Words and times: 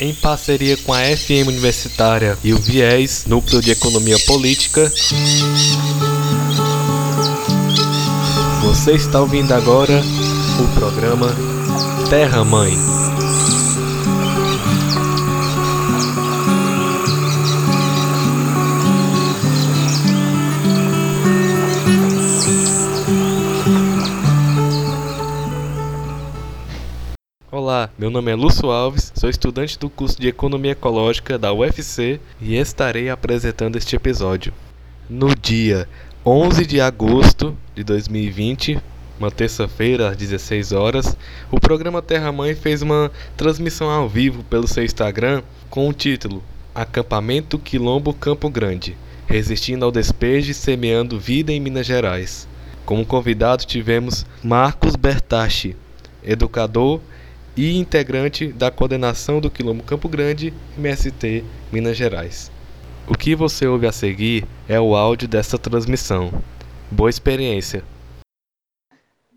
em 0.00 0.14
parceria 0.14 0.76
com 0.78 0.92
a 0.92 1.00
FM 1.00 1.48
Universitária 1.48 2.38
e 2.42 2.52
o 2.52 2.58
Viés, 2.58 3.24
Núcleo 3.26 3.60
de 3.60 3.70
Economia 3.70 4.18
Política. 4.20 4.92
Você 8.62 8.92
está 8.92 9.20
ouvindo 9.20 9.52
agora 9.52 10.02
o 10.58 10.78
programa 10.78 11.34
Terra 12.08 12.44
Mãe. 12.44 12.72
Olá, 27.70 27.88
meu 27.96 28.10
nome 28.10 28.32
é 28.32 28.34
Lúcio 28.34 28.68
Alves, 28.68 29.12
sou 29.14 29.30
estudante 29.30 29.78
do 29.78 29.88
curso 29.88 30.20
de 30.20 30.26
Economia 30.26 30.72
Ecológica 30.72 31.38
da 31.38 31.52
UFC 31.52 32.18
e 32.40 32.56
estarei 32.56 33.08
apresentando 33.08 33.76
este 33.76 33.94
episódio. 33.94 34.52
No 35.08 35.36
dia 35.36 35.88
11 36.26 36.66
de 36.66 36.80
agosto 36.80 37.56
de 37.72 37.84
2020, 37.84 38.76
uma 39.20 39.30
terça-feira 39.30 40.08
às 40.08 40.16
16 40.16 40.72
horas, 40.72 41.16
o 41.48 41.60
programa 41.60 42.02
Terra 42.02 42.32
Mãe 42.32 42.56
fez 42.56 42.82
uma 42.82 43.08
transmissão 43.36 43.88
ao 43.88 44.08
vivo 44.08 44.42
pelo 44.42 44.66
seu 44.66 44.84
Instagram 44.84 45.40
com 45.70 45.88
o 45.88 45.92
título 45.92 46.42
Acampamento 46.74 47.56
Quilombo 47.56 48.12
Campo 48.12 48.50
Grande, 48.50 48.96
resistindo 49.28 49.84
ao 49.84 49.92
despejo 49.92 50.50
e 50.50 50.54
semeando 50.54 51.20
vida 51.20 51.52
em 51.52 51.60
Minas 51.60 51.86
Gerais. 51.86 52.48
Como 52.84 53.06
convidado 53.06 53.64
tivemos 53.64 54.26
Marcos 54.42 54.96
Bertachi, 54.96 55.76
educador 56.24 57.00
e 57.56 57.76
integrante 57.76 58.48
da 58.48 58.70
coordenação 58.70 59.40
do 59.40 59.50
Quilombo 59.50 59.82
Campo 59.82 60.08
Grande, 60.08 60.52
MST, 60.76 61.44
Minas 61.72 61.96
Gerais. 61.96 62.50
O 63.06 63.14
que 63.14 63.34
você 63.34 63.66
ouve 63.66 63.86
a 63.86 63.92
seguir 63.92 64.46
é 64.68 64.80
o 64.80 64.94
áudio 64.94 65.26
desta 65.26 65.58
transmissão. 65.58 66.30
Boa 66.90 67.10
experiência! 67.10 67.82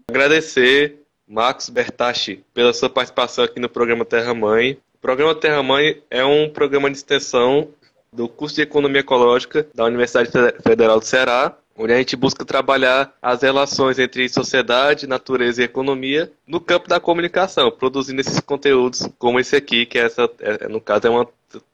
Agradecer 0.08 1.00
Marcos 1.28 1.70
Bertachi 1.70 2.44
pela 2.53 2.73
sua 2.73 2.89
participação 2.89 3.44
aqui 3.45 3.59
no 3.59 3.70
programa 3.70 4.05
Terra 4.05 4.33
Mãe. 4.33 4.77
O 4.94 4.98
programa 5.00 5.33
Terra 5.33 5.64
Mãe 5.64 6.02
é 6.09 6.23
um 6.23 6.50
programa 6.50 6.92
de 6.92 6.98
extensão 6.98 7.70
do 8.11 8.30
curso 8.30 8.55
de 8.55 8.61
Economia 8.61 9.00
Ecológica 9.00 9.67
da 9.73 9.86
Universidade 9.86 10.30
Federal 10.61 11.00
do 11.00 11.05
Ceará, 11.05 11.58
onde 11.78 11.94
a 11.94 11.98
gente 11.98 12.16
busca 12.16 12.46
trabalhar 12.46 13.14
as 13.22 13.42
relações 13.42 13.98
entre 13.98 14.30
sociedade, 14.30 15.08
natureza 15.08 15.62
e 15.62 15.66
economia 15.66 16.32
no 16.48 16.60
campo 16.60 16.88
da 16.88 17.00
comunicação, 17.00 17.72
produzindo 17.72 18.22
esses 18.22 18.40
conteúdos 18.40 19.10
como 19.18 19.40
esse 19.40 19.56
aqui, 19.56 19.86
que 19.86 19.98
é 19.98 20.06
essa, 20.06 20.30
é, 20.40 20.68
no 20.68 20.80
caso 20.80 21.08
é 21.08 21.10
uma, 21.10 21.28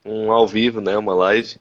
um 0.05 0.31
ao 0.31 0.47
vivo, 0.47 0.79
né, 0.79 0.97
uma 0.97 1.13
live. 1.13 1.57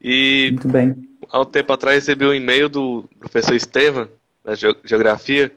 E 0.00 0.50
Muito 0.52 0.68
bem. 0.68 1.08
há 1.30 1.40
um 1.40 1.44
tempo 1.44 1.72
atrás 1.72 1.96
recebi 1.96 2.26
um 2.26 2.34
e-mail 2.34 2.68
do 2.68 3.04
professor 3.20 3.54
Estevam, 3.54 4.08
da 4.44 4.54
Geografia, 4.54 5.52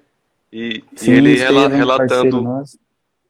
e, 0.54 0.84
sim, 0.96 1.12
e 1.12 1.16
ele 1.16 1.36
rela, 1.36 1.68
relatando 1.68 2.64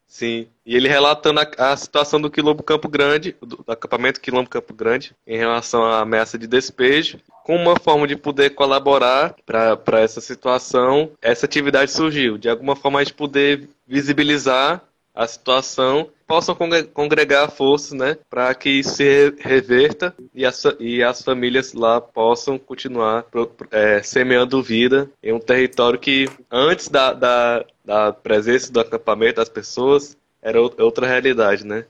Sim. 0.08 0.48
E 0.66 0.76
ele 0.76 0.88
relatando 0.88 1.40
a, 1.40 1.72
a, 1.72 1.78
situação 1.78 2.22
do 2.22 2.30
Quilombo 2.30 2.64
Campo 2.64 2.88
Grande, 2.88 3.36
do, 3.42 3.58
do 3.58 3.72
acampamento 3.72 4.22
Quilombo 4.22 4.50
Campo 4.50 4.74
Grande, 4.74 5.16
em 5.28 5.38
relação 5.38 5.84
à 5.84 6.00
ameaça 6.02 6.38
de 6.38 6.48
despejo, 6.48 7.20
com 7.44 7.56
uma 7.56 7.78
forma 7.78 8.08
de 8.08 8.16
poder 8.16 8.52
colaborar 8.52 9.36
para 9.46 10.00
essa 10.00 10.22
situação, 10.22 11.12
essa 11.22 11.46
atividade 11.46 11.92
surgiu. 11.92 12.38
De 12.38 12.50
alguma 12.50 12.76
forma 12.76 13.00
a 13.00 13.04
gente 13.04 13.14
poder 13.14 13.68
visibilizar 13.88 14.82
a 15.16 15.26
situação, 15.26 16.10
possam 16.28 16.56
congregar 16.94 17.50
forças, 17.50 17.94
né, 17.94 18.18
para 18.30 18.54
que 18.54 18.84
se 18.84 19.34
reverta 19.40 20.14
e 20.34 20.46
as, 20.46 20.64
e 20.80 21.02
as 21.02 21.22
famílias 21.22 21.74
lá 21.74 22.02
possam 22.02 22.58
continuar 22.58 23.26
é, 23.72 24.02
semeando 24.02 24.62
vida 24.62 25.10
em 25.24 25.32
um 25.32 25.40
território 25.40 26.00
que 26.00 26.28
antes 26.52 26.90
da, 26.90 27.14
da, 27.14 27.66
da 27.84 28.12
presença 28.12 28.72
do 28.72 28.80
acampamento 28.80 29.36
das 29.36 29.50
pessoas 29.50 30.18
era 30.42 30.60
outra 30.62 31.08
realidade, 31.08 31.66
né? 31.66 31.86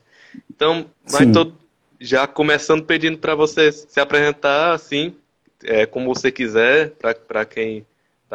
Então, 0.50 0.85
vai 1.05 1.29
todo, 1.31 1.53
já 2.00 2.27
começando 2.27 2.83
pedindo 2.83 3.17
para 3.17 3.35
você 3.35 3.71
se 3.71 4.00
apresentar 4.00 4.73
assim, 4.73 5.16
é, 5.63 5.85
como 5.85 6.13
você 6.13 6.31
quiser, 6.31 6.91
para 7.27 7.45
quem 7.45 7.85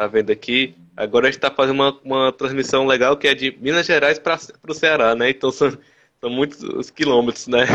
está 0.01 0.07
vendo 0.07 0.31
aqui. 0.31 0.75
Agora 0.97 1.27
a 1.27 1.29
gente 1.29 1.37
está 1.37 1.51
fazendo 1.51 1.75
uma, 1.75 1.99
uma 2.03 2.31
transmissão 2.31 2.85
legal 2.85 3.15
que 3.17 3.27
é 3.27 3.35
de 3.35 3.55
Minas 3.59 3.85
Gerais 3.85 4.17
para 4.17 4.39
o 4.67 4.73
Ceará, 4.73 5.13
né? 5.15 5.29
Então 5.29 5.51
são, 5.51 5.77
são 6.19 6.29
muitos 6.29 6.63
os 6.63 6.89
quilômetros, 6.89 7.47
né? 7.47 7.65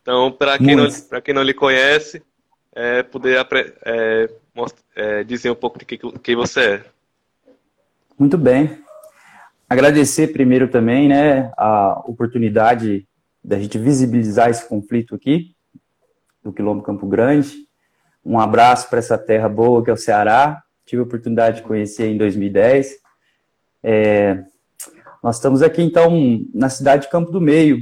Então, 0.00 0.30
para 0.30 0.58
quem, 0.58 0.76
não, 0.76 0.86
quem 1.22 1.34
não 1.34 1.42
lhe 1.42 1.54
conhece, 1.54 2.22
é, 2.74 3.02
poder 3.02 3.38
é, 3.84 4.28
é, 4.94 5.24
dizer 5.24 5.50
um 5.50 5.54
pouco 5.54 5.78
de 5.78 5.86
quem 5.86 5.98
que 5.98 6.36
você 6.36 6.60
é. 6.60 6.84
Muito 8.18 8.36
bem. 8.36 8.84
Agradecer 9.68 10.28
primeiro 10.28 10.68
também 10.68 11.08
né, 11.08 11.50
a 11.56 12.02
oportunidade 12.06 13.08
da 13.42 13.58
gente 13.58 13.78
visibilizar 13.78 14.50
esse 14.50 14.68
conflito 14.68 15.14
aqui, 15.14 15.54
do 16.42 16.52
Quilombo 16.52 16.82
Campo 16.82 17.06
Grande. 17.06 17.66
Um 18.22 18.38
abraço 18.38 18.90
para 18.90 18.98
essa 18.98 19.16
terra 19.16 19.48
boa 19.48 19.82
que 19.82 19.88
é 19.88 19.94
o 19.94 19.96
Ceará, 19.96 20.63
tive 20.84 21.00
a 21.00 21.04
oportunidade 21.04 21.58
de 21.58 21.62
conhecer 21.62 22.06
em 22.06 22.16
2010. 22.16 22.96
É, 23.82 24.44
nós 25.22 25.36
estamos 25.36 25.62
aqui, 25.62 25.82
então, 25.82 26.12
na 26.54 26.68
cidade 26.68 27.04
de 27.04 27.10
Campo 27.10 27.30
do 27.30 27.40
Meio, 27.40 27.78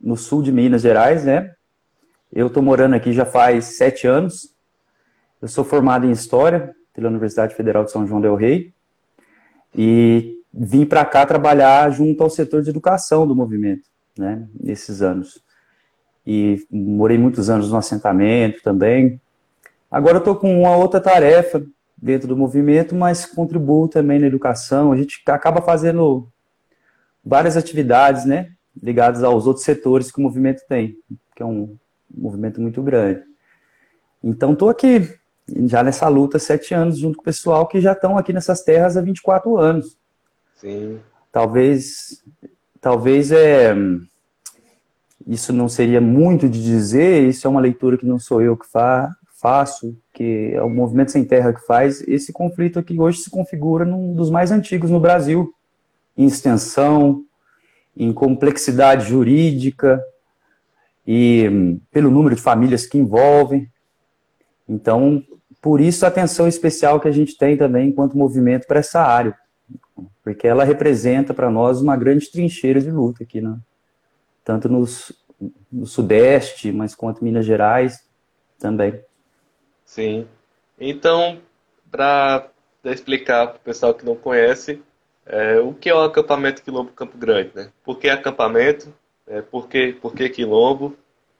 no 0.00 0.16
sul 0.16 0.42
de 0.42 0.52
Minas 0.52 0.82
Gerais, 0.82 1.24
né? 1.24 1.54
Eu 2.32 2.48
estou 2.48 2.62
morando 2.62 2.94
aqui 2.94 3.12
já 3.12 3.24
faz 3.24 3.76
sete 3.76 4.06
anos. 4.06 4.54
Eu 5.40 5.48
sou 5.48 5.64
formado 5.64 6.06
em 6.06 6.10
História 6.10 6.74
pela 6.92 7.08
Universidade 7.08 7.54
Federal 7.54 7.84
de 7.84 7.92
São 7.92 8.06
João 8.06 8.20
del 8.20 8.34
Rei 8.34 8.72
e 9.74 10.40
vim 10.52 10.84
para 10.84 11.04
cá 11.04 11.24
trabalhar 11.26 11.90
junto 11.90 12.22
ao 12.22 12.30
setor 12.30 12.62
de 12.62 12.70
educação 12.70 13.26
do 13.26 13.36
movimento, 13.36 13.88
né? 14.18 14.48
Nesses 14.58 15.02
anos. 15.02 15.42
E 16.26 16.66
morei 16.70 17.16
muitos 17.16 17.48
anos 17.48 17.70
no 17.70 17.76
assentamento 17.76 18.60
também. 18.62 19.20
Agora 19.90 20.18
estou 20.18 20.34
com 20.34 20.62
uma 20.62 20.76
outra 20.76 21.00
tarefa 21.00 21.64
dentro 21.96 22.28
do 22.28 22.36
movimento, 22.36 22.94
mas 22.94 23.24
contribuo 23.24 23.88
também 23.88 24.18
na 24.18 24.26
educação. 24.26 24.92
A 24.92 24.96
gente 24.96 25.22
acaba 25.26 25.62
fazendo 25.62 26.28
várias 27.24 27.56
atividades, 27.56 28.24
né, 28.24 28.52
ligadas 28.80 29.24
aos 29.24 29.46
outros 29.46 29.64
setores 29.64 30.10
que 30.10 30.18
o 30.18 30.22
movimento 30.22 30.62
tem, 30.68 30.96
que 31.34 31.42
é 31.42 31.46
um 31.46 31.76
movimento 32.14 32.60
muito 32.60 32.82
grande. 32.82 33.22
Então, 34.22 34.52
estou 34.52 34.68
aqui, 34.68 35.14
já 35.66 35.82
nessa 35.82 36.08
luta, 36.08 36.38
sete 36.38 36.74
anos, 36.74 36.98
junto 36.98 37.16
com 37.16 37.22
o 37.22 37.24
pessoal 37.24 37.66
que 37.66 37.80
já 37.80 37.92
estão 37.92 38.18
aqui 38.18 38.32
nessas 38.32 38.62
terras 38.62 38.96
há 38.96 39.00
24 39.00 39.56
anos. 39.56 39.96
Sim. 40.56 41.00
Talvez, 41.32 42.24
talvez 42.80 43.30
é, 43.32 43.74
isso 45.26 45.52
não 45.52 45.68
seria 45.68 46.00
muito 46.00 46.48
de 46.48 46.62
dizer, 46.62 47.28
isso 47.28 47.46
é 47.46 47.50
uma 47.50 47.60
leitura 47.60 47.98
que 47.98 48.06
não 48.06 48.18
sou 48.18 48.40
eu 48.40 48.56
que 48.56 48.66
fa, 48.66 49.14
faço, 49.46 49.96
que 50.12 50.50
é 50.54 50.60
o 50.60 50.68
Movimento 50.68 51.12
Sem 51.12 51.24
Terra 51.24 51.52
que 51.52 51.64
faz, 51.64 52.02
esse 52.08 52.32
conflito 52.32 52.80
aqui 52.80 52.98
hoje 52.98 53.18
se 53.18 53.30
configura 53.30 53.84
num 53.84 54.12
dos 54.12 54.28
mais 54.28 54.50
antigos 54.50 54.90
no 54.90 54.98
Brasil, 54.98 55.54
em 56.18 56.26
extensão, 56.26 57.22
em 57.96 58.12
complexidade 58.12 59.08
jurídica 59.08 60.02
e 61.06 61.48
hum, 61.48 61.80
pelo 61.92 62.10
número 62.10 62.34
de 62.34 62.42
famílias 62.42 62.86
que 62.86 62.98
envolvem. 62.98 63.70
Então, 64.68 65.22
por 65.62 65.80
isso 65.80 66.04
a 66.04 66.08
atenção 66.08 66.48
especial 66.48 66.98
que 66.98 67.06
a 67.06 67.12
gente 67.12 67.38
tem 67.38 67.56
também 67.56 67.90
enquanto 67.90 68.18
movimento 68.18 68.66
para 68.66 68.80
essa 68.80 69.00
área, 69.00 69.32
porque 70.24 70.48
ela 70.48 70.64
representa 70.64 71.32
para 71.32 71.52
nós 71.52 71.80
uma 71.80 71.96
grande 71.96 72.28
trincheira 72.32 72.80
de 72.80 72.90
luta 72.90 73.22
aqui, 73.22 73.40
né? 73.40 73.56
tanto 74.42 74.68
nos, 74.68 75.12
no 75.70 75.86
Sudeste, 75.86 76.72
mas 76.72 76.96
quanto 76.96 77.22
Minas 77.22 77.46
Gerais 77.46 78.04
também. 78.58 79.00
Sim. 79.86 80.28
Então, 80.78 81.40
para 81.90 82.50
explicar 82.84 83.46
para 83.46 83.56
o 83.56 83.60
pessoal 83.60 83.94
que 83.94 84.04
não 84.04 84.16
conhece, 84.16 84.82
é, 85.24 85.58
o 85.60 85.72
que 85.72 85.88
é 85.88 85.94
o 85.94 86.02
acampamento 86.02 86.62
Quilombo 86.62 86.92
Campo 86.92 87.16
Grande, 87.16 87.52
né? 87.54 87.72
Por 87.82 87.98
que 87.98 88.08
acampamento? 88.10 88.92
É, 89.26 89.40
por, 89.40 89.68
que, 89.68 89.94
por 89.94 90.14
que 90.14 90.28
Quilombo? 90.28 90.94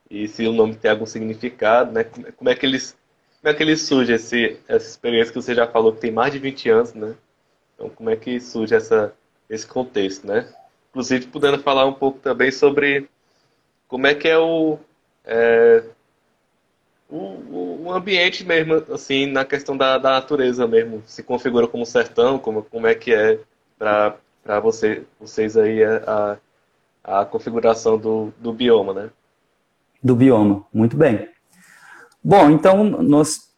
E 0.08 0.26
se 0.28 0.46
o 0.46 0.52
nome 0.52 0.76
tem 0.76 0.90
algum 0.90 1.04
significado, 1.04 1.92
né? 1.92 2.04
Como, 2.04 2.32
como 2.32 2.50
é 2.50 2.54
que 2.54 2.64
eles 2.64 2.96
como 3.42 3.54
é 3.54 3.56
que 3.56 3.62
ele 3.62 3.76
surge 3.76 4.12
esse, 4.12 4.58
essa 4.66 4.88
experiência 4.88 5.32
que 5.32 5.40
você 5.40 5.54
já 5.54 5.68
falou 5.68 5.92
que 5.92 6.00
tem 6.00 6.10
mais 6.10 6.32
de 6.32 6.38
20 6.40 6.68
anos, 6.68 6.94
né? 6.94 7.14
Então, 7.74 7.88
como 7.90 8.10
é 8.10 8.16
que 8.16 8.40
surge 8.40 8.74
essa, 8.74 9.14
esse 9.48 9.64
contexto, 9.64 10.26
né? 10.26 10.52
Inclusive, 10.90 11.26
podendo 11.28 11.58
falar 11.62 11.86
um 11.86 11.92
pouco 11.92 12.18
também 12.18 12.50
sobre 12.50 13.08
como 13.86 14.06
é 14.06 14.14
que 14.14 14.26
é 14.26 14.38
o, 14.38 14.78
é, 15.24 15.84
o, 17.08 17.92
ambiente 17.92 18.44
mesmo, 18.44 18.82
assim, 18.92 19.26
na 19.26 19.44
questão 19.44 19.76
da, 19.76 19.98
da 19.98 20.10
natureza 20.10 20.66
mesmo, 20.66 21.02
se 21.06 21.22
configura 21.22 21.66
como 21.66 21.86
sertão, 21.86 22.38
como, 22.38 22.62
como 22.62 22.86
é 22.86 22.94
que 22.94 23.14
é 23.14 23.38
para 23.78 24.60
você, 24.60 25.02
vocês 25.20 25.56
aí 25.56 25.82
a, 25.84 26.36
a 27.02 27.24
configuração 27.24 27.96
do, 27.98 28.32
do 28.38 28.52
bioma, 28.52 28.92
né? 28.92 29.10
Do 30.02 30.14
bioma, 30.14 30.64
muito 30.72 30.96
bem. 30.96 31.28
Bom, 32.22 32.50
então, 32.50 32.84
nós, 32.84 33.52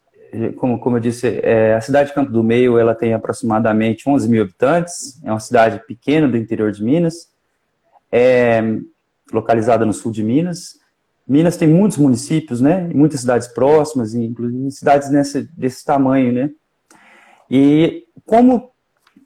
como, 0.56 0.78
como 0.78 0.96
eu 0.96 1.00
disse, 1.00 1.40
é, 1.42 1.74
a 1.74 1.80
cidade 1.80 2.10
de 2.10 2.14
Campo 2.14 2.30
do 2.30 2.44
Meio 2.44 2.78
ela 2.78 2.94
tem 2.94 3.14
aproximadamente 3.14 4.08
11 4.08 4.28
mil 4.28 4.42
habitantes, 4.42 5.20
é 5.24 5.30
uma 5.30 5.40
cidade 5.40 5.82
pequena 5.86 6.28
do 6.28 6.36
interior 6.36 6.70
de 6.70 6.84
Minas, 6.84 7.32
é 8.12 8.62
localizada 9.32 9.84
no 9.84 9.92
sul 9.92 10.12
de 10.12 10.22
Minas. 10.22 10.78
Minas 11.28 11.56
tem 11.56 11.68
muitos 11.68 11.98
municípios, 11.98 12.60
né? 12.60 12.88
Muitas 12.94 13.20
cidades 13.20 13.48
próximas, 13.48 14.14
inclusive 14.14 14.70
cidades 14.70 15.10
nessa, 15.10 15.46
desse 15.56 15.84
tamanho, 15.84 16.32
né? 16.32 16.50
E 17.50 18.04
como 18.24 18.70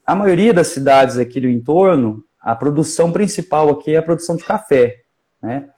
a 0.05 0.13
maioria 0.15 0.53
das 0.53 0.67
cidades 0.67 1.17
aqui 1.17 1.39
do 1.39 1.47
entorno, 1.47 2.23
a 2.39 2.55
produção 2.55 3.11
principal 3.11 3.69
aqui 3.69 3.91
é 3.91 3.97
a 3.97 4.03
produção 4.03 4.35
de 4.35 4.43
café, 4.43 5.03
né? 5.41 5.69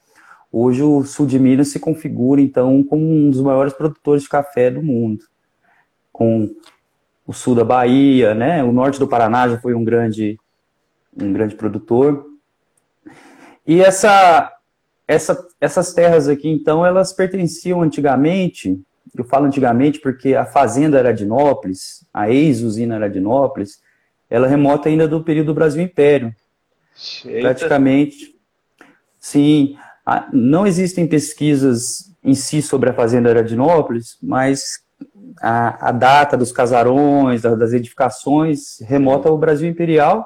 Hoje 0.51 0.81
o 0.81 1.03
sul 1.03 1.27
de 1.27 1.37
Minas 1.37 1.67
se 1.67 1.79
configura 1.79 2.41
então 2.41 2.81
como 2.83 3.03
um 3.03 3.29
dos 3.29 3.41
maiores 3.41 3.73
produtores 3.73 4.23
de 4.23 4.29
café 4.29 4.71
do 4.71 4.81
mundo, 4.81 5.25
com 6.11 6.49
o 7.27 7.33
sul 7.33 7.53
da 7.53 7.63
Bahia, 7.63 8.33
né? 8.33 8.63
O 8.63 8.71
norte 8.71 8.99
do 8.99 9.07
Paraná 9.07 9.47
já 9.49 9.59
foi 9.59 9.73
um 9.73 9.83
grande 9.83 10.39
um 11.21 11.31
grande 11.31 11.55
produtor. 11.55 12.25
E 13.65 13.81
essa, 13.81 14.51
essa 15.07 15.37
essas 15.61 15.93
terras 15.93 16.27
aqui 16.27 16.49
então 16.49 16.85
elas 16.85 17.13
pertenciam 17.13 17.81
antigamente, 17.81 18.79
eu 19.15 19.23
falo 19.23 19.45
antigamente 19.45 19.99
porque 19.99 20.35
a 20.35 20.45
fazenda 20.45 20.97
era 20.97 21.13
de 21.13 21.25
Nópolis, 21.25 22.05
a 22.13 22.29
ex-usina 22.29 22.95
era 22.95 23.09
de 23.09 23.19
Nópolis, 23.19 23.79
ela 24.29 24.47
remota 24.47 24.89
ainda 24.89 25.07
do 25.07 25.23
período 25.23 25.47
do 25.47 25.53
Brasil 25.53 25.81
Império. 25.81 26.33
Eita. 27.25 27.41
Praticamente. 27.41 28.35
Sim. 29.19 29.77
Não 30.31 30.65
existem 30.67 31.07
pesquisas 31.07 32.11
em 32.23 32.33
si 32.33 32.61
sobre 32.61 32.89
a 32.89 32.93
Fazenda 32.93 33.29
Aradinópolis, 33.29 34.17
mas 34.21 34.79
a, 35.41 35.89
a 35.89 35.91
data 35.91 36.37
dos 36.37 36.51
casarões, 36.51 37.41
das 37.41 37.73
edificações, 37.73 38.79
remota 38.81 39.29
ao 39.29 39.37
Brasil 39.37 39.69
Imperial. 39.69 40.25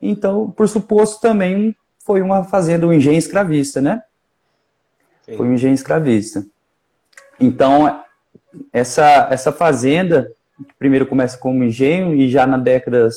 Então, 0.00 0.50
por 0.50 0.68
suposto, 0.68 1.20
também 1.20 1.74
foi 2.04 2.22
uma 2.22 2.44
fazenda, 2.44 2.86
um 2.86 2.92
engenho 2.92 3.18
escravista, 3.18 3.80
né? 3.80 4.02
Sim. 5.22 5.36
Foi 5.36 5.46
um 5.46 5.54
engenho 5.54 5.74
escravista. 5.74 6.44
Então, 7.38 8.02
essa, 8.72 9.28
essa 9.30 9.52
fazenda, 9.52 10.30
primeiro 10.78 11.06
começa 11.06 11.38
como 11.38 11.64
engenho 11.64 12.14
e 12.14 12.28
já 12.28 12.46
na 12.46 12.58
décadas 12.58 13.16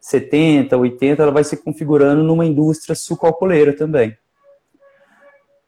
70, 0.00 0.76
80, 0.76 1.22
ela 1.22 1.32
vai 1.32 1.44
se 1.44 1.56
configurando 1.56 2.22
numa 2.22 2.44
indústria 2.44 2.94
sucalcoleira 2.94 3.72
também. 3.72 4.16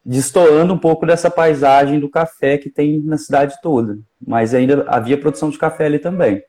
Destoando 0.05 0.75
um 0.75 0.79
pouco 0.79 1.07
dessa 1.07 1.31
paisagem 1.31 1.99
do 1.99 2.11
café 2.11 2.59
que 2.59 2.69
tem 2.69 3.01
na 3.01 3.17
cidade 3.17 3.57
toda. 3.63 3.99
Mas 4.27 4.53
ainda 4.53 4.85
havia 4.89 5.19
produção 5.19 5.49
de 5.49 5.57
café 5.57 5.87
ali 5.87 5.99
também. 5.99 6.43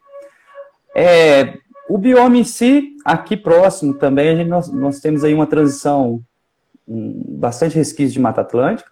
É, 0.93 1.57
o 1.87 1.97
bioma 1.97 2.37
em 2.37 2.43
si, 2.43 2.95
aqui 3.03 3.37
próximo 3.37 3.93
também, 3.93 4.35
gente, 4.35 4.47
nós, 4.47 4.71
nós, 4.71 4.99
temos 4.99 5.23
aí 5.23 5.33
uma 5.33 5.47
transição 5.47 6.21
um, 6.87 7.37
bastante 7.37 7.75
resquício 7.75 8.13
de 8.13 8.19
Mata 8.19 8.41
Atlântica 8.41 8.89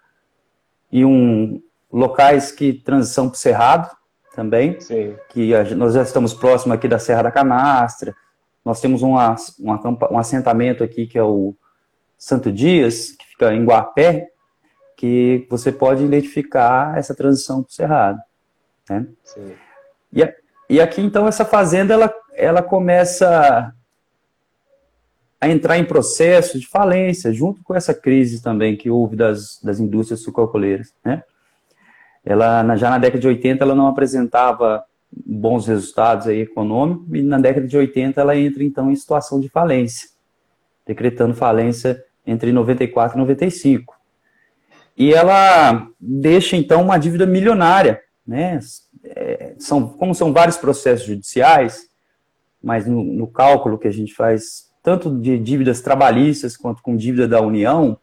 e 0.90 1.04
um, 1.04 1.60
locais 1.92 2.50
que 2.52 2.72
transição 2.72 3.28
para 3.28 3.36
o 3.36 3.38
Cerrado 3.38 3.90
também, 4.34 4.80
Sim. 4.80 5.16
que 5.28 5.54
a, 5.54 5.64
nós 5.74 5.94
já 5.94 6.02
estamos 6.02 6.34
próximo 6.34 6.72
aqui 6.72 6.88
da 6.88 6.98
Serra 6.98 7.22
da 7.22 7.30
Canastra, 7.30 8.14
nós 8.64 8.80
temos 8.80 9.02
uma, 9.02 9.36
uma, 9.58 9.80
um 10.10 10.18
assentamento 10.18 10.82
aqui 10.82 11.06
que 11.06 11.18
é 11.18 11.22
o 11.22 11.54
Santo 12.16 12.50
Dias, 12.50 13.10
que 13.12 13.26
fica 13.26 13.52
em 13.52 13.64
Guapé, 13.64 14.28
que 14.96 15.46
você 15.50 15.70
pode 15.70 16.02
identificar 16.02 16.96
essa 16.96 17.14
transição 17.14 17.62
para 17.62 17.70
o 17.70 17.72
Cerrado. 17.72 18.18
Né? 18.88 19.06
Sim. 19.22 19.52
E, 20.12 20.34
e 20.70 20.80
aqui, 20.80 21.02
então, 21.02 21.28
essa 21.28 21.44
fazenda, 21.44 21.92
ela, 21.92 22.12
ela 22.34 22.62
começa 22.62 23.72
a 25.40 25.48
entrar 25.48 25.78
em 25.78 25.84
processo 25.84 26.58
de 26.58 26.66
falência, 26.66 27.32
junto 27.32 27.62
com 27.62 27.74
essa 27.74 27.92
crise 27.92 28.42
também 28.42 28.76
que 28.76 28.90
houve 28.90 29.14
das, 29.14 29.60
das 29.62 29.78
indústrias 29.78 30.20
sucrocoleiras, 30.20 30.94
né? 31.04 31.22
Ela, 32.24 32.76
já 32.76 32.88
na 32.88 32.96
década 32.98 33.20
de 33.20 33.28
80, 33.28 33.62
ela 33.62 33.74
não 33.74 33.86
apresentava 33.86 34.82
bons 35.12 35.66
resultados 35.66 36.26
aí 36.26 36.40
econômicos, 36.40 37.06
e 37.12 37.22
na 37.22 37.38
década 37.38 37.66
de 37.66 37.76
80 37.76 38.20
ela 38.20 38.36
entra 38.36 38.64
então 38.64 38.90
em 38.90 38.96
situação 38.96 39.38
de 39.38 39.48
falência, 39.50 40.08
decretando 40.86 41.34
falência 41.34 42.02
entre 42.26 42.50
94 42.50 43.16
e 43.16 43.20
95. 43.20 43.94
E 44.96 45.12
ela 45.12 45.86
deixa 46.00 46.56
então 46.56 46.82
uma 46.82 46.96
dívida 46.96 47.26
milionária, 47.26 48.00
né? 48.26 48.58
É, 49.04 49.54
são, 49.58 49.86
como 49.86 50.14
são 50.14 50.32
vários 50.32 50.56
processos 50.56 51.06
judiciais, 51.06 51.86
mas 52.64 52.86
no, 52.86 53.04
no 53.04 53.26
cálculo 53.26 53.78
que 53.78 53.86
a 53.86 53.92
gente 53.92 54.14
faz, 54.14 54.72
tanto 54.82 55.14
de 55.20 55.38
dívidas 55.38 55.82
trabalhistas 55.82 56.56
quanto 56.56 56.82
com 56.82 56.96
dívida 56.96 57.28
da 57.28 57.40
União, 57.42 57.98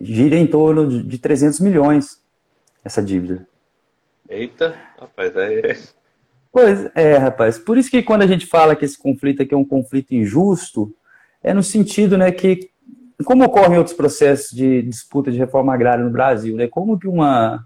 gira 0.00 0.36
em 0.36 0.46
torno 0.46 0.88
de, 0.88 1.02
de 1.04 1.18
300 1.18 1.60
milhões 1.60 2.20
essa 2.84 3.00
dívida. 3.00 3.46
Eita, 4.28 4.74
rapaz, 4.98 5.36
é, 5.36 5.78
Pois 6.50 6.90
é, 6.94 7.16
rapaz. 7.16 7.58
Por 7.58 7.78
isso 7.78 7.90
que 7.90 8.02
quando 8.02 8.22
a 8.22 8.26
gente 8.26 8.46
fala 8.46 8.74
que 8.74 8.84
esse 8.84 8.98
conflito 8.98 9.42
aqui 9.42 9.54
é 9.54 9.56
um 9.56 9.64
conflito 9.64 10.12
injusto, 10.12 10.94
é 11.42 11.54
no 11.54 11.62
sentido, 11.62 12.18
né, 12.18 12.32
que 12.32 12.70
como 13.24 13.44
ocorrem 13.44 13.78
outros 13.78 13.96
processos 13.96 14.50
de 14.50 14.82
disputa 14.82 15.30
de 15.30 15.38
reforma 15.38 15.72
agrária 15.72 16.04
no 16.04 16.10
Brasil, 16.10 16.56
né? 16.56 16.66
Como 16.66 16.98
que 16.98 17.06
uma 17.06 17.64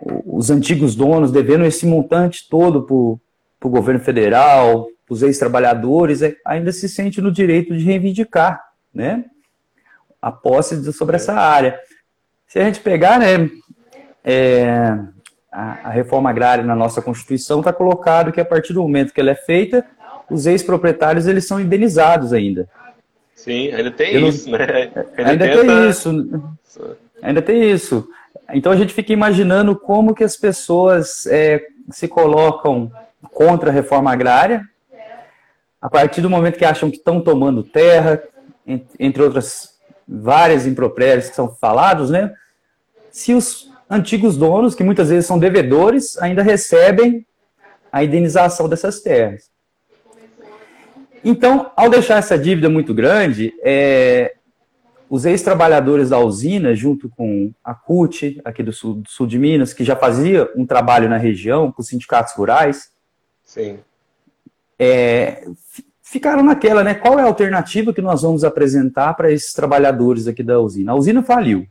os 0.00 0.50
antigos 0.50 0.94
donos 0.94 1.32
devendo 1.32 1.64
esse 1.64 1.86
montante 1.86 2.48
todo 2.48 3.20
para 3.58 3.68
o 3.68 3.70
governo 3.70 4.00
federal, 4.00 4.86
para 5.06 5.14
os 5.14 5.22
ex-trabalhadores, 5.22 6.22
é, 6.22 6.36
ainda 6.44 6.72
se 6.72 6.88
sente 6.88 7.20
no 7.20 7.32
direito 7.32 7.76
de 7.76 7.84
reivindicar, 7.84 8.62
né? 8.94 9.24
A 10.20 10.30
posse 10.30 10.92
sobre 10.92 11.16
essa 11.16 11.34
área. 11.34 11.78
Se 12.46 12.58
a 12.58 12.64
gente 12.64 12.80
pegar, 12.80 13.18
né, 13.18 13.50
é, 14.24 14.98
a, 15.50 15.88
a 15.88 15.90
reforma 15.90 16.30
agrária 16.30 16.64
na 16.64 16.74
nossa 16.74 17.00
Constituição 17.00 17.60
está 17.60 17.72
colocado 17.72 18.32
que 18.32 18.40
a 18.40 18.44
partir 18.44 18.72
do 18.72 18.82
momento 18.82 19.12
que 19.12 19.20
ela 19.20 19.30
é 19.30 19.34
feita, 19.34 19.84
os 20.30 20.46
ex-proprietários 20.46 21.26
eles 21.26 21.46
são 21.46 21.60
indenizados 21.60 22.32
ainda. 22.32 22.68
Sim, 23.34 23.72
ainda 23.72 23.90
tem 23.90 24.20
não, 24.20 24.28
isso, 24.28 24.50
né? 24.50 24.58
Ainda, 25.16 25.30
ainda 25.30 25.48
tenta... 25.48 25.64
tem 25.64 25.88
isso. 25.88 26.48
Ainda 27.22 27.42
tem 27.42 27.70
isso. 27.70 28.08
Então 28.52 28.72
a 28.72 28.76
gente 28.76 28.92
fica 28.92 29.12
imaginando 29.12 29.76
como 29.76 30.14
que 30.14 30.24
as 30.24 30.36
pessoas 30.36 31.26
é, 31.26 31.62
se 31.90 32.08
colocam 32.08 32.90
contra 33.32 33.70
a 33.70 33.72
reforma 33.72 34.12
agrária, 34.12 34.62
a 35.80 35.88
partir 35.88 36.20
do 36.20 36.30
momento 36.30 36.58
que 36.58 36.64
acham 36.64 36.90
que 36.90 36.96
estão 36.96 37.20
tomando 37.20 37.62
terra, 37.62 38.22
entre 38.98 39.22
outras 39.22 39.78
várias 40.06 40.66
impropérios 40.66 41.28
que 41.28 41.36
são 41.36 41.48
falados, 41.54 42.10
né? 42.10 42.32
Se 43.10 43.34
os 43.34 43.70
antigos 43.88 44.36
donos, 44.36 44.74
que 44.74 44.84
muitas 44.84 45.08
vezes 45.08 45.26
são 45.26 45.38
devedores, 45.38 46.16
ainda 46.18 46.42
recebem 46.42 47.26
a 47.90 48.04
indenização 48.04 48.68
dessas 48.68 49.00
terras. 49.00 49.50
Então, 51.24 51.70
ao 51.76 51.88
deixar 51.88 52.18
essa 52.18 52.38
dívida 52.38 52.68
muito 52.68 52.94
grande, 52.94 53.52
é, 53.62 54.34
os 55.10 55.24
ex-trabalhadores 55.24 56.10
da 56.10 56.18
usina, 56.18 56.74
junto 56.74 57.08
com 57.08 57.50
a 57.64 57.74
CUT, 57.74 58.40
aqui 58.44 58.62
do 58.62 58.72
sul, 58.72 58.94
do 58.94 59.08
sul, 59.08 59.26
de 59.26 59.38
Minas, 59.38 59.72
que 59.72 59.84
já 59.84 59.96
fazia 59.96 60.50
um 60.54 60.66
trabalho 60.66 61.08
na 61.08 61.16
região, 61.16 61.72
com 61.72 61.82
os 61.82 61.88
sindicatos 61.88 62.34
rurais, 62.34 62.90
é, 64.78 65.46
ficaram 66.02 66.42
naquela, 66.42 66.84
né? 66.84 66.94
Qual 66.94 67.18
é 67.18 67.22
a 67.22 67.26
alternativa 67.26 67.92
que 67.92 68.02
nós 68.02 68.22
vamos 68.22 68.44
apresentar 68.44 69.14
para 69.14 69.32
esses 69.32 69.52
trabalhadores 69.52 70.26
aqui 70.26 70.42
da 70.42 70.60
usina? 70.60 70.92
A 70.92 70.94
usina 70.94 71.22
faliu 71.22 71.66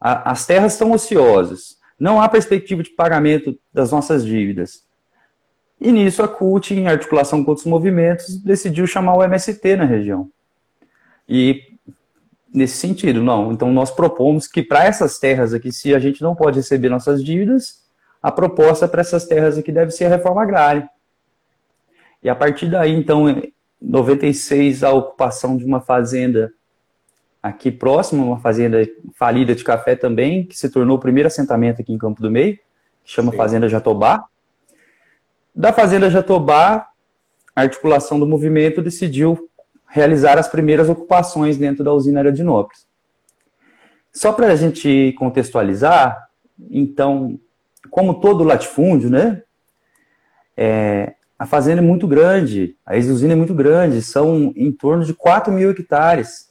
a, 0.00 0.30
as 0.30 0.46
terras 0.46 0.72
estão 0.72 0.92
ociosas, 0.92 1.76
não 1.98 2.20
há 2.20 2.28
perspectiva 2.28 2.82
de 2.82 2.90
pagamento 2.90 3.58
das 3.72 3.90
nossas 3.90 4.24
dívidas. 4.24 4.86
E 5.80 5.92
nisso 5.92 6.22
a 6.22 6.28
CUT, 6.28 6.74
em 6.74 6.88
articulação 6.88 7.42
com 7.44 7.50
outros 7.50 7.66
movimentos, 7.66 8.36
decidiu 8.42 8.86
chamar 8.86 9.16
o 9.16 9.22
MST 9.22 9.76
na 9.76 9.84
região. 9.84 10.28
E 11.28 11.62
nesse 12.52 12.76
sentido, 12.76 13.22
não. 13.22 13.52
Então 13.52 13.72
nós 13.72 13.90
propomos 13.90 14.48
que 14.48 14.62
para 14.62 14.84
essas 14.84 15.18
terras 15.18 15.54
aqui, 15.54 15.70
se 15.70 15.94
a 15.94 15.98
gente 15.98 16.22
não 16.22 16.34
pode 16.34 16.58
receber 16.58 16.88
nossas 16.88 17.22
dívidas, 17.22 17.84
a 18.22 18.32
proposta 18.32 18.88
para 18.88 19.00
essas 19.00 19.24
terras 19.24 19.56
aqui 19.56 19.70
deve 19.70 19.90
ser 19.90 20.06
a 20.06 20.08
reforma 20.08 20.42
agrária. 20.42 20.88
E 22.22 22.28
a 22.28 22.34
partir 22.34 22.68
daí, 22.68 22.92
então, 22.92 23.28
em 23.28 23.52
96, 23.80 24.82
a 24.82 24.90
ocupação 24.92 25.56
de 25.56 25.64
uma 25.64 25.80
fazenda 25.80 26.52
aqui 27.42 27.70
próximo, 27.70 28.26
uma 28.26 28.40
fazenda 28.40 28.86
falida 29.14 29.54
de 29.54 29.62
café 29.62 29.94
também, 29.94 30.44
que 30.44 30.58
se 30.58 30.68
tornou 30.68 30.96
o 30.96 31.00
primeiro 31.00 31.28
assentamento 31.28 31.80
aqui 31.80 31.92
em 31.92 31.98
Campo 31.98 32.20
do 32.20 32.30
Meio, 32.30 32.56
que 33.04 33.12
chama 33.12 33.30
Sim. 33.30 33.36
Fazenda 33.36 33.68
Jatobá. 33.68 34.24
Da 35.54 35.72
Fazenda 35.72 36.10
Jatobá, 36.10 36.88
a 37.54 37.62
articulação 37.62 38.18
do 38.18 38.26
movimento 38.26 38.82
decidiu 38.82 39.48
realizar 39.86 40.38
as 40.38 40.48
primeiras 40.48 40.88
ocupações 40.88 41.56
dentro 41.56 41.82
da 41.82 41.92
usina 41.92 42.20
Aerodinópolis. 42.20 42.86
Só 44.12 44.32
para 44.32 44.48
a 44.48 44.56
gente 44.56 45.14
contextualizar, 45.18 46.28
então, 46.70 47.38
como 47.98 48.20
todo 48.20 48.44
latifúndio, 48.44 49.10
né, 49.10 49.42
é, 50.56 51.16
a 51.36 51.44
fazenda 51.44 51.82
é 51.82 51.84
muito 51.84 52.06
grande, 52.06 52.76
a 52.86 52.94
ex-usina 52.94 53.32
é 53.32 53.36
muito 53.36 53.52
grande, 53.52 54.00
são 54.02 54.52
em 54.54 54.70
torno 54.70 55.04
de 55.04 55.12
4 55.12 55.52
mil 55.52 55.68
hectares. 55.72 56.48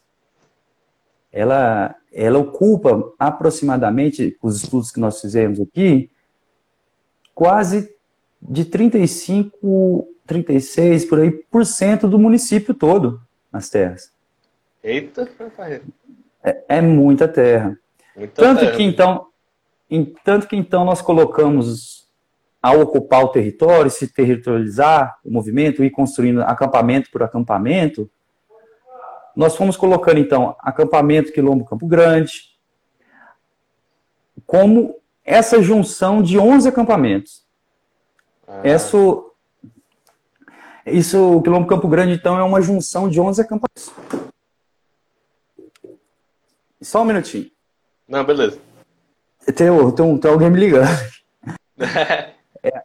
Ela, 1.32 1.96
ela 2.12 2.38
ocupa 2.38 3.14
aproximadamente, 3.18 4.32
com 4.42 4.50
os 4.50 4.62
estudos 4.62 4.92
que 4.92 5.00
nós 5.00 5.22
fizemos 5.22 5.62
aqui, 5.62 6.12
quase 7.34 7.96
de 8.42 8.66
35, 8.66 10.06
36 10.26 11.06
por 11.06 11.20
aí 11.22 11.32
por 11.32 11.66
cento 11.66 12.10
do 12.10 12.20
município 12.20 12.74
todo 12.74 13.22
nas 13.50 13.70
terras. 13.70 14.12
Eita, 14.84 15.30
é, 16.44 16.64
é 16.68 16.82
muita 16.82 17.26
terra. 17.26 17.80
Muita 18.18 18.42
tanto 18.42 18.60
terra. 18.60 18.76
que 18.76 18.84
então, 18.84 19.28
em, 19.90 20.06
tanto 20.24 20.48
que 20.48 20.56
então 20.56 20.84
nós 20.84 21.02
colocamos 21.02 22.08
ao 22.62 22.82
ocupar 22.82 23.24
o 23.24 23.30
território, 23.30 23.90
se 23.90 24.08
territorializar 24.08 25.18
o 25.24 25.32
movimento, 25.32 25.84
ir 25.84 25.92
construindo 25.92 26.42
acampamento 26.42 27.10
por 27.12 27.24
acampamento, 27.24 28.10
nós 29.36 29.56
fomos 29.56 29.78
colocando 29.78 30.20
então 30.20 30.56
acampamento 30.60 31.32
Quilombo 31.32 31.64
Campo 31.64 31.86
Grande 31.88 32.58
como 34.46 34.96
essa 35.24 35.62
junção 35.62 36.22
de 36.22 36.40
11 36.40 36.70
acampamentos. 36.70 37.46
Ah. 38.48 38.62
Isso, 38.64 39.32
isso, 40.86 41.38
o 41.38 41.42
Quilombo 41.42 41.68
Campo 41.68 41.88
Grande, 41.88 42.14
então, 42.14 42.38
é 42.38 42.44
uma 42.44 42.62
junção 42.62 43.10
de 43.10 43.20
11 43.20 43.42
acampamentos. 43.42 43.92
Só 46.82 47.02
um 47.02 47.06
minutinho. 47.06 47.52
Não, 48.08 48.24
beleza. 48.24 48.67
Tem, 49.56 49.92
tem, 49.96 50.18
tem 50.18 50.32
alguém 50.32 50.50
me 50.50 50.60
ligando. 50.60 50.90
é, 52.64 52.82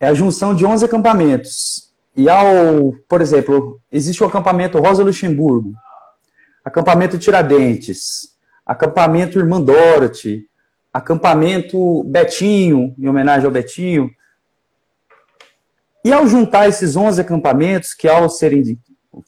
é 0.00 0.06
a 0.06 0.14
junção 0.14 0.54
de 0.54 0.64
11 0.64 0.84
acampamentos. 0.84 1.92
E 2.16 2.28
ao, 2.28 2.94
por 3.08 3.20
exemplo, 3.20 3.80
existe 3.92 4.22
o 4.22 4.26
acampamento 4.26 4.78
Rosa 4.80 5.04
Luxemburgo, 5.04 5.72
acampamento 6.64 7.18
Tiradentes, 7.18 8.36
acampamento 8.66 9.38
Irmã 9.38 9.60
Dorothy, 9.60 10.46
acampamento 10.92 12.02
Betinho, 12.04 12.94
em 12.98 13.08
homenagem 13.08 13.46
ao 13.46 13.52
Betinho. 13.52 14.10
E 16.04 16.12
ao 16.12 16.26
juntar 16.26 16.68
esses 16.68 16.96
11 16.96 17.20
acampamentos, 17.20 17.94
que 17.94 18.08
ao 18.08 18.28
serem 18.28 18.78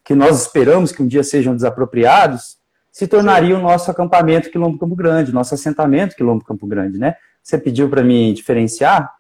que 0.05 0.15
nós 0.15 0.41
esperamos 0.43 0.93
que 0.93 1.03
um 1.03 1.07
dia 1.07 1.23
sejam 1.23 1.55
desapropriados, 1.55 2.60
se 2.90 3.06
tornaria 3.06 3.54
Sim. 3.54 3.61
o 3.61 3.62
nosso 3.62 3.90
acampamento 3.90 4.50
Quilombo 4.50 4.78
Campo 4.78 4.97
Grande, 4.97 5.32
nosso 5.32 5.54
assentamento 5.54 6.16
Quilombo 6.16 6.44
Campo 6.44 6.66
Grande, 6.66 6.99
né? 6.99 7.14
Você 7.42 7.56
pediu 7.56 7.88
para 7.88 8.02
mim 8.02 8.32
diferenciar. 8.35 9.11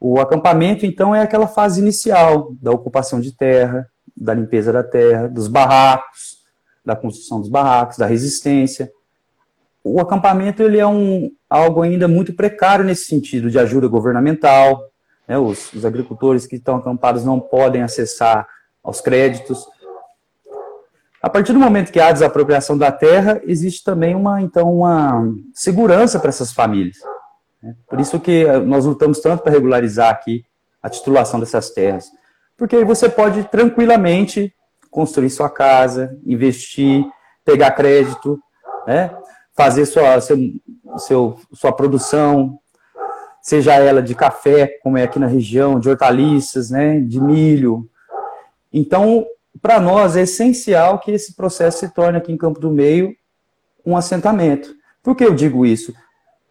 O 0.00 0.20
acampamento, 0.20 0.84
então, 0.84 1.14
é 1.14 1.22
aquela 1.22 1.46
fase 1.46 1.80
inicial 1.80 2.52
da 2.60 2.70
ocupação 2.70 3.20
de 3.20 3.32
terra, 3.32 3.88
da 4.16 4.34
limpeza 4.34 4.72
da 4.72 4.82
terra, 4.82 5.28
dos 5.28 5.48
barracos, 5.48 6.38
da 6.84 6.94
construção 6.94 7.40
dos 7.40 7.48
barracos, 7.48 7.96
da 7.96 8.06
resistência. 8.06 8.90
O 9.82 10.00
acampamento 10.00 10.62
ele 10.62 10.78
é 10.78 10.86
um, 10.86 11.30
algo 11.48 11.82
ainda 11.82 12.08
muito 12.08 12.34
precário 12.34 12.84
nesse 12.84 13.06
sentido 13.06 13.50
de 13.50 13.58
ajuda 13.58 13.88
governamental. 13.88 14.82
Né? 15.28 15.38
Os, 15.38 15.72
os 15.72 15.84
agricultores 15.84 16.46
que 16.46 16.56
estão 16.56 16.76
acampados 16.76 17.24
não 17.24 17.40
podem 17.40 17.82
acessar 17.82 18.46
aos 18.82 19.00
créditos. 19.00 19.66
A 21.26 21.28
partir 21.28 21.52
do 21.52 21.58
momento 21.58 21.90
que 21.90 21.98
há 21.98 22.12
desapropriação 22.12 22.78
da 22.78 22.92
terra, 22.92 23.40
existe 23.42 23.82
também 23.82 24.14
uma, 24.14 24.40
então, 24.40 24.72
uma 24.72 25.28
segurança 25.52 26.20
para 26.20 26.28
essas 26.28 26.52
famílias. 26.52 26.98
Né? 27.60 27.74
Por 27.88 27.98
isso 27.98 28.20
que 28.20 28.46
nós 28.60 28.84
lutamos 28.84 29.18
tanto 29.18 29.42
para 29.42 29.50
regularizar 29.50 30.08
aqui 30.08 30.44
a 30.80 30.88
titulação 30.88 31.40
dessas 31.40 31.70
terras. 31.70 32.08
Porque 32.56 32.76
aí 32.76 32.84
você 32.84 33.08
pode 33.08 33.42
tranquilamente 33.42 34.54
construir 34.88 35.28
sua 35.30 35.50
casa, 35.50 36.16
investir, 36.24 37.04
pegar 37.44 37.72
crédito, 37.72 38.38
né? 38.86 39.10
fazer 39.52 39.84
sua, 39.84 40.20
seu, 40.20 40.38
seu, 40.96 41.40
sua 41.52 41.72
produção, 41.72 42.56
seja 43.42 43.74
ela 43.74 44.00
de 44.00 44.14
café, 44.14 44.78
como 44.80 44.96
é 44.96 45.02
aqui 45.02 45.18
na 45.18 45.26
região, 45.26 45.80
de 45.80 45.90
hortaliças, 45.90 46.70
né? 46.70 47.00
de 47.00 47.20
milho. 47.20 47.90
Então, 48.72 49.26
para 49.60 49.80
nós 49.80 50.16
é 50.16 50.22
essencial 50.22 50.98
que 50.98 51.10
esse 51.10 51.34
processo 51.34 51.78
se 51.78 51.94
torne 51.94 52.18
aqui 52.18 52.32
em 52.32 52.36
Campo 52.36 52.60
do 52.60 52.70
Meio 52.70 53.16
um 53.84 53.96
assentamento. 53.96 54.74
Por 55.02 55.14
que 55.14 55.24
eu 55.24 55.34
digo 55.34 55.64
isso? 55.64 55.94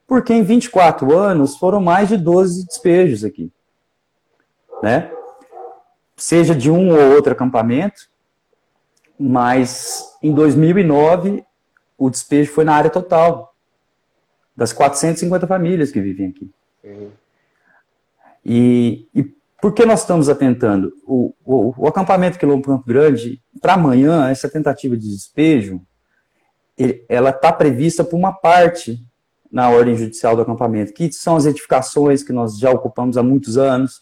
Porque 0.07 0.33
em 0.33 0.43
24 0.43 1.15
anos 1.15 1.57
foram 1.57 1.81
mais 1.81 2.09
de 2.09 2.17
12 2.17 2.65
despejos 2.65 3.23
aqui. 3.23 3.51
Né? 4.81 5.11
Seja 6.15 6.55
de 6.55 6.71
um 6.71 6.91
ou 6.91 7.15
outro 7.15 7.33
acampamento, 7.33 8.09
mas 9.19 10.17
em 10.21 10.33
2009 10.33 11.45
o 11.97 12.09
despejo 12.09 12.51
foi 12.51 12.63
na 12.63 12.75
área 12.75 12.89
total 12.89 13.53
das 14.55 14.71
450 14.71 15.47
famílias 15.47 15.91
que 15.91 15.99
vivem 15.99 16.29
aqui. 16.29 16.49
Uhum. 16.83 17.11
E, 18.45 19.07
e, 19.13 19.33
por 19.61 19.73
que 19.73 19.85
nós 19.85 20.01
estamos 20.01 20.29
atentando? 20.29 20.91
O, 21.05 21.33
o, 21.43 21.73
o 21.77 21.87
acampamento 21.87 22.37
Quilombo 22.37 22.67
Campo 22.67 22.85
Grande, 22.85 23.41
para 23.61 23.73
amanhã, 23.73 24.29
essa 24.29 24.49
tentativa 24.49 24.95
de 24.97 25.09
despejo, 25.09 25.81
ele, 26.77 27.05
ela 27.07 27.29
está 27.29 27.51
prevista 27.51 28.03
por 28.03 28.17
uma 28.17 28.33
parte 28.33 28.99
na 29.51 29.69
ordem 29.69 29.95
judicial 29.95 30.35
do 30.35 30.41
acampamento, 30.41 30.93
que 30.93 31.11
são 31.11 31.35
as 31.35 31.45
edificações 31.45 32.21
que 32.21 32.33
nós 32.33 32.57
já 32.57 32.69
ocupamos 32.71 33.17
há 33.17 33.23
muitos 33.23 33.57
anos, 33.57 34.01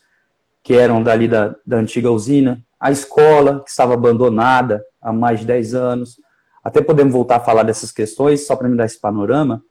que 0.63 0.74
eram 0.74 1.03
dali 1.03 1.27
da, 1.27 1.55
da 1.65 1.77
antiga 1.77 2.10
usina, 2.10 2.63
a 2.79 2.91
escola, 2.91 3.62
que 3.63 3.69
estava 3.69 3.93
abandonada 3.93 4.83
há 5.01 5.13
mais 5.13 5.41
de 5.41 5.45
10 5.45 5.75
anos. 5.75 6.17
Até 6.63 6.81
podemos 6.81 7.13
voltar 7.13 7.36
a 7.36 7.39
falar 7.39 7.63
dessas 7.63 7.91
questões, 7.91 8.48
só 8.48 8.55
para 8.55 8.67
me 8.67 8.75
dar 8.75 8.86
esse 8.86 9.00
panorama. 9.00 9.63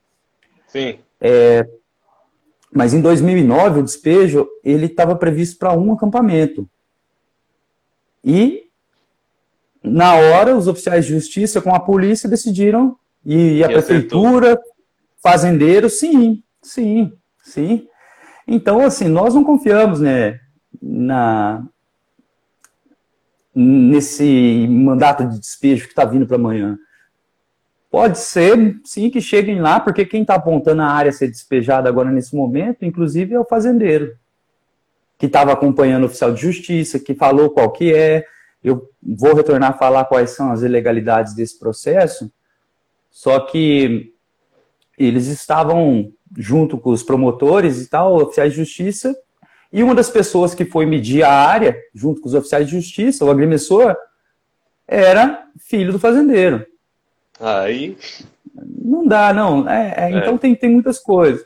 Sim. 0.69 0.99
É, 1.21 1.67
mas 2.73 2.95
em 2.95 3.01
2009, 3.01 3.81
o 3.81 3.83
despejo 3.83 4.49
ele 4.65 4.87
estava 4.87 5.15
previsto 5.15 5.59
para 5.59 5.77
um 5.77 5.93
acampamento. 5.93 6.69
E, 8.25 8.65
na 9.83 10.15
hora, 10.15 10.57
os 10.57 10.67
oficiais 10.67 11.05
de 11.05 11.13
justiça 11.13 11.61
com 11.61 11.75
a 11.75 11.81
polícia 11.81 12.29
decidiram, 12.29 12.97
e, 13.25 13.59
e 13.59 13.65
a 13.65 13.69
e 13.69 13.73
prefeitura, 13.73 14.53
acertou. 14.53 14.75
fazendeiros, 15.23 15.99
sim, 15.99 16.43
sim, 16.63 17.13
sim. 17.43 17.87
Então, 18.49 18.81
assim, 18.81 19.07
nós 19.07 19.35
não 19.35 19.45
confiamos 19.45 20.01
né, 20.01 20.41
na, 20.81 21.63
nesse 23.55 24.67
mandato 24.69 25.27
de 25.27 25.39
despejo 25.39 25.85
que 25.85 25.93
está 25.93 26.05
vindo 26.05 26.27
para 26.27 26.37
amanhã? 26.37 26.79
Pode 27.93 28.19
ser, 28.19 28.81
sim, 28.85 29.11
que 29.11 29.21
cheguem 29.21 29.61
lá, 29.61 29.79
porque 29.79 30.07
quem 30.07 30.23
está 30.23 30.37
apontando 30.37 30.81
a 30.81 30.87
área 30.87 31.11
a 31.11 31.13
ser 31.13 31.29
despejada 31.29 31.91
agora 31.91 32.11
nesse 32.11 32.35
momento, 32.35 32.87
inclusive, 32.87 33.35
é 33.35 33.39
o 33.39 33.45
fazendeiro, 33.45 34.17
que 35.19 35.27
estava 35.27 35.53
acompanhando 35.53 36.05
o 36.05 36.07
oficial 36.07 36.33
de 36.33 36.41
justiça, 36.41 36.99
que 36.99 37.15
falou 37.15 37.51
qual 37.51 37.71
que 37.71 37.93
é. 37.93 38.25
Eu 38.65 38.89
vou 39.03 39.35
retornar 39.35 39.73
a 39.73 39.75
falar 39.75 40.07
quais 40.07 40.31
são 40.31 40.51
as 40.51 40.63
ilegalidades 40.63 41.35
desse 41.35 41.59
processo, 41.59 42.33
só 43.11 43.39
que 43.41 44.15
eles 44.97 45.27
estavam 45.27 46.11
junto 46.35 46.79
com 46.79 46.93
os 46.93 47.03
promotores 47.03 47.83
e 47.83 47.91
tal, 47.91 48.17
oficiais 48.17 48.53
de 48.53 48.59
justiça, 48.65 49.15
e 49.71 49.83
uma 49.83 49.95
das 49.95 50.09
pessoas 50.09 50.55
que 50.55 50.65
foi 50.65 50.87
medir 50.87 51.25
a 51.25 51.31
área, 51.31 51.77
junto 51.95 52.23
com 52.23 52.29
os 52.29 52.35
oficiais 52.35 52.67
de 52.67 52.73
justiça, 52.73 53.23
o 53.23 53.31
agrimensor, 53.31 53.95
era 54.89 55.47
filho 55.59 55.93
do 55.93 55.99
fazendeiro. 55.99 56.72
Aí. 57.41 57.97
Não 58.55 59.07
dá, 59.07 59.33
não. 59.33 59.69
É, 59.69 59.95
é, 59.97 60.13
é. 60.13 60.19
Então 60.19 60.37
tem, 60.39 60.55
tem 60.55 60.71
muitas 60.71 60.99
coisas. 60.99 61.45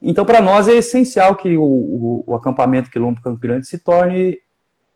Então, 0.00 0.24
para 0.24 0.40
nós 0.40 0.66
é 0.66 0.74
essencial 0.74 1.36
que 1.36 1.56
o, 1.56 1.62
o, 1.62 2.24
o 2.26 2.34
acampamento 2.34 2.90
Quilombo 2.90 3.22
Campo 3.22 3.38
Grande 3.38 3.66
se 3.66 3.78
torne 3.78 4.38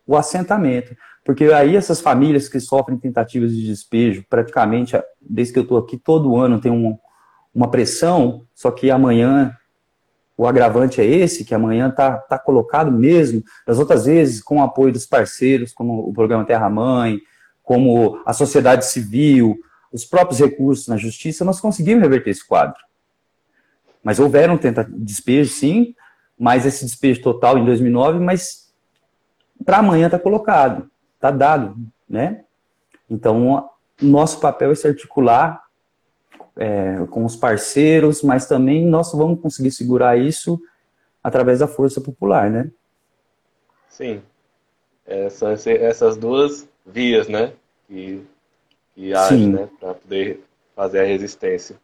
o 0.05 0.17
assentamento. 0.17 0.95
Porque 1.23 1.45
aí 1.45 1.75
essas 1.75 2.01
famílias 2.01 2.47
que 2.47 2.59
sofrem 2.59 2.97
tentativas 2.97 3.51
de 3.53 3.65
despejo, 3.65 4.25
praticamente, 4.29 4.97
desde 5.21 5.53
que 5.53 5.59
eu 5.59 5.63
estou 5.63 5.77
aqui, 5.77 5.97
todo 5.97 6.37
ano 6.37 6.59
tem 6.59 6.71
um, 6.71 6.97
uma 7.53 7.69
pressão, 7.69 8.45
só 8.53 8.71
que 8.71 8.89
amanhã 8.89 9.55
o 10.37 10.45
agravante 10.45 11.01
é 11.01 11.05
esse, 11.05 11.43
que 11.43 11.55
amanhã 11.55 11.89
está 11.89 12.17
tá 12.17 12.37
colocado 12.37 12.91
mesmo, 12.91 13.43
das 13.65 13.79
outras 13.79 14.05
vezes 14.05 14.41
com 14.41 14.57
o 14.57 14.63
apoio 14.63 14.93
dos 14.93 15.05
parceiros, 15.05 15.73
como 15.73 16.07
o 16.07 16.13
programa 16.13 16.45
Terra 16.45 16.69
Mãe, 16.69 17.19
como 17.63 18.21
a 18.25 18.31
sociedade 18.31 18.85
civil, 18.85 19.57
os 19.91 20.05
próprios 20.05 20.39
recursos 20.39 20.87
na 20.87 20.97
justiça, 20.97 21.45
nós 21.45 21.59
conseguimos 21.59 22.03
reverter 22.03 22.31
esse 22.31 22.45
quadro. 22.45 22.79
Mas 24.03 24.19
houveram 24.19 24.57
tenta 24.57 24.87
despejo, 24.89 25.51
sim, 25.51 25.95
mas 26.37 26.65
esse 26.65 26.85
despejo 26.85 27.21
total 27.21 27.57
em 27.57 27.65
2009, 27.65 28.19
mas 28.19 28.73
para 29.65 29.79
amanhã 29.79 30.05
está 30.05 30.19
colocado, 30.19 30.89
está 31.15 31.31
dado, 31.31 31.75
né? 32.07 32.43
Então, 33.09 33.69
nosso 34.01 34.39
papel 34.39 34.71
é 34.71 34.75
se 34.75 34.87
articular 34.87 35.63
é, 36.55 37.05
com 37.09 37.25
os 37.25 37.35
parceiros, 37.35 38.21
mas 38.21 38.47
também 38.47 38.85
nós 38.85 39.11
vamos 39.13 39.41
conseguir 39.41 39.71
segurar 39.71 40.17
isso 40.17 40.59
através 41.23 41.59
da 41.59 41.67
força 41.67 41.99
popular, 41.99 42.49
né? 42.49 42.71
Sim. 43.89 44.21
São 45.31 45.49
essas 45.51 46.17
duas 46.17 46.67
vias, 46.85 47.27
né? 47.27 47.53
Que, 47.87 48.23
que 48.97 49.13
agem, 49.13 49.49
né? 49.49 49.69
Para 49.79 49.93
poder 49.93 50.39
fazer 50.75 51.01
a 51.01 51.03
resistência. 51.03 51.75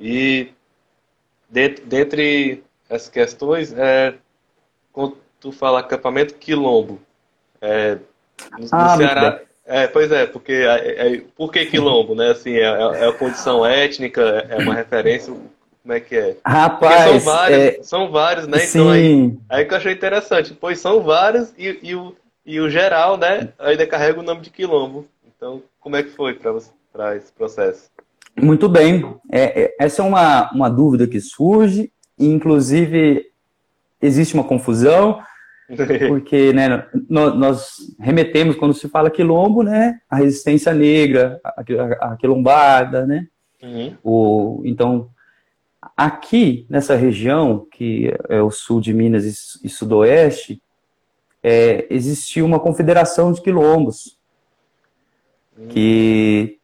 E 0.00 0.50
dentre 1.50 2.62
essas 2.88 3.08
questões, 3.08 3.72
é, 3.76 4.14
quando 4.92 5.16
tu 5.40 5.50
fala 5.50 5.80
acampamento 5.80 6.34
quilombo, 6.34 7.00
é, 7.60 7.96
no, 8.56 8.68
ah, 8.70 8.92
no 8.92 8.96
Ceará, 8.98 9.40
é, 9.64 9.88
pois 9.88 10.12
é, 10.12 10.26
porque 10.26 10.52
é, 10.52 11.14
é, 11.14 11.22
por 11.36 11.50
que 11.50 11.66
quilombo, 11.66 12.14
né? 12.14 12.30
Assim, 12.30 12.54
é, 12.54 12.62
é, 12.62 13.04
é 13.04 13.08
a 13.08 13.12
condição 13.12 13.66
étnica, 13.66 14.46
é 14.48 14.58
uma 14.58 14.74
referência, 14.74 15.34
como 15.82 15.92
é 15.92 15.98
que 15.98 16.16
é? 16.16 16.36
Rapaz, 16.46 17.02
são 17.02 17.18
vários, 17.18 17.58
é... 17.58 17.82
são 17.82 18.10
vários, 18.12 18.46
né? 18.46 18.64
Então 18.64 18.90
aí, 18.90 19.36
aí 19.48 19.64
que 19.64 19.74
eu 19.74 19.78
achei 19.78 19.92
interessante, 19.92 20.54
pois 20.54 20.78
são 20.78 21.02
vários 21.02 21.52
e, 21.58 21.80
e, 21.82 21.94
o, 21.96 22.14
e 22.44 22.60
o 22.60 22.70
geral, 22.70 23.16
né? 23.16 23.48
Ainda 23.58 23.86
carrega 23.88 24.20
o 24.20 24.22
nome 24.22 24.42
de 24.42 24.50
quilombo. 24.50 25.04
Então, 25.36 25.62
como 25.80 25.96
é 25.96 26.02
que 26.02 26.10
foi 26.10 26.38
para 26.92 27.16
esse 27.16 27.32
processo? 27.32 27.90
Muito 28.40 28.68
bem. 28.68 29.16
É, 29.30 29.62
é, 29.62 29.76
essa 29.78 30.02
é 30.02 30.04
uma, 30.04 30.50
uma 30.52 30.68
dúvida 30.68 31.06
que 31.06 31.20
surge, 31.20 31.92
e 32.18 32.26
inclusive 32.26 33.30
existe 34.00 34.34
uma 34.34 34.44
confusão, 34.44 35.20
porque 36.08 36.52
né, 36.52 36.86
nós 37.08 37.76
remetemos, 37.98 38.56
quando 38.56 38.74
se 38.74 38.88
fala 38.88 39.10
quilombo, 39.10 39.62
né, 39.62 40.00
a 40.08 40.16
resistência 40.16 40.72
negra, 40.72 41.40
a, 41.44 41.60
a, 41.60 42.12
a 42.12 42.16
quilombada, 42.16 43.06
né? 43.06 43.26
Uhum. 43.62 43.96
O, 44.02 44.62
então, 44.64 45.10
Aqui, 45.96 46.66
nessa 46.68 46.94
região, 46.94 47.66
que 47.70 48.12
é 48.28 48.42
o 48.42 48.50
sul 48.50 48.80
de 48.80 48.92
Minas 48.92 49.58
e, 49.62 49.68
sudoeste, 49.68 50.60
é, 51.42 51.86
existia 51.88 52.44
uma 52.44 52.58
confederação 52.58 53.32
de 53.32 53.40
quilombos, 53.40 54.15
que, 55.68 56.58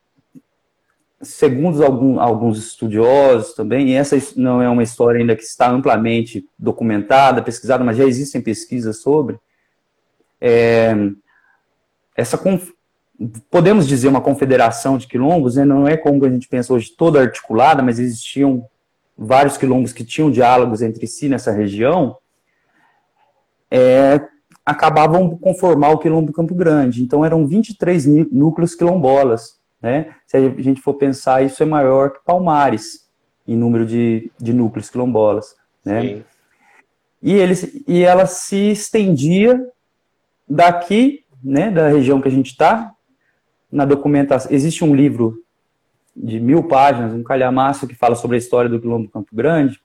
segundo 1.21 1.85
algum, 1.85 2.21
alguns 2.21 2.59
estudiosos 2.59 3.55
também, 3.55 3.91
e 3.91 3.95
essa 3.95 4.17
não 4.37 4.61
é 4.61 4.69
uma 4.69 4.83
história 4.83 5.21
ainda 5.21 5.37
que 5.37 5.43
está 5.43 5.71
amplamente 5.71 6.47
documentada, 6.59 7.43
pesquisada, 7.43 7.83
mas 7.85 7.97
já 7.97 8.05
existem 8.05 8.41
pesquisas 8.41 9.01
sobre, 9.01 9.39
é, 10.41 10.95
essa 12.17 12.39
podemos 13.51 13.87
dizer 13.87 14.09
uma 14.09 14.21
confederação 14.21 14.99
de 14.99 15.07
quilombos, 15.07 15.57
né, 15.57 15.65
não 15.65 15.87
é 15.87 15.97
como 15.97 16.25
a 16.25 16.31
gente 16.31 16.49
pensa 16.49 16.75
hoje 16.75 16.91
toda 16.91 17.21
articulada, 17.21 17.83
mas 17.83 17.99
existiam 17.99 18.67
vários 19.17 19.57
quilombos 19.57 19.93
que 19.93 20.05
tinham 20.05 20.31
diálogos 20.31 20.83
entre 20.83 21.07
si 21.07 21.29
nessa 21.29 21.53
região, 21.53 22.17
é, 23.71 24.21
acabavam 24.65 25.29
por 25.29 25.39
conformar 25.39 25.91
o 25.91 25.99
quilombo 25.99 26.33
Campo 26.33 26.55
Grande. 26.55 27.03
Então 27.03 27.25
eram 27.25 27.47
23 27.47 28.07
núcleos 28.33 28.75
quilombolas. 28.75 29.61
Né? 29.81 30.15
Se 30.27 30.37
a 30.37 30.41
gente 30.61 30.81
for 30.81 30.95
pensar, 30.95 31.43
isso 31.43 31.63
é 31.63 31.67
maior 31.67 32.11
que 32.11 32.25
Palmares 32.25 33.11
em 33.47 33.57
número 33.57 33.85
de, 33.85 34.31
de 34.39 34.53
núcleos 34.53 34.89
quilombolas. 34.89 35.57
Né? 35.85 36.23
E, 37.21 37.33
eles, 37.33 37.83
e 37.87 38.03
ela 38.03 38.27
se 38.27 38.71
estendia 38.71 39.61
daqui, 40.49 41.25
né, 41.43 41.71
da 41.71 41.89
região 41.89 42.21
que 42.21 42.29
a 42.29 42.31
gente 42.31 42.51
está, 42.51 42.93
na 43.71 43.85
documentação. 43.85 44.53
Existe 44.53 44.85
um 44.85 44.95
livro 44.95 45.43
de 46.15 46.39
mil 46.39 46.65
páginas, 46.65 47.13
um 47.13 47.23
calhamaço 47.23 47.87
que 47.87 47.95
fala 47.95 48.15
sobre 48.15 48.37
a 48.37 48.39
história 48.39 48.69
do 48.69 48.81
Quilombo 48.81 49.09
Campo 49.09 49.35
Grande, 49.35 49.81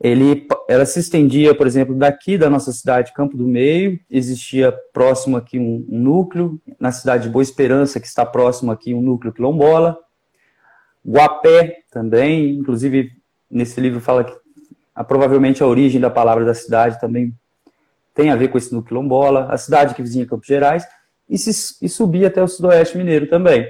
ele, 0.00 0.46
ela 0.66 0.86
se 0.86 0.98
estendia, 0.98 1.54
por 1.54 1.66
exemplo, 1.66 1.94
daqui 1.94 2.38
da 2.38 2.48
nossa 2.48 2.72
cidade, 2.72 3.12
Campo 3.12 3.36
do 3.36 3.46
Meio, 3.46 4.00
existia 4.10 4.72
próximo 4.94 5.36
aqui 5.36 5.58
um, 5.58 5.84
núcleo, 5.88 6.58
na 6.78 6.90
cidade 6.90 7.24
de 7.24 7.28
Boa 7.28 7.42
Esperança, 7.42 8.00
que 8.00 8.06
está 8.06 8.24
próximo 8.24 8.72
aqui 8.72 8.94
um 8.94 9.02
núcleo 9.02 9.32
quilombola, 9.32 9.98
Guapé 11.06 11.80
também, 11.90 12.56
inclusive 12.56 13.10
nesse 13.50 13.78
livro 13.80 14.00
fala 14.00 14.24
que 14.24 14.32
a, 14.94 15.04
provavelmente 15.04 15.62
a 15.62 15.66
origem 15.66 16.00
da 16.00 16.08
palavra 16.10 16.46
da 16.46 16.54
cidade 16.54 16.98
também 16.98 17.34
tem 18.14 18.30
a 18.30 18.36
ver 18.36 18.48
com 18.48 18.56
esse 18.56 18.72
núcleo 18.72 18.88
quilombola, 18.88 19.48
a 19.50 19.58
cidade 19.58 19.94
que 19.94 20.02
vizinha 20.02 20.26
Campos 20.26 20.46
Gerais, 20.46 20.86
e, 21.28 21.36
se, 21.36 21.76
e 21.84 21.88
subia 21.88 22.28
até 22.28 22.42
o 22.42 22.48
sudoeste 22.48 22.96
mineiro 22.96 23.28
também. 23.28 23.66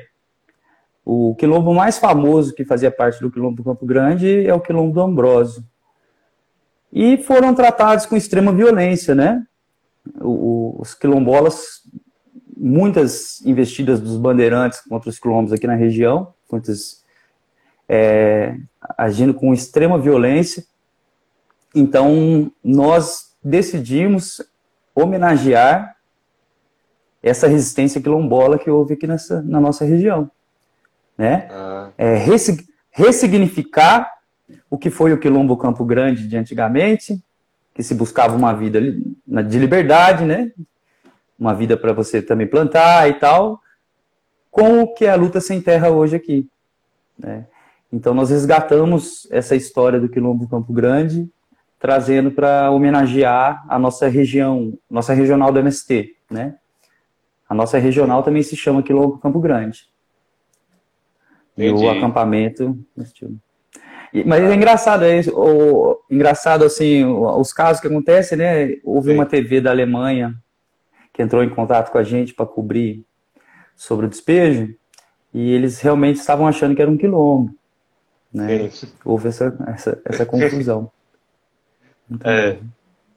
O 1.04 1.34
quilombo 1.34 1.74
mais 1.74 1.98
famoso 1.98 2.54
que 2.54 2.64
fazia 2.64 2.90
parte 2.90 3.20
do 3.20 3.30
quilombo 3.32 3.56
do 3.56 3.64
Campo 3.64 3.84
Grande 3.84 4.46
é 4.46 4.54
o 4.54 4.60
quilombo 4.60 4.94
do 4.94 5.00
Ambrósio. 5.00 5.64
E 6.92 7.18
foram 7.18 7.54
tratados 7.54 8.06
com 8.06 8.16
extrema 8.16 8.52
violência, 8.52 9.14
né? 9.14 9.44
O, 10.20 10.76
os 10.78 10.94
quilombolas, 10.94 11.82
muitas 12.56 13.44
investidas 13.44 14.00
dos 14.00 14.16
bandeirantes 14.16 14.80
contra 14.80 15.08
os 15.08 15.18
quilombos 15.18 15.52
aqui 15.52 15.66
na 15.66 15.74
região, 15.74 16.34
muitas 16.50 17.04
é, 17.88 18.56
agindo 18.96 19.34
com 19.34 19.54
extrema 19.54 19.98
violência. 19.98 20.64
Então, 21.74 22.50
nós 22.62 23.36
decidimos 23.42 24.42
homenagear 24.94 25.96
essa 27.22 27.46
resistência 27.46 28.00
quilombola 28.00 28.58
que 28.58 28.70
houve 28.70 28.94
aqui 28.94 29.06
nessa, 29.06 29.42
na 29.42 29.60
nossa 29.60 29.84
região 29.84 30.30
né? 31.20 31.48
Ah. 31.50 31.90
É, 31.98 32.14
ressignificar 32.90 34.10
o 34.68 34.78
que 34.78 34.90
foi 34.90 35.12
o 35.12 35.18
Quilombo 35.18 35.56
Campo 35.56 35.84
Grande 35.84 36.26
de 36.28 36.36
antigamente, 36.36 37.22
que 37.74 37.82
se 37.82 37.94
buscava 37.94 38.36
uma 38.36 38.52
vida 38.52 38.80
de 38.80 39.58
liberdade, 39.58 40.24
né? 40.24 40.52
Uma 41.38 41.54
vida 41.54 41.76
para 41.76 41.92
você 41.92 42.20
também 42.20 42.46
plantar 42.46 43.08
e 43.08 43.14
tal, 43.14 43.60
com 44.50 44.82
o 44.82 44.94
que 44.94 45.06
é 45.06 45.10
a 45.10 45.16
luta 45.16 45.40
sem 45.40 45.60
terra 45.60 45.90
hoje 45.90 46.16
aqui, 46.16 46.48
né? 47.18 47.46
Então 47.92 48.14
nós 48.14 48.30
resgatamos 48.30 49.26
essa 49.30 49.56
história 49.56 49.98
do 49.98 50.08
Quilombo 50.08 50.48
Campo 50.48 50.72
Grande, 50.72 51.28
trazendo 51.78 52.30
para 52.30 52.70
homenagear 52.70 53.64
a 53.68 53.78
nossa 53.78 54.06
região, 54.06 54.78
nossa 54.88 55.14
regional 55.14 55.50
do 55.52 55.58
MST, 55.58 56.14
né? 56.30 56.56
A 57.48 57.54
nossa 57.54 57.78
regional 57.78 58.22
também 58.22 58.42
se 58.42 58.54
chama 58.54 58.82
Quilombo 58.82 59.18
Campo 59.18 59.40
Grande. 59.40 59.88
Entendi. 61.56 61.82
E 61.82 61.86
o 61.86 61.90
acampamento. 61.90 62.78
Mas 64.26 64.42
é 64.42 64.54
engraçado, 64.54 65.04
é 65.04 65.20
o, 65.32 65.98
engraçado 66.10 66.64
assim, 66.64 67.04
os 67.04 67.52
casos 67.52 67.80
que 67.80 67.86
acontecem, 67.86 68.38
né? 68.38 68.76
Houve 68.84 69.10
Sim. 69.10 69.14
uma 69.14 69.26
TV 69.26 69.60
da 69.60 69.70
Alemanha 69.70 70.34
que 71.12 71.22
entrou 71.22 71.44
em 71.44 71.48
contato 71.48 71.90
com 71.90 71.98
a 71.98 72.02
gente 72.02 72.34
para 72.34 72.46
cobrir 72.46 73.04
sobre 73.76 74.06
o 74.06 74.08
despejo 74.08 74.74
e 75.32 75.52
eles 75.52 75.80
realmente 75.80 76.16
estavam 76.16 76.46
achando 76.46 76.74
que 76.74 76.82
era 76.82 76.90
um 76.90 76.96
quilombo. 76.96 77.54
Né? 78.32 78.70
Houve 79.04 79.28
essa, 79.28 79.56
essa, 79.68 80.02
essa 80.04 80.26
confusão. 80.26 80.90
Então, 82.10 82.30
é. 82.30 82.58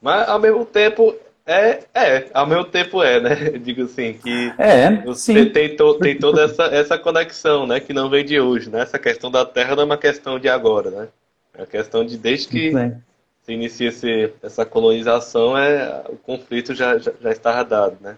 Mas 0.01 0.27
ao 0.27 0.39
mesmo 0.39 0.65
tempo 0.65 1.15
é, 1.45 1.83
é, 1.93 2.29
ao 2.33 2.47
mesmo 2.47 2.65
tempo 2.65 3.03
é, 3.03 3.19
né? 3.19 3.35
Digo 3.59 3.83
assim, 3.83 4.13
que 4.13 4.53
é, 4.57 4.95
você 5.01 5.33
sim. 5.33 5.49
Tem, 5.49 5.75
to, 5.75 5.95
tem 5.99 6.17
toda 6.17 6.43
essa, 6.43 6.63
essa 6.65 6.97
conexão, 6.97 7.67
né? 7.67 7.79
Que 7.79 7.93
não 7.93 8.09
vem 8.09 8.23
de 8.23 8.39
hoje, 8.39 8.69
né? 8.69 8.81
Essa 8.81 8.97
questão 8.97 9.29
da 9.29 9.45
Terra 9.45 9.75
não 9.75 9.83
é 9.83 9.85
uma 9.85 9.97
questão 9.97 10.39
de 10.39 10.47
agora, 10.47 10.89
né? 10.89 11.07
É 11.53 11.59
uma 11.59 11.67
questão 11.67 12.05
de 12.05 12.17
desde 12.17 12.47
que 12.47 12.71
se 13.43 13.51
inicia 13.51 13.89
esse, 13.89 14.33
essa 14.41 14.65
colonização, 14.65 15.57
é, 15.57 16.03
o 16.07 16.15
conflito 16.15 16.73
já, 16.73 16.97
já, 16.97 17.11
já 17.21 17.31
estava 17.31 17.63
dado, 17.63 17.97
né? 17.99 18.17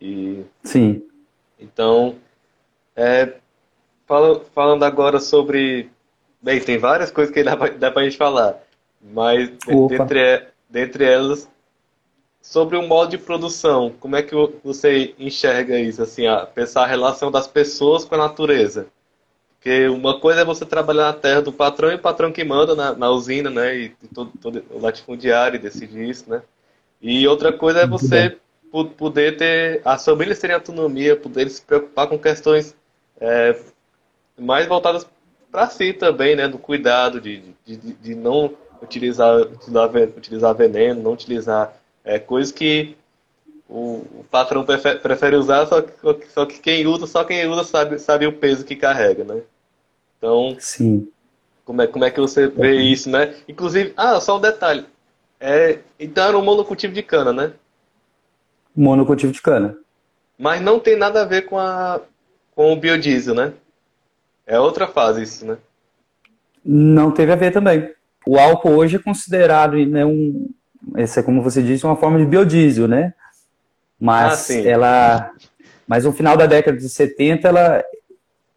E, 0.00 0.42
sim. 0.64 1.02
Então, 1.60 2.16
é, 2.96 3.34
fala, 4.06 4.42
falando 4.52 4.82
agora 4.82 5.20
sobre... 5.20 5.88
Bem, 6.42 6.60
tem 6.60 6.76
várias 6.76 7.10
coisas 7.10 7.32
que 7.32 7.42
dá 7.42 7.56
pra, 7.56 7.68
dá 7.68 7.90
pra 7.90 8.02
gente 8.02 8.16
falar, 8.16 8.60
mas 9.00 9.50
dentre, 9.88 10.46
dentre 10.68 11.04
elas 11.04 11.48
sobre 12.40 12.76
o 12.76 12.86
modo 12.86 13.10
de 13.10 13.18
produção, 13.18 13.92
como 14.00 14.16
é 14.16 14.22
que 14.22 14.34
você 14.64 15.14
enxerga 15.18 15.78
isso, 15.78 16.02
assim, 16.02 16.26
a 16.26 16.46
pensar 16.46 16.84
a 16.84 16.86
relação 16.86 17.30
das 17.30 17.46
pessoas 17.46 18.04
com 18.04 18.14
a 18.14 18.18
natureza? 18.18 18.86
Porque 19.58 19.88
uma 19.88 20.20
coisa 20.20 20.40
é 20.40 20.44
você 20.44 20.64
trabalhar 20.64 21.06
na 21.06 21.12
terra 21.12 21.42
do 21.42 21.52
patrão 21.52 21.90
e 21.90 21.96
o 21.96 21.98
patrão 21.98 22.30
que 22.30 22.44
manda 22.44 22.74
na, 22.74 22.94
na 22.94 23.10
usina, 23.10 23.50
né, 23.50 23.76
e 23.76 23.88
todo, 24.14 24.32
todo 24.40 24.64
o 24.70 24.80
latifundiário 24.80 25.60
decidir 25.60 26.08
isso, 26.08 26.30
né? 26.30 26.42
E 27.02 27.26
outra 27.26 27.52
coisa 27.52 27.80
é 27.80 27.86
você 27.86 28.36
poder 28.96 29.36
ter, 29.36 29.82
as 29.84 30.04
famílias 30.04 30.38
terem 30.38 30.54
autonomia, 30.54 31.16
poder 31.16 31.48
se 31.48 31.62
preocupar 31.62 32.06
com 32.06 32.18
questões 32.18 32.74
é, 33.20 33.58
mais 34.38 34.66
voltadas 34.66 35.06
para 35.50 35.68
si 35.68 35.92
também, 35.92 36.36
né, 36.36 36.46
do 36.46 36.58
cuidado, 36.58 37.20
de, 37.20 37.42
de, 37.64 37.76
de 37.76 38.14
não 38.14 38.54
utilizar, 38.82 39.40
utilizar 39.40 40.54
veneno, 40.54 41.02
não 41.02 41.12
utilizar 41.12 41.74
é, 42.08 42.18
coisas 42.18 42.50
que 42.50 42.96
o, 43.68 44.02
o 44.20 44.24
patrão 44.30 44.64
prefere, 44.64 44.98
prefere, 44.98 45.36
usar, 45.36 45.66
só 45.66 45.82
que, 45.82 45.92
só 46.32 46.46
que 46.46 46.58
quem 46.58 46.86
usa, 46.86 47.06
só 47.06 47.22
quem 47.22 47.46
usa 47.46 47.64
sabe, 47.64 47.98
sabe 47.98 48.26
o 48.26 48.32
peso 48.32 48.64
que 48.64 48.74
carrega, 48.74 49.24
né? 49.24 49.42
Então, 50.16 50.56
Sim. 50.58 51.06
Como 51.66 51.82
é, 51.82 51.86
como 51.86 52.06
é 52.06 52.10
que 52.10 52.18
você 52.18 52.46
vê 52.48 52.76
isso, 52.76 53.10
né? 53.10 53.34
Inclusive, 53.46 53.92
ah, 53.94 54.18
só 54.22 54.38
um 54.38 54.40
detalhe. 54.40 54.86
É, 55.38 55.80
então 56.00 56.26
era 56.26 56.38
um 56.38 56.42
monocultivo 56.42 56.94
de 56.94 57.02
cana, 57.02 57.30
né? 57.30 57.52
Monocultivo 58.74 59.30
de 59.30 59.42
cana. 59.42 59.76
Mas 60.38 60.62
não 60.62 60.80
tem 60.80 60.96
nada 60.96 61.20
a 61.20 61.26
ver 61.26 61.42
com, 61.42 61.58
a, 61.58 62.00
com 62.54 62.72
o 62.72 62.76
biodiesel, 62.76 63.34
né? 63.34 63.52
É 64.46 64.58
outra 64.58 64.88
fase 64.88 65.22
isso, 65.22 65.44
né? 65.44 65.58
Não 66.64 67.10
teve 67.10 67.32
a 67.32 67.36
ver 67.36 67.52
também. 67.52 67.92
O 68.26 68.38
álcool 68.38 68.76
hoje 68.76 68.96
é 68.96 68.98
considerado, 68.98 69.76
né, 69.76 70.06
um, 70.06 70.48
essa 70.96 71.20
é 71.20 71.22
como 71.22 71.42
você 71.42 71.62
disse, 71.62 71.84
uma 71.84 71.96
forma 71.96 72.18
de 72.18 72.24
biodiesel, 72.24 72.88
né? 72.88 73.14
Mas 74.00 74.50
ah, 74.50 74.54
ela, 74.54 75.30
mas 75.86 76.04
no 76.04 76.12
final 76.12 76.36
da 76.36 76.46
década 76.46 76.76
de 76.76 76.88
70 76.88 77.48
ela 77.48 77.84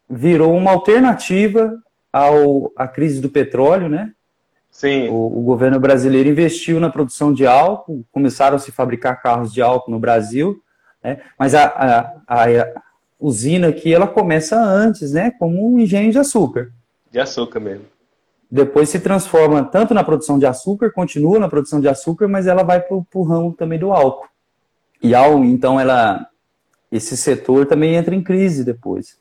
virou 0.10 0.56
uma 0.56 0.72
alternativa 0.72 1.78
ao 2.12 2.72
à 2.76 2.88
crise 2.88 3.22
do 3.22 3.30
petróleo, 3.30 3.90
né? 3.90 4.12
Sim. 4.70 5.10
O, 5.10 5.40
o, 5.40 5.42
governo 5.42 5.80
brasileiro 5.80 6.30
investiu 6.30 6.80
na 6.80 6.90
produção 6.90 7.34
de 7.34 7.46
álcool, 7.46 8.06
começaram 8.12 8.56
a 8.56 8.60
se 8.60 8.72
fabricar 8.72 9.22
carros 9.22 9.54
de 9.54 9.62
álcool 9.62 9.92
no 9.92 10.00
Brasil, 10.00 10.62
né? 11.04 11.20
Mas 11.38 11.54
a, 11.54 11.66
a, 11.66 12.00
a, 12.28 12.62
a 12.62 12.82
usina 13.20 13.68
aqui 13.68 13.94
ela 13.94 14.08
começa 14.08 14.58
antes, 14.58 15.12
né? 15.12 15.32
Como 15.32 15.74
um 15.74 15.80
engenho 15.80 16.12
de 16.12 16.20
açúcar. 16.20 16.72
De 17.12 17.20
açúcar 17.20 17.60
mesmo. 17.60 17.86
Depois 18.52 18.90
se 18.90 19.00
transforma 19.00 19.64
tanto 19.64 19.94
na 19.94 20.04
produção 20.04 20.38
de 20.38 20.46
açúcar, 20.46 20.92
continua 20.92 21.40
na 21.40 21.48
produção 21.48 21.80
de 21.80 21.88
açúcar, 21.88 22.28
mas 22.28 22.48
ela 22.48 22.64
vai 22.64 22.82
para 22.82 22.98
o 23.14 23.24
ramo 23.24 23.54
também 23.54 23.80
do 23.80 23.94
álcool. 23.94 24.28
E 25.02 25.16
ao, 25.16 25.44
então 25.46 25.80
ela, 25.80 26.28
esse 26.92 27.16
setor 27.16 27.66
também 27.66 27.96
entra 27.96 28.14
em 28.14 28.22
crise 28.22 28.66
depois, 28.66 29.18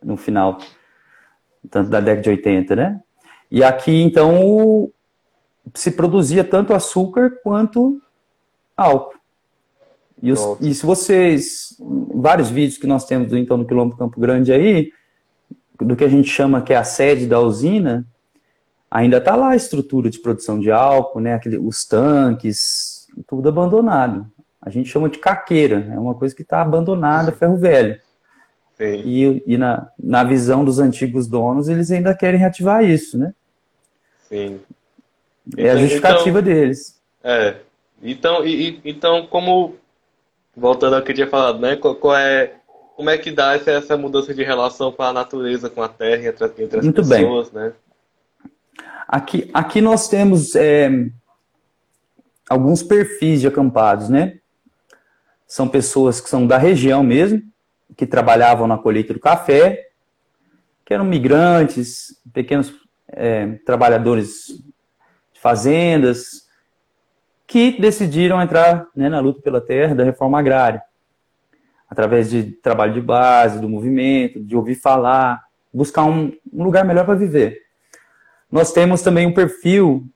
no 0.00 0.16
final, 0.16 0.58
tanto 1.68 1.90
da 1.90 2.00
década 2.00 2.22
de 2.22 2.30
80, 2.30 2.76
né? 2.76 3.00
E 3.50 3.64
aqui 3.64 4.02
então 4.02 4.88
se 5.74 5.90
produzia 5.90 6.44
tanto 6.44 6.72
açúcar 6.72 7.40
quanto 7.42 8.00
álcool. 8.76 9.18
E, 10.22 10.30
os, 10.30 10.40
e, 10.60 10.74
se 10.74 10.86
vocês, 10.86 11.76
vários 12.14 12.50
vídeos 12.50 12.78
que 12.78 12.86
nós 12.86 13.04
temos 13.04 13.28
do 13.28 13.36
então 13.36 13.56
no 13.56 13.66
quilômetro 13.66 13.98
Campo 13.98 14.20
Grande 14.20 14.52
aí, 14.52 14.92
do 15.80 15.96
que 15.96 16.04
a 16.04 16.08
gente 16.08 16.28
chama 16.28 16.62
que 16.62 16.72
é 16.72 16.76
a 16.76 16.84
sede 16.84 17.26
da 17.26 17.40
usina, 17.40 18.06
ainda 18.90 19.18
está 19.18 19.36
lá 19.36 19.50
a 19.50 19.56
estrutura 19.56 20.10
de 20.10 20.18
produção 20.18 20.58
de 20.58 20.70
álcool, 20.70 21.20
né, 21.20 21.34
aquele, 21.34 21.58
os 21.58 21.84
tanques, 21.84 23.06
tudo 23.26 23.48
abandonado. 23.48 24.26
A 24.60 24.70
gente 24.70 24.88
chama 24.88 25.08
de 25.08 25.18
caqueira, 25.18 25.86
é 25.92 25.98
uma 25.98 26.14
coisa 26.14 26.34
que 26.34 26.42
está 26.42 26.62
abandonada, 26.62 27.32
ferro 27.32 27.56
velho. 27.56 28.00
Sim. 28.76 29.02
E, 29.04 29.42
e 29.46 29.58
na, 29.58 29.88
na 29.98 30.22
visão 30.24 30.64
dos 30.64 30.78
antigos 30.78 31.26
donos, 31.26 31.68
eles 31.68 31.90
ainda 31.90 32.14
querem 32.14 32.38
reativar 32.38 32.84
isso, 32.84 33.18
né? 33.18 33.34
Sim. 34.28 34.60
É 35.56 35.62
então, 35.62 35.72
a 35.72 35.76
justificativa 35.76 36.40
então, 36.40 36.42
deles. 36.42 37.00
É. 37.24 37.56
Então, 38.02 38.46
e, 38.46 38.80
então, 38.84 39.26
como 39.26 39.74
voltando 40.56 40.96
ao 40.96 41.02
que 41.02 41.10
eu 41.10 41.14
tinha 41.14 41.26
falado, 41.26 41.58
né? 41.58 41.76
Qual, 41.76 41.94
qual, 41.94 42.16
é, 42.16 42.54
como 42.96 43.10
é 43.10 43.18
que 43.18 43.30
dá 43.30 43.54
essa, 43.54 43.70
essa 43.70 43.96
mudança 43.96 44.34
de 44.34 44.44
relação 44.44 44.92
com 44.92 45.02
a 45.02 45.12
natureza, 45.12 45.70
com 45.70 45.82
a 45.82 45.88
terra, 45.88 46.28
entre, 46.28 46.44
entre 46.62 46.78
as 46.78 46.84
Muito 46.84 47.02
pessoas, 47.02 47.50
bem. 47.50 47.62
né? 47.62 47.72
Aqui, 49.08 49.50
aqui 49.54 49.80
nós 49.80 50.06
temos 50.06 50.54
é, 50.54 50.90
alguns 52.46 52.82
perfis 52.82 53.40
de 53.40 53.46
acampados, 53.46 54.10
né? 54.10 54.38
São 55.46 55.66
pessoas 55.66 56.20
que 56.20 56.28
são 56.28 56.46
da 56.46 56.58
região 56.58 57.02
mesmo, 57.02 57.40
que 57.96 58.06
trabalhavam 58.06 58.66
na 58.66 58.76
colheita 58.76 59.14
do 59.14 59.18
café, 59.18 59.88
que 60.84 60.92
eram 60.92 61.06
migrantes, 61.06 62.20
pequenos 62.34 62.70
é, 63.08 63.52
trabalhadores 63.64 64.48
de 65.32 65.40
fazendas, 65.40 66.46
que 67.46 67.80
decidiram 67.80 68.42
entrar 68.42 68.88
né, 68.94 69.08
na 69.08 69.20
luta 69.20 69.40
pela 69.40 69.58
terra 69.58 69.94
da 69.94 70.04
reforma 70.04 70.38
agrária, 70.38 70.82
através 71.88 72.28
de 72.28 72.52
trabalho 72.52 72.92
de 72.92 73.00
base, 73.00 73.58
do 73.58 73.70
movimento, 73.70 74.44
de 74.44 74.54
ouvir 74.54 74.74
falar, 74.74 75.42
buscar 75.72 76.04
um, 76.04 76.30
um 76.52 76.62
lugar 76.62 76.84
melhor 76.84 77.06
para 77.06 77.14
viver. 77.14 77.67
Nós 78.50 78.72
temos 78.72 79.02
também 79.02 79.26
um 79.26 79.34
perfil 79.34 80.06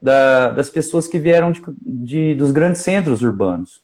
da, 0.00 0.50
das 0.50 0.70
pessoas 0.70 1.08
que 1.08 1.18
vieram 1.18 1.50
de, 1.50 1.60
de, 1.80 2.34
dos 2.34 2.52
grandes 2.52 2.80
centros 2.82 3.22
urbanos, 3.22 3.82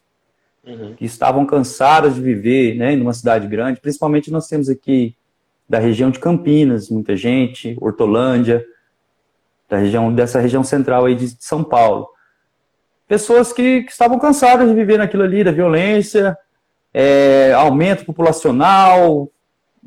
uhum. 0.65 0.95
que 0.95 1.05
estavam 1.05 1.45
cansadas 1.45 2.15
de 2.15 2.21
viver 2.21 2.77
né, 2.77 2.93
em 2.93 3.01
uma 3.01 3.13
cidade 3.13 3.47
grande. 3.49 3.81
Principalmente 3.81 4.31
nós 4.31 4.47
temos 4.47 4.69
aqui 4.69 5.17
da 5.69 5.79
região 5.79 6.11
de 6.11 6.21
Campinas, 6.21 6.91
muita 6.91 7.17
gente, 7.17 7.77
Hortolândia, 7.81 8.65
da 9.69 9.79
região, 9.79 10.15
dessa 10.15 10.39
região 10.39 10.63
central 10.63 11.07
aí 11.07 11.17
de 11.17 11.37
São 11.41 11.65
Paulo. 11.65 12.09
Pessoas 13.09 13.53
que, 13.53 13.83
que 13.83 13.91
estavam 13.91 14.19
cansadas 14.19 14.69
de 14.69 14.75
viver 14.75 14.99
naquilo 14.99 15.23
ali, 15.23 15.43
da 15.43 15.51
violência, 15.51 16.37
é, 16.95 17.53
aumento 17.53 18.05
populacional, 18.05 19.29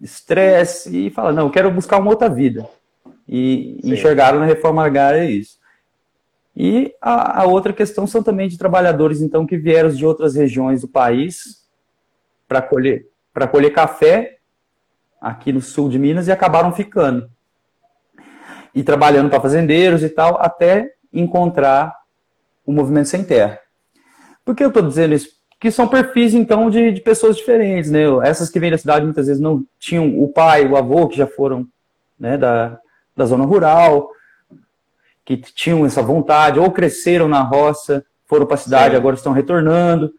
estresse, 0.02 1.08
e 1.08 1.10
fala, 1.10 1.32
não, 1.32 1.44
eu 1.44 1.52
quero 1.52 1.72
buscar 1.72 1.98
uma 1.98 2.10
outra 2.10 2.28
vida 2.28 2.68
e 3.28 3.80
Sim. 3.82 3.94
enxergaram 3.94 4.40
na 4.40 4.46
reforma 4.46 4.86
agrária 4.86 5.26
isso. 5.26 5.58
E 6.56 6.96
a, 7.02 7.42
a, 7.42 7.46
outra 7.46 7.74
questão 7.74 8.08
são 8.08 8.24
também 8.24 8.48
de 8.48 8.58
trabalhadores, 8.58 9.22
então, 9.22 9.46
que 9.46 9.58
vieram 9.58 9.90
de 9.90 10.06
outras 10.06 10.36
regiões 10.36 10.82
do 10.82 10.88
país 10.88 11.66
para 12.48 12.62
colher, 12.62 13.08
colher 13.52 13.72
café 13.72 14.38
aqui 15.20 15.52
no 15.52 15.62
sul 15.62 15.90
de 15.90 16.00
Minas 16.00 16.28
e 16.28 16.32
acabaram 16.32 16.72
ficando. 16.72 17.30
E 18.74 18.84
trabalhando 18.84 19.30
para 19.30 19.42
fazendeiros 19.42 20.02
e 20.04 20.10
tal, 20.10 20.40
até 20.40 20.94
encontrar 21.12 21.94
o 22.66 22.72
movimento 22.72 23.10
sem 23.10 23.24
terra. 23.24 23.60
Por 24.46 24.56
que 24.56 24.64
eu 24.64 24.70
estou 24.70 24.84
dizendo 24.84 25.14
isso? 25.14 25.30
Que 25.60 25.72
são 25.72 25.88
perfis, 25.88 26.34
então, 26.34 26.70
de, 26.70 26.92
de 26.92 27.02
pessoas 27.02 27.36
diferentes, 27.36 27.90
né? 27.90 28.02
Essas 28.24 28.50
que 28.50 28.60
vêm 28.60 28.72
da 28.72 28.78
cidade 28.78 29.06
muitas 29.06 29.28
vezes 29.28 29.42
não 29.42 29.66
tinham 29.80 30.22
o 30.22 30.28
pai, 30.28 30.66
o 30.66 30.78
avô, 30.78 31.08
que 31.08 31.18
já 31.18 31.26
foram 31.26 31.68
né, 32.20 32.38
da, 32.38 32.80
da 33.16 33.26
zona 33.26 33.46
rural, 33.46 34.10
que 35.24 35.38
tinham 35.38 35.86
essa 35.86 36.02
vontade, 36.02 36.60
ou 36.60 36.72
cresceram 36.72 37.28
na 37.28 37.42
roça, 37.42 38.06
foram 38.26 38.46
para 38.46 38.56
a 38.56 38.60
cidade, 38.60 38.92
Sim. 38.92 38.98
agora 38.98 39.16
estão 39.16 39.34
retornando. 39.34 40.14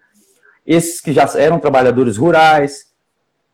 Esses 0.66 1.00
que 1.00 1.12
já 1.12 1.24
eram 1.36 1.60
trabalhadores 1.60 2.16
rurais. 2.16 2.92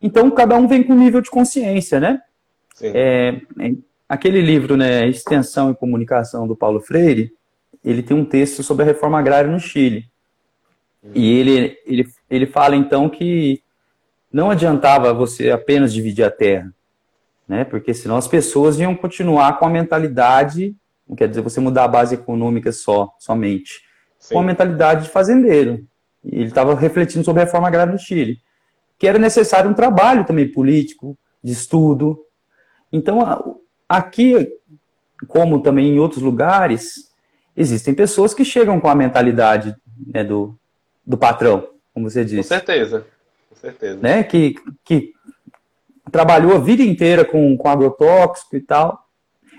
Então, 0.00 0.30
cada 0.30 0.56
um 0.56 0.66
vem 0.66 0.82
com 0.82 0.94
um 0.94 0.98
nível 0.98 1.20
de 1.20 1.30
consciência, 1.30 2.00
né? 2.00 2.20
É, 2.80 3.40
é, 3.60 3.72
aquele 4.08 4.40
livro, 4.40 4.76
né, 4.76 5.06
Extensão 5.06 5.70
e 5.70 5.74
Comunicação, 5.74 6.48
do 6.48 6.56
Paulo 6.56 6.80
Freire, 6.80 7.32
ele 7.84 8.02
tem 8.02 8.16
um 8.16 8.24
texto 8.24 8.62
sobre 8.62 8.84
a 8.84 8.86
reforma 8.86 9.18
agrária 9.18 9.50
no 9.50 9.60
Chile. 9.60 10.06
Uhum. 11.02 11.10
E 11.14 11.38
ele, 11.38 11.76
ele, 11.84 12.08
ele 12.30 12.46
fala, 12.46 12.74
então, 12.74 13.08
que 13.08 13.62
não 14.32 14.50
adiantava 14.50 15.12
você 15.12 15.50
apenas 15.50 15.92
dividir 15.92 16.24
a 16.24 16.30
terra 16.30 16.72
né? 17.48 17.64
Porque 17.64 17.92
senão 17.92 18.16
as 18.16 18.28
pessoas 18.28 18.78
iam 18.78 18.94
continuar 18.94 19.58
com 19.58 19.66
a 19.66 19.70
mentalidade, 19.70 20.76
não 21.08 21.16
quer 21.16 21.28
dizer 21.28 21.40
você 21.40 21.60
mudar 21.60 21.84
a 21.84 21.88
base 21.88 22.14
econômica 22.14 22.72
só, 22.72 23.14
somente, 23.18 23.82
Sim. 24.18 24.34
com 24.34 24.40
a 24.40 24.44
mentalidade 24.44 25.04
de 25.04 25.10
fazendeiro. 25.10 25.86
E 26.24 26.36
ele 26.36 26.44
estava 26.46 26.74
refletindo 26.74 27.24
sobre 27.24 27.42
a 27.42 27.44
reforma 27.44 27.68
agrária 27.68 27.92
no 27.92 27.98
Chile, 27.98 28.38
que 28.98 29.06
era 29.06 29.18
necessário 29.18 29.70
um 29.70 29.74
trabalho 29.74 30.24
também 30.24 30.50
político, 30.50 31.18
de 31.42 31.52
estudo. 31.52 32.24
Então, 32.92 33.58
aqui, 33.88 34.48
como 35.26 35.60
também 35.60 35.88
em 35.88 35.98
outros 35.98 36.22
lugares, 36.22 37.10
existem 37.56 37.94
pessoas 37.94 38.32
que 38.32 38.44
chegam 38.44 38.80
com 38.80 38.88
a 38.88 38.94
mentalidade 38.94 39.74
né, 40.06 40.22
do, 40.22 40.56
do 41.04 41.18
patrão, 41.18 41.68
como 41.92 42.08
você 42.08 42.24
disse. 42.24 42.48
Com 42.48 42.54
certeza, 42.54 43.06
com 43.48 43.56
certeza. 43.56 43.98
Né, 44.00 44.22
que, 44.22 44.54
que 44.84 45.12
trabalhou 46.12 46.54
a 46.54 46.58
vida 46.58 46.82
inteira 46.82 47.24
com, 47.24 47.56
com 47.56 47.68
agrotóxico 47.68 48.54
e 48.54 48.60
tal. 48.60 49.02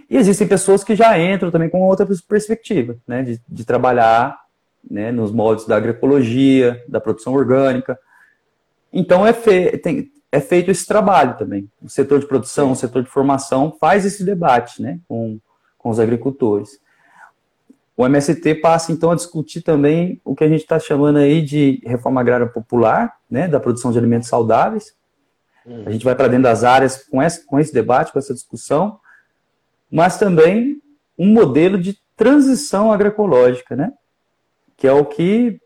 E 0.10 0.16
existem 0.16 0.48
pessoas 0.48 0.84
que 0.84 0.96
já 0.96 1.20
entram 1.20 1.50
também 1.50 1.70
com 1.70 1.82
outra 1.82 2.08
perspectiva, 2.28 2.96
né, 3.08 3.24
de, 3.24 3.42
de 3.50 3.66
trabalhar 3.66 4.40
né, 4.90 5.12
nos 5.12 5.32
moldes 5.32 5.66
da 5.66 5.76
agroecologia, 5.76 6.84
da 6.88 7.02
produção 7.02 7.34
orgânica. 7.34 7.98
Então 8.92 9.26
é, 9.26 9.34
fe 9.34 9.78
tem, 9.80 10.12
é 10.32 10.40
feito 10.40 10.70
esse 10.70 10.86
trabalho 10.86 11.36
também. 11.38 11.68
O 11.82 11.90
setor 11.90 12.20
de 12.20 12.28
produção, 12.28 12.72
o 12.72 12.76
setor 12.76 13.02
de 13.02 13.10
formação 13.10 13.76
faz 13.80 14.06
esse 14.06 14.24
debate 14.24 14.82
né, 14.82 15.00
com, 15.08 15.40
com 15.78 15.90
os 15.90 16.00
agricultores. 16.00 16.80
O 17.96 18.06
MST 18.06 18.56
passa 18.56 18.92
então 18.92 19.12
a 19.12 19.16
discutir 19.16 19.62
também 19.62 20.20
o 20.26 20.36
que 20.36 20.44
a 20.44 20.50
gente 20.50 20.62
está 20.62 20.80
chamando 20.80 21.18
aí 21.18 21.42
de 21.42 21.82
reforma 21.86 22.22
agrária 22.22 22.48
popular, 22.48 23.18
né, 23.30 23.48
da 23.48 23.60
produção 23.60 23.92
de 23.92 23.98
alimentos 23.98 24.28
saudáveis, 24.28 24.96
a 25.86 25.92
gente 25.92 26.04
vai 26.04 26.16
para 26.16 26.28
dentro 26.28 26.44
das 26.44 26.64
áreas 26.64 27.04
com 27.06 27.22
esse, 27.22 27.46
com 27.46 27.60
esse 27.60 27.74
debate, 27.74 28.12
com 28.12 28.20
essa 28.20 28.34
discussão, 28.34 29.00
mas 29.90 30.18
também 30.18 30.82
um 31.18 31.28
modelo 31.28 31.78
de 31.78 31.98
transição 32.18 32.92
agroecológica, 32.92 33.76
né? 33.76 33.94
Que 34.76 34.88
é 34.88 34.92
o 34.92 35.06
que 35.06 35.60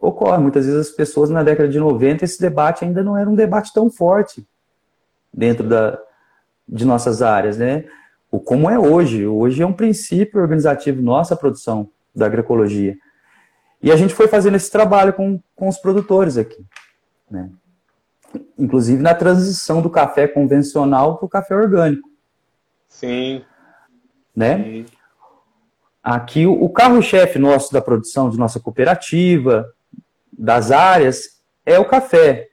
ocorre. 0.00 0.42
Muitas 0.42 0.66
vezes 0.66 0.88
as 0.88 0.90
pessoas 0.90 1.30
na 1.30 1.42
década 1.42 1.68
de 1.68 1.78
90 1.78 2.24
esse 2.24 2.40
debate 2.40 2.84
ainda 2.84 3.02
não 3.02 3.16
era 3.16 3.28
um 3.28 3.34
debate 3.34 3.72
tão 3.72 3.90
forte 3.90 4.46
dentro 5.32 5.66
da, 5.66 5.98
de 6.68 6.84
nossas 6.84 7.22
áreas, 7.22 7.56
né? 7.56 7.84
O 8.30 8.38
como 8.38 8.68
é 8.68 8.78
hoje. 8.78 9.26
Hoje 9.26 9.62
é 9.62 9.66
um 9.66 9.72
princípio 9.72 10.40
organizativo 10.40 11.00
nossa 11.00 11.36
produção 11.36 11.88
da 12.14 12.26
agroecologia. 12.26 12.96
E 13.82 13.90
a 13.90 13.96
gente 13.96 14.14
foi 14.14 14.28
fazendo 14.28 14.56
esse 14.56 14.70
trabalho 14.70 15.12
com, 15.12 15.40
com 15.56 15.68
os 15.68 15.78
produtores 15.78 16.36
aqui, 16.36 16.64
né? 17.30 17.50
Inclusive 18.58 19.02
na 19.02 19.14
transição 19.14 19.82
do 19.82 19.90
café 19.90 20.26
convencional 20.26 21.16
para 21.16 21.26
o 21.26 21.28
café 21.28 21.54
orgânico. 21.54 22.08
Sim. 22.88 23.44
Né? 24.34 24.62
Sim. 24.62 24.86
Aqui 26.02 26.46
o, 26.46 26.68
carro-chefe 26.68 27.38
nosso 27.38 27.72
da 27.72 27.80
produção 27.80 28.28
de 28.28 28.36
nossa 28.36 28.58
cooperativa, 28.58 29.72
das 30.36 30.72
áreas, 30.72 31.40
é 31.64 31.78
o 31.78 31.84
café. 31.84 32.48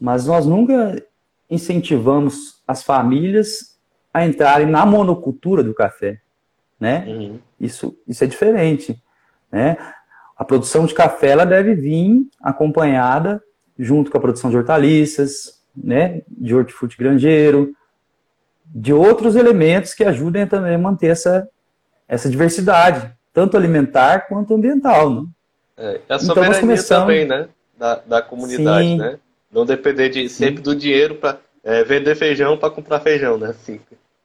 Mas 0.00 0.26
nós 0.26 0.46
nunca 0.46 1.02
incentivamos 1.50 2.62
as 2.66 2.82
famílias 2.82 3.78
a 4.14 4.24
entrarem 4.24 4.66
na 4.66 4.86
monocultura 4.86 5.62
do 5.62 5.74
café, 5.74 6.20
né? 6.78 7.04
Uhum. 7.08 7.40
Isso, 7.58 7.98
isso 8.06 8.22
é 8.22 8.26
diferente, 8.26 9.02
né? 9.50 9.76
A 10.36 10.44
produção 10.44 10.86
de 10.86 10.94
café 10.94 11.30
ela 11.30 11.44
deve 11.44 11.74
vir 11.74 12.28
acompanhada 12.40 13.42
junto 13.78 14.10
com 14.10 14.18
a 14.18 14.20
produção 14.20 14.50
de 14.50 14.56
hortaliças, 14.56 15.60
né? 15.76 16.22
De 16.28 16.54
hortifruti 16.54 16.96
granjeiro, 16.96 17.74
de 18.66 18.92
outros 18.92 19.36
elementos 19.36 19.94
que 19.94 20.04
ajudem 20.04 20.46
também 20.46 20.74
a 20.74 20.78
manter 20.78 21.08
essa, 21.08 21.48
essa 22.06 22.28
diversidade, 22.28 23.12
tanto 23.32 23.56
alimentar 23.56 24.28
quanto 24.28 24.54
ambiental, 24.54 25.10
né? 25.10 25.26
É, 25.76 26.00
a 26.08 26.18
soberania 26.18 26.22
então, 26.22 26.44
nós 26.44 26.58
começamos... 26.60 27.02
também, 27.04 27.24
né? 27.24 27.48
Da, 27.78 27.94
da 27.94 28.22
comunidade, 28.22 28.88
Sim. 28.88 28.98
né? 28.98 29.18
Não 29.52 29.64
depender 29.64 30.08
de, 30.08 30.28
sempre 30.28 30.60
do 30.60 30.74
dinheiro 30.74 31.14
para 31.14 31.38
é, 31.62 31.84
vender 31.84 32.16
feijão 32.16 32.58
para 32.58 32.70
comprar 32.70 33.00
feijão, 33.00 33.38
né? 33.38 33.50
Assim, 33.50 33.80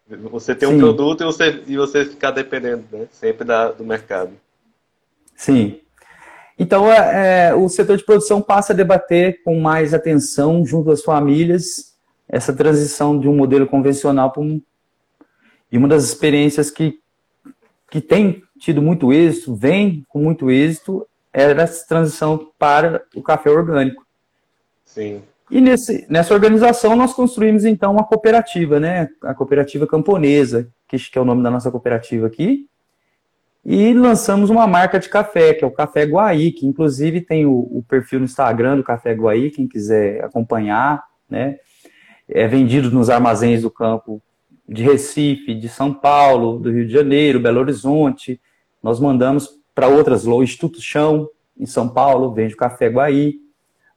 você 0.08 0.56
tem 0.56 0.68
um 0.68 0.74
Sim. 0.74 0.80
produto 0.80 1.22
e 1.22 1.26
você, 1.26 1.63
e 1.68 1.78
você 1.78 2.06
ficar 2.06 2.32
dependendo 2.32 2.84
né? 2.92 3.08
sempre 3.12 3.46
da, 3.46 3.72
do 3.72 3.86
mercado. 3.86 4.32
Sim. 5.36 5.80
Então, 6.58 6.92
é, 6.92 7.50
é, 7.50 7.56
o 7.56 7.68
setor 7.68 7.98
de 7.98 8.06
produção 8.06 8.42
passa 8.42 8.74
a 8.74 8.76
debater 8.76 9.42
com 9.44 9.60
mais 9.60 9.94
atenção, 9.94 10.66
junto 10.66 10.92
às 10.92 11.04
famílias, 11.04 11.94
essa 12.28 12.54
transição 12.54 13.20
de 13.20 13.28
um 13.28 13.36
modelo 13.36 13.68
convencional 13.68 14.32
para 14.32 14.42
um. 14.42 14.62
E 15.72 15.78
uma 15.78 15.88
das 15.88 16.04
experiências 16.04 16.70
que, 16.70 17.00
que 17.89 18.00
tem 18.00 18.44
tido 18.60 18.82
muito 18.82 19.12
êxito, 19.12 19.56
vem 19.56 20.06
com 20.08 20.20
muito 20.20 20.52
êxito, 20.52 21.08
é 21.34 21.52
essa 21.52 21.88
transição 21.88 22.52
para 22.60 23.04
o 23.16 23.22
café 23.22 23.50
orgânico. 23.50 24.06
Sim. 24.86 25.24
E 25.50 25.60
nesse, 25.60 26.06
nessa 26.10 26.34
organização 26.34 26.96
nós 26.96 27.13
construímos 27.13 27.66
então 27.66 27.92
uma 27.92 28.04
cooperativa, 28.04 28.80
né? 28.80 29.10
A 29.24 29.34
cooperativa 29.34 29.86
camponesa, 29.86 30.70
que, 30.88 30.98
que 30.98 31.18
é 31.18 31.22
o 31.22 31.26
nome 31.26 31.44
da 31.44 31.52
nossa 31.52 31.70
cooperativa 31.70 32.28
aqui. 32.28 32.68
E 33.65 33.93
lançamos 33.93 34.49
uma 34.49 34.67
marca 34.67 34.99
de 34.99 35.08
café, 35.08 35.54
que 35.54 35.63
é 35.63 35.67
o 35.67 35.71
Café 35.71 36.04
Guaí, 36.04 36.52
que 36.52 36.67
inclusive 36.67 37.21
tem 37.21 37.45
o, 37.45 37.54
o 37.54 37.84
perfil 37.88 38.19
no 38.19 38.26
Instagram 38.26 38.78
do 38.78 38.84
Café 38.84 39.13
Guaí, 39.13 39.52
quem 39.52 39.67
quiser 39.67 40.23
acompanhar, 40.23 41.04
né? 41.30 41.58
É 42.28 42.47
vendido 42.47 42.91
nos 42.91 43.10
armazéns 43.10 43.62
do 43.62 43.71
campo 43.71 44.21
de 44.67 44.84
Recife, 44.84 45.54
de 45.54 45.69
São 45.69 45.93
Paulo, 45.93 46.60
do 46.60 46.71
Rio 46.71 46.86
de 46.86 46.93
Janeiro, 46.93 47.39
Belo 47.39 47.60
Horizonte. 47.62 48.39
Nós 48.82 48.99
mandamos 48.99 49.49
para 49.73 49.88
outras, 49.88 50.28
o 50.28 50.43
Instituto 50.43 50.82
Chão, 50.82 51.30
em 51.58 51.65
São 51.65 51.88
Paulo, 51.88 52.34
vende 52.34 52.54
o 52.54 52.58
Café 52.58 52.88
Guaí, 52.88 53.36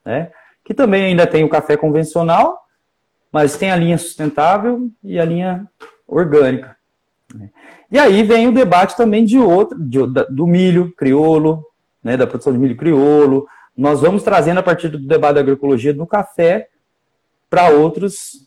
né? 0.05 0.31
que 0.65 0.75
também 0.75 1.05
ainda 1.05 1.27
tem 1.27 1.45
o 1.45 1.49
café 1.49 1.77
convencional, 1.77 2.61
mas 3.31 3.57
tem 3.57 3.71
a 3.71 3.77
linha 3.77 3.97
sustentável 3.97 4.91
e 5.03 5.19
a 5.19 5.25
linha 5.25 5.69
orgânica. 6.07 6.77
E 7.91 7.99
aí 7.99 8.23
vem 8.23 8.49
o 8.49 8.53
debate 8.53 8.97
também 8.97 9.25
de 9.25 9.39
outro, 9.39 9.79
de, 9.79 9.99
do 10.31 10.47
milho 10.47 10.93
criolo, 10.97 11.65
né, 12.03 12.17
da 12.17 12.27
produção 12.27 12.53
de 12.53 12.59
milho 12.59 12.77
criolo. 12.77 13.47
Nós 13.77 14.01
vamos 14.01 14.23
trazendo 14.23 14.59
a 14.59 14.63
partir 14.63 14.89
do 14.89 14.99
debate 14.99 15.35
da 15.35 15.41
agroecologia 15.41 15.93
no 15.93 16.07
café 16.07 16.69
para 17.49 17.71
outros 17.71 18.47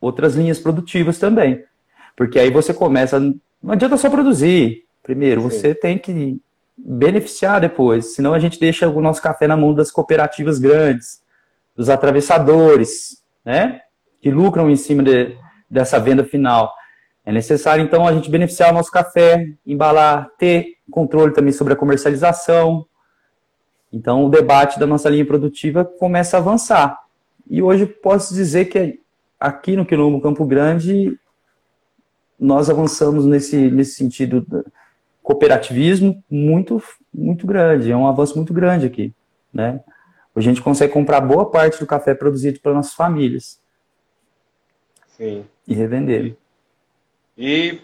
outras 0.00 0.34
linhas 0.34 0.58
produtivas 0.58 1.18
também. 1.18 1.64
Porque 2.16 2.38
aí 2.38 2.50
você 2.50 2.72
começa, 2.72 3.18
não 3.20 3.72
adianta 3.72 3.96
só 3.96 4.08
produzir. 4.08 4.84
Primeiro, 5.02 5.42
Sim. 5.42 5.48
você 5.48 5.74
tem 5.74 5.98
que 5.98 6.40
beneficiar 6.76 7.60
depois, 7.60 8.14
senão 8.14 8.34
a 8.34 8.38
gente 8.38 8.60
deixa 8.60 8.88
o 8.88 9.00
nosso 9.00 9.22
café 9.22 9.46
na 9.46 9.56
mão 9.56 9.72
das 9.72 9.90
cooperativas 9.90 10.58
grandes, 10.58 11.22
dos 11.74 11.88
atravessadores, 11.88 13.22
né? 13.44 13.80
Que 14.20 14.30
lucram 14.30 14.68
em 14.68 14.76
cima 14.76 15.02
de, 15.02 15.36
dessa 15.70 15.98
venda 15.98 16.24
final. 16.24 16.72
É 17.26 17.32
necessário, 17.32 17.82
então, 17.82 18.06
a 18.06 18.14
gente 18.14 18.30
beneficiar 18.30 18.70
o 18.70 18.74
nosso 18.74 18.90
café, 18.92 19.52
embalar, 19.66 20.30
ter 20.38 20.76
controle 20.88 21.34
também 21.34 21.52
sobre 21.52 21.72
a 21.72 21.76
comercialização. 21.76 22.86
Então, 23.92 24.24
o 24.24 24.30
debate 24.30 24.78
da 24.78 24.86
nossa 24.86 25.10
linha 25.10 25.26
produtiva 25.26 25.84
começa 25.84 26.36
a 26.36 26.40
avançar. 26.40 26.96
E 27.50 27.60
hoje 27.60 27.84
posso 27.84 28.32
dizer 28.32 28.66
que 28.66 29.00
aqui 29.40 29.74
no 29.74 29.84
Quilombo 29.84 30.20
Campo 30.20 30.46
Grande, 30.46 31.18
nós 32.38 32.70
avançamos 32.70 33.26
nesse, 33.26 33.72
nesse 33.72 33.96
sentido 33.96 34.46
cooperativismo 35.20 36.22
muito, 36.30 36.80
muito 37.12 37.44
grande, 37.44 37.90
é 37.90 37.96
um 37.96 38.06
avanço 38.06 38.36
muito 38.36 38.54
grande 38.54 38.86
aqui, 38.86 39.12
né? 39.52 39.80
A 40.32 40.40
gente 40.40 40.62
consegue 40.62 40.92
comprar 40.92 41.20
boa 41.20 41.50
parte 41.50 41.80
do 41.80 41.86
café 41.86 42.14
produzido 42.14 42.60
pelas 42.60 42.76
nossas 42.76 42.94
famílias. 42.94 43.58
Sim. 45.16 45.44
E 45.66 45.74
revender. 45.74 46.36
E, 47.36 47.80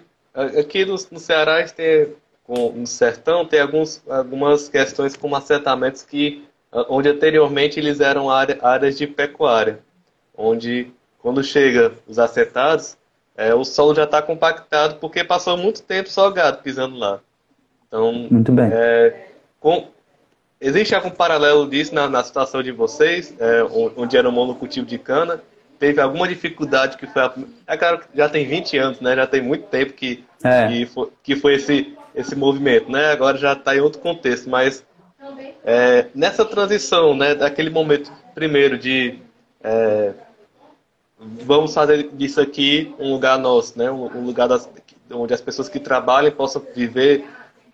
e 0.54 0.58
aqui 0.58 0.84
no, 0.84 0.96
no 1.10 1.18
Ceará, 1.18 1.66
tem, 1.68 2.14
no 2.48 2.86
sertão, 2.86 3.44
tem 3.44 3.60
alguns, 3.60 4.02
algumas 4.08 4.68
questões 4.68 5.16
como 5.16 5.36
assentamentos 5.36 6.02
que, 6.02 6.44
onde 6.88 7.08
anteriormente 7.08 7.78
eles 7.78 8.00
eram 8.00 8.30
área, 8.30 8.58
áreas 8.62 8.96
de 8.96 9.06
pecuária, 9.06 9.80
onde 10.36 10.90
quando 11.18 11.42
chega 11.42 11.92
os 12.06 12.18
assentados, 12.18 12.96
é, 13.36 13.54
o 13.54 13.64
solo 13.64 13.94
já 13.94 14.04
está 14.04 14.20
compactado 14.20 14.96
porque 14.96 15.24
passou 15.24 15.56
muito 15.56 15.82
tempo 15.82 16.10
só 16.10 16.30
gado 16.30 16.62
pisando 16.62 16.96
lá. 16.96 17.20
Então, 17.86 18.12
Muito 18.30 18.52
bem. 18.52 18.70
É, 18.72 19.28
com, 19.60 19.88
existe 20.60 20.94
algum 20.94 21.10
paralelo 21.10 21.68
disso 21.68 21.94
na, 21.94 22.08
na 22.08 22.24
situação 22.24 22.62
de 22.62 22.72
vocês, 22.72 23.34
é, 23.38 23.62
onde 23.96 24.16
era 24.16 24.28
um 24.28 24.32
monocultivo 24.32 24.86
de 24.86 24.98
cana? 24.98 25.40
Teve 25.82 26.00
alguma 26.00 26.28
dificuldade 26.28 26.96
que 26.96 27.08
foi... 27.08 27.22
A, 27.22 27.34
é 27.66 27.76
claro 27.76 27.98
que 27.98 28.06
já 28.14 28.28
tem 28.28 28.46
20 28.46 28.78
anos, 28.78 29.00
né? 29.00 29.16
Já 29.16 29.26
tem 29.26 29.42
muito 29.42 29.66
tempo 29.66 29.94
que, 29.94 30.24
é. 30.44 30.68
que, 30.68 30.86
foi, 30.86 31.08
que 31.24 31.34
foi 31.34 31.54
esse, 31.54 31.98
esse 32.14 32.36
movimento, 32.36 32.88
né? 32.88 33.10
Agora 33.10 33.36
já 33.36 33.52
está 33.54 33.74
em 33.74 33.80
outro 33.80 34.00
contexto, 34.00 34.48
mas 34.48 34.86
é, 35.64 36.06
nessa 36.14 36.44
transição, 36.44 37.16
né? 37.16 37.34
Daquele 37.34 37.68
momento, 37.68 38.12
primeiro, 38.32 38.78
de... 38.78 39.18
É, 39.60 40.12
vamos 41.18 41.74
fazer 41.74 42.10
disso 42.12 42.40
aqui 42.40 42.94
um 42.96 43.10
lugar 43.10 43.36
nosso, 43.36 43.76
né? 43.76 43.90
Um, 43.90 44.24
lugar 44.24 44.46
das, 44.46 44.70
onde 45.10 45.34
as 45.34 45.40
pessoas 45.40 45.68
que 45.68 45.80
trabalham 45.80 46.30
possam 46.30 46.62
viver 46.76 47.24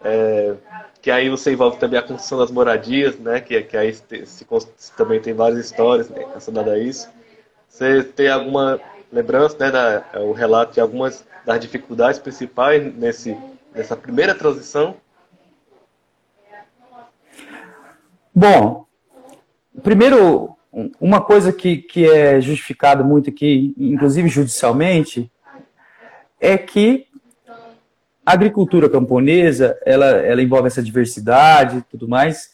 é, 0.03 0.55
que 1.03 1.11
aí 1.11 1.29
você 1.29 1.53
envolve 1.53 1.77
também 1.77 1.99
a 1.99 2.03
construção 2.03 2.39
das 2.39 2.51
moradias, 2.51 3.19
né? 3.19 3.39
Que, 3.39 3.61
que 3.65 3.77
aí 3.77 3.93
se, 3.93 4.25
se, 4.25 4.47
também 4.97 5.21
tem 5.21 5.35
várias 5.35 5.59
histórias 5.59 6.09
né, 6.09 6.21
relacionadas 6.21 6.73
a 6.73 6.79
isso. 6.79 7.18
Você 7.69 8.03
tem 8.03 8.29
alguma 8.29 8.81
lembrança, 9.13 9.57
né? 9.59 9.71
Da, 9.71 10.05
é, 10.13 10.19
o 10.21 10.33
relato 10.33 10.75
de 10.75 10.81
algumas 10.81 11.25
das 11.45 11.61
dificuldades 11.61 12.19
principais 12.19 12.95
nesse, 12.95 13.37
nessa 13.75 13.97
primeira 13.97 14.35
transição? 14.35 14.97
Bom, 18.35 18.87
primeiro, 19.83 20.57
uma 21.01 21.21
coisa 21.21 21.53
que, 21.53 21.79
que 21.79 22.09
é 22.09 22.41
justificada 22.41 23.03
muito 23.03 23.31
aqui, 23.31 23.75
inclusive 23.79 24.29
judicialmente, 24.29 25.31
é 26.41 26.57
que 26.57 27.07
a 28.25 28.33
agricultura 28.33 28.91
camponesa, 28.91 29.79
ela, 29.85 30.07
ela 30.07 30.43
envolve 30.43 30.67
essa 30.67 30.83
diversidade 30.83 31.79
e 31.79 31.83
tudo 31.83 32.07
mais. 32.07 32.51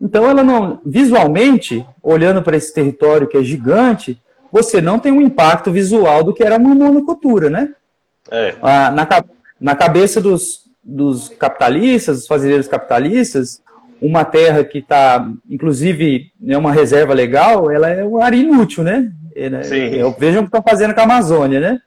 Então, 0.00 0.28
ela 0.28 0.44
não, 0.44 0.80
visualmente, 0.84 1.84
olhando 2.02 2.42
para 2.42 2.56
esse 2.56 2.74
território 2.74 3.26
que 3.26 3.38
é 3.38 3.42
gigante, 3.42 4.20
você 4.54 4.80
não 4.80 5.00
tem 5.00 5.10
um 5.10 5.20
impacto 5.20 5.72
visual 5.72 6.22
do 6.22 6.32
que 6.32 6.44
era 6.44 6.56
uma 6.56 6.76
monocultura, 6.76 7.50
né? 7.50 7.74
É. 8.30 8.54
Ah, 8.62 8.88
na, 8.88 9.24
na 9.60 9.74
cabeça 9.74 10.20
dos, 10.20 10.70
dos 10.80 11.28
capitalistas, 11.28 12.18
dos 12.18 12.26
fazendeiros 12.28 12.68
capitalistas, 12.68 13.60
uma 14.00 14.24
terra 14.24 14.62
que 14.62 14.78
está, 14.78 15.28
inclusive, 15.50 16.30
é 16.46 16.56
uma 16.56 16.70
reserva 16.70 17.12
legal, 17.12 17.68
ela 17.68 17.88
é 17.88 18.04
uma 18.04 18.24
área 18.24 18.36
inútil, 18.36 18.84
né? 18.84 19.10
Sim. 19.64 19.90
Vejam 20.16 20.42
o 20.42 20.44
que 20.44 20.56
estão 20.56 20.62
fazendo 20.62 20.94
com 20.94 21.00
a 21.00 21.04
Amazônia, 21.04 21.58
né? 21.58 21.80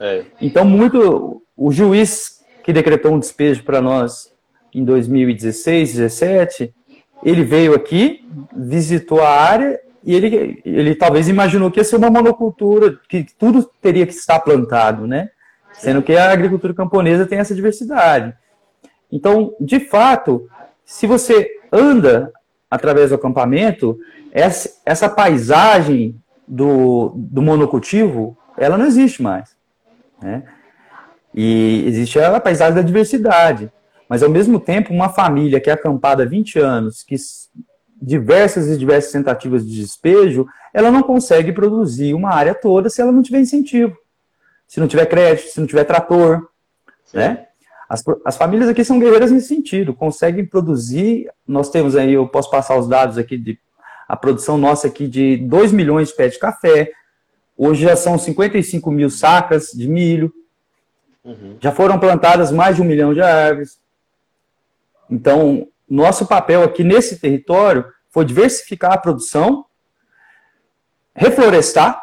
É. 0.00 0.22
Então, 0.40 0.64
muito. 0.64 1.42
O 1.54 1.70
juiz 1.70 2.40
que 2.64 2.72
decretou 2.72 3.12
um 3.12 3.18
despejo 3.18 3.62
para 3.62 3.82
nós 3.82 4.32
em 4.74 4.82
2016, 4.82 5.96
2017, 5.96 6.74
ele 7.22 7.44
veio 7.44 7.74
aqui, 7.74 8.26
visitou 8.54 9.20
a 9.20 9.28
área 9.28 9.78
e 10.06 10.14
ele, 10.14 10.62
ele 10.64 10.94
talvez 10.94 11.28
imaginou 11.28 11.68
que 11.68 11.80
ia 11.80 11.84
ser 11.84 11.96
uma 11.96 12.08
monocultura, 12.08 12.96
que 13.08 13.26
tudo 13.36 13.68
teria 13.82 14.06
que 14.06 14.12
estar 14.12 14.38
plantado, 14.38 15.04
né? 15.04 15.30
Sendo 15.72 16.00
que 16.00 16.14
a 16.14 16.30
agricultura 16.30 16.72
camponesa 16.72 17.26
tem 17.26 17.40
essa 17.40 17.56
diversidade. 17.56 18.32
Então, 19.10 19.52
de 19.60 19.80
fato, 19.80 20.48
se 20.84 21.08
você 21.08 21.50
anda 21.72 22.32
através 22.70 23.10
do 23.10 23.16
acampamento, 23.16 23.98
essa, 24.30 24.70
essa 24.86 25.08
paisagem 25.08 26.14
do, 26.46 27.12
do 27.16 27.42
monocultivo, 27.42 28.38
ela 28.56 28.78
não 28.78 28.86
existe 28.86 29.20
mais. 29.20 29.56
Né? 30.22 30.44
E 31.34 31.84
existe 31.84 32.20
a 32.20 32.38
paisagem 32.38 32.76
da 32.76 32.82
diversidade. 32.82 33.72
Mas, 34.08 34.22
ao 34.22 34.30
mesmo 34.30 34.60
tempo, 34.60 34.94
uma 34.94 35.08
família 35.08 35.60
que 35.60 35.68
é 35.68 35.72
acampada 35.72 36.22
há 36.22 36.26
20 36.26 36.60
anos, 36.60 37.02
que 37.02 37.16
diversas 38.00 38.68
e 38.68 38.76
diversas 38.76 39.12
tentativas 39.12 39.66
de 39.66 39.80
despejo, 39.80 40.46
ela 40.72 40.90
não 40.90 41.02
consegue 41.02 41.52
produzir 41.52 42.14
uma 42.14 42.30
área 42.30 42.54
toda 42.54 42.90
se 42.90 43.00
ela 43.00 43.12
não 43.12 43.22
tiver 43.22 43.40
incentivo. 43.40 43.96
Se 44.68 44.80
não 44.80 44.88
tiver 44.88 45.06
crédito, 45.06 45.48
se 45.48 45.60
não 45.60 45.66
tiver 45.66 45.84
trator, 45.84 46.48
né? 47.12 47.46
As, 47.88 48.02
as 48.24 48.36
famílias 48.36 48.68
aqui 48.68 48.84
são 48.84 48.98
guerreiras 48.98 49.30
nesse 49.30 49.48
sentido, 49.48 49.94
conseguem 49.94 50.44
produzir. 50.44 51.30
Nós 51.46 51.70
temos 51.70 51.94
aí, 51.94 52.12
eu 52.12 52.26
posso 52.26 52.50
passar 52.50 52.76
os 52.76 52.88
dados 52.88 53.16
aqui 53.16 53.38
de 53.38 53.58
a 54.08 54.16
produção 54.16 54.56
nossa 54.56 54.86
aqui 54.86 55.08
de 55.08 55.36
2 55.36 55.72
milhões 55.72 56.08
de 56.08 56.14
pés 56.14 56.34
de 56.34 56.38
café. 56.38 56.92
Hoje 57.56 57.82
já 57.82 57.96
são 57.96 58.18
55 58.18 58.90
mil 58.90 59.08
sacas 59.08 59.70
de 59.72 59.88
milho. 59.88 60.32
Uhum. 61.24 61.56
Já 61.60 61.72
foram 61.72 61.98
plantadas 61.98 62.52
mais 62.52 62.76
de 62.76 62.82
um 62.82 62.84
milhão 62.84 63.14
de 63.14 63.20
árvores. 63.20 63.80
Então, 65.10 65.66
nosso 65.88 66.26
papel 66.26 66.62
aqui 66.62 66.82
nesse 66.82 67.18
território 67.18 67.84
foi 68.10 68.24
diversificar 68.24 68.92
a 68.92 68.98
produção, 68.98 69.66
reflorestar, 71.14 72.02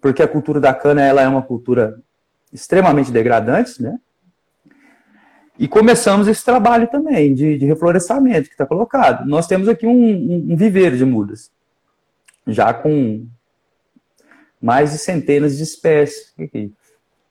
porque 0.00 0.22
a 0.22 0.28
cultura 0.28 0.58
da 0.58 0.74
cana 0.74 1.02
ela 1.02 1.22
é 1.22 1.28
uma 1.28 1.42
cultura 1.42 2.00
extremamente 2.52 3.12
degradante, 3.12 3.82
né? 3.82 3.98
E 5.58 5.68
começamos 5.68 6.26
esse 6.26 6.42
trabalho 6.42 6.88
também 6.88 7.34
de, 7.34 7.58
de 7.58 7.66
reflorestamento 7.66 8.48
que 8.48 8.54
está 8.54 8.64
colocado. 8.64 9.28
Nós 9.28 9.46
temos 9.46 9.68
aqui 9.68 9.86
um, 9.86 10.52
um, 10.52 10.56
viveiro 10.56 10.96
de 10.96 11.04
mudas, 11.04 11.50
já 12.46 12.72
com 12.72 13.26
mais 14.60 14.92
de 14.92 14.98
centenas 14.98 15.58
de 15.58 15.62
espécies 15.62 16.32
aqui. 16.38 16.72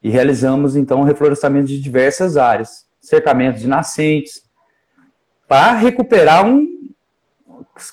E 0.03 0.11
realizamos, 0.11 0.75
então, 0.75 1.01
reflorestamento 1.01 1.67
de 1.67 1.81
diversas 1.81 2.37
áreas, 2.37 2.85
cercamento 3.01 3.59
de 3.59 3.67
nascentes, 3.67 4.43
para 5.49 5.73
recuperar 5.73 6.45
um 6.45 6.93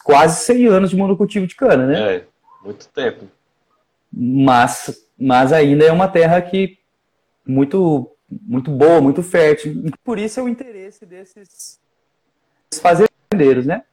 quase 0.04 0.44
100 0.44 0.66
anos 0.66 0.90
de 0.90 0.96
monocultivo 0.96 1.46
de 1.46 1.56
cana, 1.56 1.86
né? 1.86 2.16
É, 2.16 2.24
muito 2.62 2.86
tempo. 2.88 3.24
Mas, 4.12 5.08
mas 5.18 5.54
ainda 5.54 5.84
é 5.86 5.90
uma 5.90 6.06
terra 6.06 6.40
que 6.42 6.78
muito 7.46 8.12
muito 8.28 8.70
boa, 8.70 9.00
muito 9.00 9.22
fértil. 9.22 9.84
Por 10.04 10.18
isso 10.18 10.38
é 10.38 10.42
o 10.42 10.48
interesse 10.48 11.06
desses 11.06 11.80
fazendeiros, 12.80 13.64
né? 13.64 13.84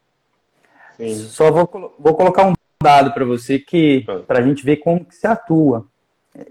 Sim. 0.97 1.15
Só 1.15 1.51
vou, 1.51 1.95
vou 1.97 2.15
colocar 2.15 2.47
um 2.47 2.53
dado 2.83 3.13
para 3.13 3.23
você 3.23 3.59
que 3.59 4.05
para 4.27 4.39
a 4.39 4.41
gente 4.41 4.65
ver 4.65 4.77
como 4.77 5.05
que 5.05 5.15
se 5.15 5.25
atua. 5.25 5.87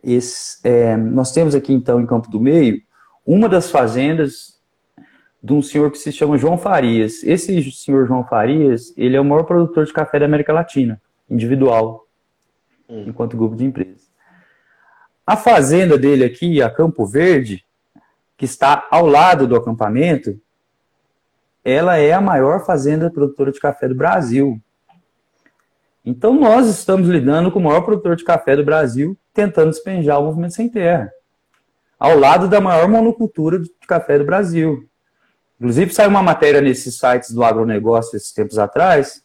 Esse, 0.03 0.59
é, 0.67 0.97
nós 0.97 1.33
temos 1.33 1.55
aqui 1.55 1.73
então 1.75 2.01
em 2.01 2.07
Campo 2.07 2.31
do 2.31 2.41
Meio 2.41 2.81
uma 3.27 3.49
das 3.49 3.71
fazendas 3.71 4.52
de 5.43 5.53
um 5.53 5.61
senhor 5.61 5.91
que 5.91 5.99
se 5.99 6.13
chama 6.13 6.39
João 6.39 6.57
Farias. 6.57 7.25
Esse 7.25 7.71
senhor 7.73 8.07
João 8.07 8.25
Farias, 8.25 8.95
ele 8.97 9.17
é 9.17 9.21
o 9.21 9.25
maior 9.25 9.43
produtor 9.43 9.85
de 9.85 9.93
café 9.93 10.21
da 10.21 10.27
América 10.27 10.53
Latina, 10.53 11.01
individual, 11.29 12.07
hum. 12.89 13.05
enquanto 13.09 13.37
grupo 13.37 13.57
de 13.57 13.65
empresas. 13.65 14.11
A 15.27 15.37
fazenda 15.37 15.99
dele 15.99 16.25
aqui, 16.25 16.63
a 16.63 16.71
Campo 16.71 17.05
Verde, 17.07 17.65
que 18.37 18.45
está 18.45 18.87
ao 18.91 19.07
lado 19.07 19.47
do 19.47 19.57
acampamento, 19.57 20.41
ela 21.65 21.97
é 21.97 22.13
a 22.13 22.21
maior 22.21 22.65
fazenda 22.65 23.11
produtora 23.11 23.53
de 23.53 23.61
café 23.61 23.89
do 23.89 23.95
Brasil. 23.95 24.61
Então 26.05 26.35
nós 26.35 26.67
estamos 26.67 27.09
lidando 27.09 27.53
com 27.53 27.61
o 27.61 27.63
maior 27.63 27.83
produtor 27.83 28.17
de 28.17 28.25
café 28.25 28.57
do 28.57 28.65
Brasil, 28.65 29.17
tentando 29.33 29.71
despenjar 29.71 30.21
o 30.21 30.25
movimento 30.25 30.55
sem 30.55 30.69
terra, 30.69 31.13
ao 31.99 32.19
lado 32.19 32.49
da 32.49 32.61
maior 32.61 32.89
monocultura 32.89 33.61
de 33.61 33.71
café 33.87 34.19
do 34.19 34.25
Brasil. 34.25 34.89
Inclusive 35.63 35.95
saiu 35.95 36.11
uma 36.11 36.25
matéria 36.25 36.61
nesses 36.61 36.99
sites 36.99 37.31
do 37.31 37.45
agronegócio 37.45 38.17
esses 38.17 38.33
tempos 38.33 38.59
atrás, 38.59 39.23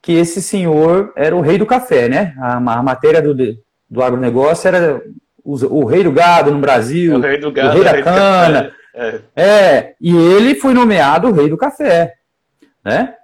que 0.00 0.12
esse 0.12 0.40
senhor 0.40 1.12
era 1.14 1.36
o 1.36 1.42
rei 1.42 1.58
do 1.58 1.66
café, 1.66 2.08
né? 2.08 2.34
A, 2.38 2.56
a 2.56 2.82
matéria 2.82 3.20
do, 3.20 3.34
do 3.34 4.02
agronegócio 4.02 4.66
era 4.66 5.02
o, 5.44 5.80
o, 5.80 5.84
rei 5.84 6.02
do 6.02 6.10
gado 6.10 6.50
no 6.50 6.58
Brasil, 6.58 7.16
o 7.16 7.20
rei, 7.20 7.36
do 7.36 7.52
gado, 7.52 7.68
o 7.68 7.72
rei 7.82 7.84
da 7.84 8.02
cana. 8.02 8.72
É. 8.94 9.20
é, 9.36 9.94
e 10.00 10.16
ele 10.16 10.54
foi 10.54 10.72
nomeado 10.72 11.28
o 11.28 11.32
rei 11.32 11.50
do 11.50 11.58
café, 11.58 12.14
né? 12.82 13.14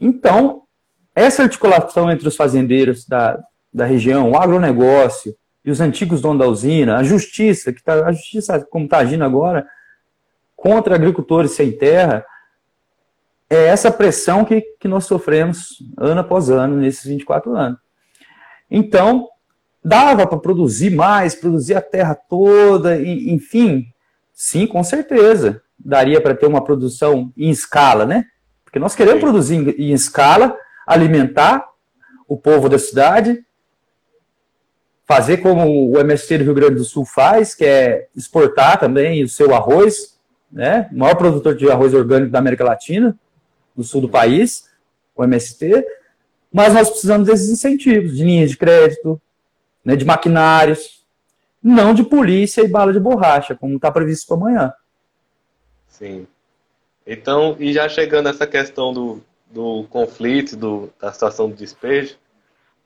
Então, 0.00 0.62
essa 1.14 1.42
articulação 1.42 2.10
entre 2.10 2.26
os 2.26 2.36
fazendeiros 2.36 3.06
da, 3.06 3.38
da 3.70 3.84
região, 3.84 4.30
o 4.30 4.36
agronegócio 4.38 5.36
e 5.62 5.70
os 5.70 5.78
antigos 5.78 6.22
donos 6.22 6.38
da 6.38 6.46
usina, 6.46 6.96
a 6.96 7.02
justiça, 7.02 7.70
que 7.70 7.84
tá, 7.84 8.06
a 8.06 8.12
justiça 8.12 8.66
como 8.70 8.86
está 8.86 8.96
agindo 8.96 9.24
agora 9.24 9.66
contra 10.58 10.94
agricultores 10.94 11.52
sem 11.52 11.72
terra, 11.72 12.22
é 13.48 13.68
essa 13.68 13.90
pressão 13.90 14.44
que, 14.44 14.60
que 14.78 14.86
nós 14.86 15.06
sofremos 15.06 15.78
ano 15.96 16.20
após 16.20 16.50
ano 16.50 16.76
nesses 16.76 17.04
24 17.04 17.56
anos. 17.56 17.78
Então, 18.70 19.28
Dava 19.88 20.26
para 20.26 20.38
produzir 20.38 20.90
mais, 20.90 21.34
produzir 21.34 21.74
a 21.74 21.80
terra 21.80 22.14
toda, 22.14 23.00
enfim. 23.00 23.86
Sim, 24.34 24.66
com 24.66 24.82
certeza. 24.82 25.62
Daria 25.78 26.20
para 26.20 26.34
ter 26.34 26.46
uma 26.46 26.62
produção 26.62 27.32
em 27.36 27.48
escala, 27.48 28.04
né? 28.04 28.24
Porque 28.64 28.78
nós 28.78 28.94
queremos 28.94 29.20
Sim. 29.20 29.26
produzir 29.26 29.80
em 29.80 29.92
escala, 29.92 30.54
alimentar 30.86 31.64
o 32.28 32.36
povo 32.36 32.68
da 32.68 32.78
cidade, 32.78 33.42
fazer 35.06 35.38
como 35.38 35.90
o 35.90 35.98
MST 35.98 36.38
do 36.38 36.44
Rio 36.44 36.54
Grande 36.54 36.74
do 36.74 36.84
Sul 36.84 37.06
faz, 37.06 37.54
que 37.54 37.64
é 37.64 38.08
exportar 38.14 38.78
também 38.78 39.24
o 39.24 39.28
seu 39.28 39.54
arroz, 39.54 40.17
né? 40.50 40.88
O 40.92 40.98
maior 40.98 41.14
produtor 41.14 41.54
de 41.54 41.70
arroz 41.70 41.94
orgânico 41.94 42.30
da 42.32 42.38
América 42.38 42.64
Latina, 42.64 43.16
no 43.76 43.84
sul 43.84 44.00
do 44.00 44.08
país, 44.08 44.68
o 45.14 45.24
MST. 45.24 45.84
Mas 46.52 46.74
nós 46.74 46.88
precisamos 46.88 47.26
desses 47.26 47.50
incentivos, 47.50 48.16
de 48.16 48.24
linhas 48.24 48.50
de 48.50 48.56
crédito, 48.56 49.20
né, 49.84 49.94
de 49.96 50.04
maquinários, 50.04 51.04
não 51.62 51.92
de 51.92 52.02
polícia 52.02 52.62
e 52.62 52.68
bala 52.68 52.92
de 52.92 53.00
borracha, 53.00 53.54
como 53.54 53.76
está 53.76 53.90
previsto 53.90 54.26
para 54.26 54.36
amanhã. 54.36 54.72
Sim. 55.88 56.26
Então, 57.06 57.56
e 57.58 57.72
já 57.72 57.88
chegando 57.88 58.26
nessa 58.26 58.46
questão 58.46 58.92
do, 58.92 59.22
do 59.50 59.84
conflito, 59.90 60.56
do, 60.56 60.90
da 61.00 61.12
situação 61.12 61.48
do 61.48 61.56
despejo, 61.56 62.16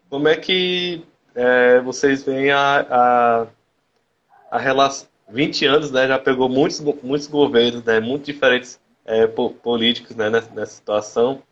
como 0.09 0.29
é 0.29 0.37
que 0.37 1.05
é, 1.35 1.81
vocês 1.81 2.23
veem 2.23 2.51
a, 2.51 2.87
a, 2.89 3.47
a 4.51 4.59
relação. 4.59 5.09
20 5.33 5.67
anos, 5.67 5.91
né, 5.91 6.07
já 6.07 6.19
pegou 6.19 6.49
muitos, 6.49 6.81
muitos 6.81 7.27
governos, 7.27 7.83
né, 7.85 8.01
muito 8.01 8.27
diferentes 8.27 8.79
é, 9.05 9.27
políticos 9.27 10.15
né, 10.15 10.31
nessa, 10.31 10.51
nessa 10.55 10.73
situação. 10.73 11.43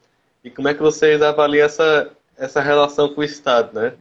E 0.45 0.51
como 0.51 0.69
é 0.69 0.75
que 0.75 0.81
vocês 0.81 1.21
avaliam 1.23 1.67
essa, 1.67 2.11
essa 2.37 2.61
relação 2.61 3.13
com 3.13 3.21
o 3.21 3.25
Estado, 3.25 3.79
né? 3.79 3.95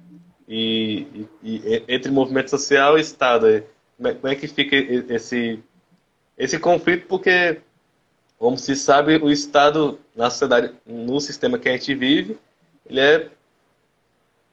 e, 0.50 1.28
e, 1.44 1.58
e 1.58 1.84
entre 1.88 2.12
movimento 2.12 2.50
social 2.50 2.98
e 2.98 3.02
Estado. 3.02 3.64
Como 3.96 4.10
é, 4.10 4.14
como 4.16 4.34
é, 4.34 4.36
que 4.36 4.48
fica 4.48 4.76
esse, 4.76 5.64
esse 6.36 6.58
conflito? 6.58 7.06
Porque, 7.08 7.62
como 8.40 8.58
se 8.58 8.76
sabe, 8.76 9.18
o 9.18 9.30
Estado, 9.30 10.00
na 10.16 10.30
sociedade, 10.32 10.74
no 10.86 11.20
sistema 11.20 11.60
que 11.60 11.70
a 11.70 11.74
gente 11.74 11.94
vive, 11.94 12.38
ele 12.90 13.00
é, 13.00 13.30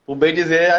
por 0.05 0.15
bem 0.15 0.33
dizer, 0.33 0.71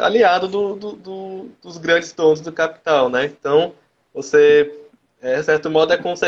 aliado 0.00 0.48
do, 0.48 0.74
do, 0.74 0.92
do, 0.92 1.48
dos 1.62 1.78
grandes 1.78 2.12
donos 2.12 2.40
do 2.40 2.52
capital, 2.52 3.08
né? 3.08 3.26
Então, 3.26 3.72
você, 4.14 4.72
é, 5.20 5.42
certo 5.42 5.68
modo, 5.68 5.92
é 5.92 5.96
como 5.96 6.16
se 6.16 6.24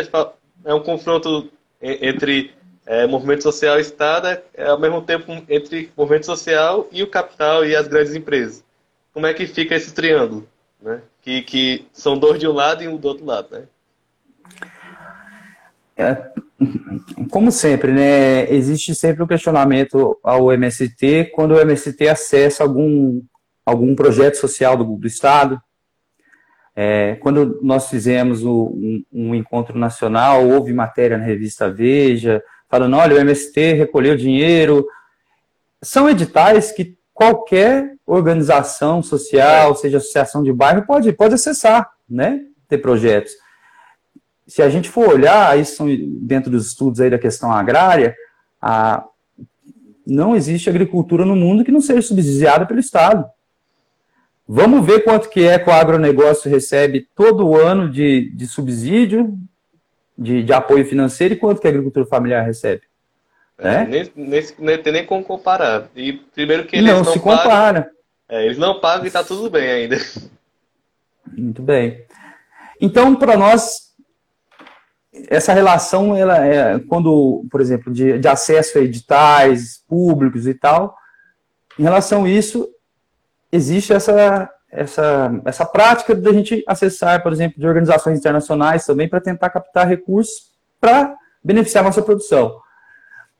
é 0.65 0.75
um 0.75 0.83
confronto 0.83 1.49
entre 1.81 2.51
é, 2.85 3.07
movimento 3.07 3.43
social 3.43 3.79
e 3.79 3.83
Estado 3.83 4.29
é, 4.29 4.43
é, 4.55 4.67
ao 4.67 4.79
mesmo 4.79 5.01
tempo 5.03 5.33
entre 5.49 5.91
movimento 5.97 6.27
social 6.27 6.89
e 6.91 7.03
o 7.03 7.11
capital 7.11 7.65
e 7.65 7.77
as 7.77 7.87
grandes 7.87 8.15
empresas. 8.15 8.65
Como 9.13 9.27
é 9.27 9.33
que 9.33 9.47
fica 9.47 9.75
esse 9.75 9.95
triângulo? 9.95 10.47
Né? 10.83 11.01
Que, 11.23 11.43
que 11.43 11.87
são 11.93 12.19
dois 12.19 12.39
de 12.39 12.47
um 12.47 12.53
lado 12.53 12.83
e 12.83 12.89
um 12.89 12.97
do 12.97 13.09
outro 13.09 13.25
lado, 13.25 13.49
né? 13.51 13.65
É, 15.97 16.31
como 17.31 17.51
sempre, 17.51 17.91
né? 17.91 18.53
Existe 18.53 18.95
sempre 18.95 19.23
o 19.23 19.25
um 19.25 19.29
questionamento 19.29 20.19
ao 20.23 20.53
MST 20.53 21.31
quando 21.35 21.53
o 21.53 21.61
MST 21.61 22.07
acessa 22.07 22.63
algum, 22.63 23.23
algum 23.65 23.95
projeto 23.95 24.37
social 24.37 24.77
do, 24.77 24.85
do 24.85 25.07
Estado. 25.07 25.61
É, 26.79 27.17
quando 27.17 27.59
nós 27.63 27.89
fizemos 27.89 28.45
o, 28.45 28.67
um, 28.67 29.05
um 29.11 29.35
encontro 29.35 29.79
nacional, 29.79 30.47
houve 30.47 30.75
matéria 30.75 31.17
na 31.17 31.25
revista 31.25 31.71
Veja, 31.71 32.43
falando, 32.69 32.97
olha, 32.97 33.17
o 33.17 33.19
MST 33.19 33.73
recolheu 33.73 34.15
dinheiro. 34.15 34.87
São 35.83 36.07
editais 36.07 36.73
que 36.73 36.99
qualquer 37.15 37.95
organização 38.05 39.03
social, 39.03 39.75
seja 39.75 39.97
associação 39.97 40.43
de 40.43 40.53
bairro, 40.53 40.85
pode, 40.87 41.11
pode 41.15 41.35
acessar, 41.35 41.91
né? 42.09 42.43
Ter 42.69 42.77
projetos. 42.77 43.33
Se 44.47 44.61
a 44.61 44.69
gente 44.69 44.91
for 44.91 45.09
olhar, 45.09 45.59
isso 45.59 45.83
dentro 46.21 46.51
dos 46.51 46.67
estudos 46.67 47.01
aí 47.01 47.09
da 47.09 47.19
questão 47.19 47.51
agrária, 47.51 48.15
a, 48.61 49.03
não 50.07 50.37
existe 50.37 50.69
agricultura 50.69 51.25
no 51.25 51.35
mundo 51.35 51.65
que 51.65 51.73
não 51.73 51.81
seja 51.81 52.03
subsidiada 52.03 52.67
pelo 52.67 52.81
Estado. 52.81 53.25
Vamos 54.49 54.87
ver 54.87 55.03
quanto 55.03 55.29
que 55.29 55.45
é 55.45 55.59
que 55.59 55.69
o 55.69 55.73
agronegócio 55.73 56.51
recebe 56.51 57.09
todo 57.15 57.57
ano 57.57 57.91
de, 57.91 58.31
de 58.31 58.47
subsídio, 58.47 59.37
de, 60.17 60.43
de 60.43 60.53
apoio 60.53 60.85
financeiro, 60.85 61.35
e 61.35 61.37
quanto 61.37 61.61
que 61.61 61.67
a 61.67 61.71
agricultura 61.71 62.07
familiar 62.07 62.45
recebe. 62.45 62.83
É, 63.59 63.85
nem, 63.87 64.13
nem, 64.15 64.43
nem 64.59 64.83
tem 64.83 64.93
nem 64.93 65.07
como 65.07 65.25
comparar. 65.25 65.89
E 65.97 66.13
primeiro 66.13 66.67
que 66.67 66.77
eles 66.77 66.91
não, 66.91 66.99
não 66.99 67.13
se 67.13 67.19
pagam, 67.19 67.39
compara. 67.39 67.91
É, 68.29 68.45
eles 68.45 68.59
não 68.59 68.81
pagam 68.81 69.05
e 69.05 69.09
está 69.09 69.25
tudo 69.25 69.51
bem 69.51 69.69
ainda. 69.69 69.97
Muito 71.37 71.63
bem. 71.63 72.05
Então, 72.81 73.17
para 73.17 73.37
nós, 73.37 73.95
essa 75.29 75.53
relação, 75.53 76.15
ela 76.15 76.47
é 76.47 76.79
quando, 76.79 77.45
por 77.51 77.61
exemplo, 77.61 77.93
de, 77.93 78.19
de 78.19 78.29
acesso 78.29 78.79
a 78.79 78.83
editais 78.83 79.83
públicos 79.89 80.47
e 80.47 80.55
tal, 80.55 80.95
em 81.79 81.83
relação 81.83 82.25
a 82.25 82.29
isso, 82.29 82.69
existe 83.51 83.93
essa, 83.93 84.51
essa, 84.71 85.41
essa 85.45 85.65
prática 85.65 86.15
de 86.15 86.29
a 86.29 86.33
gente 86.33 86.65
acessar, 86.67 87.23
por 87.23 87.33
exemplo, 87.33 87.59
de 87.59 87.67
organizações 87.67 88.19
internacionais 88.19 88.85
também 88.85 89.09
para 89.09 89.21
tentar 89.21 89.51
captar 89.51 89.89
recursos 89.89 90.51
para 90.81 91.15
beneficiar 91.43 91.85
a 91.85 91.87
nossa 91.89 92.03
produção. 92.03 92.61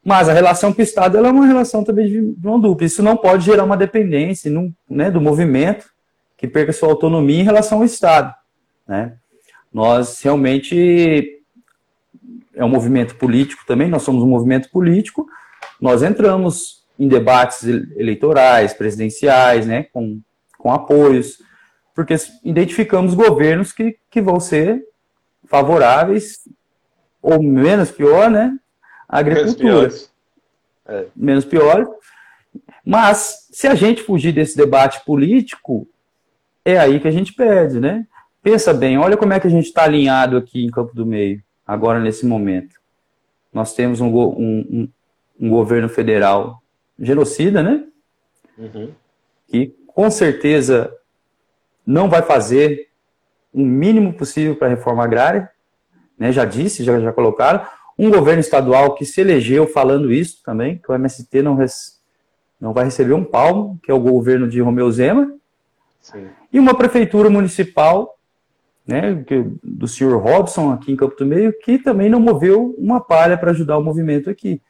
Mas 0.05 0.29
a 0.29 0.33
relação 0.33 0.73
com 0.73 0.81
o 0.81 0.85
Estado 0.85 1.19
é 1.19 1.21
uma 1.21 1.47
relação 1.47 1.83
também 1.83 2.07
de 2.07 2.35
mão 2.41 2.61
dupla. 2.61 2.87
Isso 2.87 3.03
não 3.03 3.17
pode 3.17 3.45
gerar 3.45 3.65
uma 3.65 3.77
dependência 3.77 4.53
né, 4.89 5.11
do 5.11 5.21
movimento 5.21 5.91
que 6.37 6.47
perca 6.47 6.73
sua 6.73 6.89
autonomia 6.89 7.41
em 7.41 7.45
relação 7.45 7.79
ao 7.79 7.85
Estado. 7.85 8.33
Né? 8.87 9.17
Nós 9.73 10.23
realmente 10.23 11.43
é 12.55 12.65
um 12.65 12.69
movimento 12.69 13.17
político 13.17 13.65
também, 13.67 13.89
nós 13.89 14.03
somos 14.03 14.23
um 14.23 14.29
movimento 14.29 14.71
político, 14.71 15.27
nós 15.81 16.03
entramos 16.03 16.86
em 16.99 17.09
debates 17.09 17.65
eleitorais, 17.65 18.73
presidenciais, 18.73 19.67
né, 19.67 19.85
com, 19.93 20.21
com 20.59 20.73
apoios, 20.73 21.43
porque 21.95 22.15
identificamos 22.45 23.15
governos 23.15 23.73
que, 23.73 23.99
que 24.11 24.21
vão 24.21 24.41
ser 24.41 24.83
favoráveis, 25.47 26.49
ou 27.23 27.43
menos 27.43 27.91
pior, 27.91 28.31
né, 28.31 28.57
a 29.09 29.19
agricultura. 29.19 29.91
É. 30.89 31.07
Menos 31.15 31.45
pior. 31.45 31.87
Mas, 32.85 33.49
se 33.51 33.67
a 33.67 33.75
gente 33.75 34.03
fugir 34.03 34.33
desse 34.33 34.57
debate 34.57 35.05
político, 35.05 35.89
é 36.65 36.79
aí 36.79 37.01
que 37.01 37.09
a 37.09 37.13
gente 37.13 37.33
perde, 37.33 37.81
né? 37.81 38.07
Pensa 38.43 38.73
bem, 38.73 38.97
olha 38.97 39.17
como 39.17 39.33
é 39.33 39.41
que 39.41 39.47
a 39.47 39.51
gente 39.51 39.67
está 39.67 39.85
alinhado 39.85 40.37
aqui 40.37 40.65
em 40.65 40.71
Campo 40.71 40.95
do 40.95 41.05
Meio, 41.05 41.43
agora 41.67 41.99
nesse 41.99 42.25
momento. 42.25 42.77
Nós 43.53 43.75
temos 43.75 44.01
um, 44.01 44.09
um, 44.09 44.89
um 45.41 45.51
governo 45.51 45.89
federal 45.89 46.63
genocida, 46.99 47.63
né? 47.63 47.85
Uhum. 48.59 48.93
Que 49.49 49.75
com 49.87 50.11
certeza 50.11 50.93
não 51.87 52.09
vai 52.09 52.23
fazer 52.23 52.89
o 53.53 53.61
mínimo 53.61 54.13
possível 54.13 54.57
para 54.57 54.69
a 54.69 54.71
reforma 54.71 55.05
agrária, 55.05 55.51
né? 56.19 56.33
Já 56.33 56.45
disse, 56.45 56.85
já, 56.85 56.99
já 57.01 57.13
colocaram 57.13 57.67
um 57.99 58.11
governo 58.11 58.41
estadual 58.41 58.95
que 58.95 59.05
se 59.05 59.21
elegeu 59.21 59.67
falando 59.67 60.13
isso 60.13 60.43
também, 60.45 60.79
que 60.79 60.91
o 60.91 60.95
MST 60.95 61.43
não, 61.43 61.55
res, 61.55 62.01
não 62.61 62.73
vai 62.73 62.85
receber 62.85 63.15
um 63.15 63.25
palmo, 63.25 63.79
que 63.83 63.91
é 63.91 63.95
o 63.95 64.01
governo 64.01 64.47
de 64.49 64.61
Romeu 64.61 64.91
Zema, 64.91 65.35
Sim. 66.01 66.27
e 66.53 66.59
uma 66.59 66.75
prefeitura 66.75 67.31
municipal 67.31 68.17
né, 68.87 69.25
do 69.65 69.89
senhor 69.89 70.23
Robson, 70.23 70.73
aqui 70.73 70.93
em 70.93 70.97
Campo 70.97 71.17
do 71.17 71.27
Meio, 71.27 71.53
que 71.59 71.79
também 71.79 72.09
não 72.09 72.21
moveu 72.21 72.75
uma 72.79 73.01
palha 73.01 73.37
para 73.37 73.51
ajudar 73.51 73.79
o 73.79 73.83
movimento 73.83 74.31
aqui. 74.31 74.61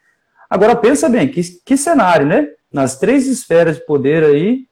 Agora, 0.49 0.75
pensa 0.75 1.09
bem, 1.09 1.29
que, 1.29 1.41
que 1.65 1.77
cenário, 1.77 2.25
né? 2.25 2.49
Nas 2.71 2.97
três 2.97 3.27
esferas 3.27 3.77
de 3.77 3.85
poder 3.85 4.23
aí, 4.23 4.67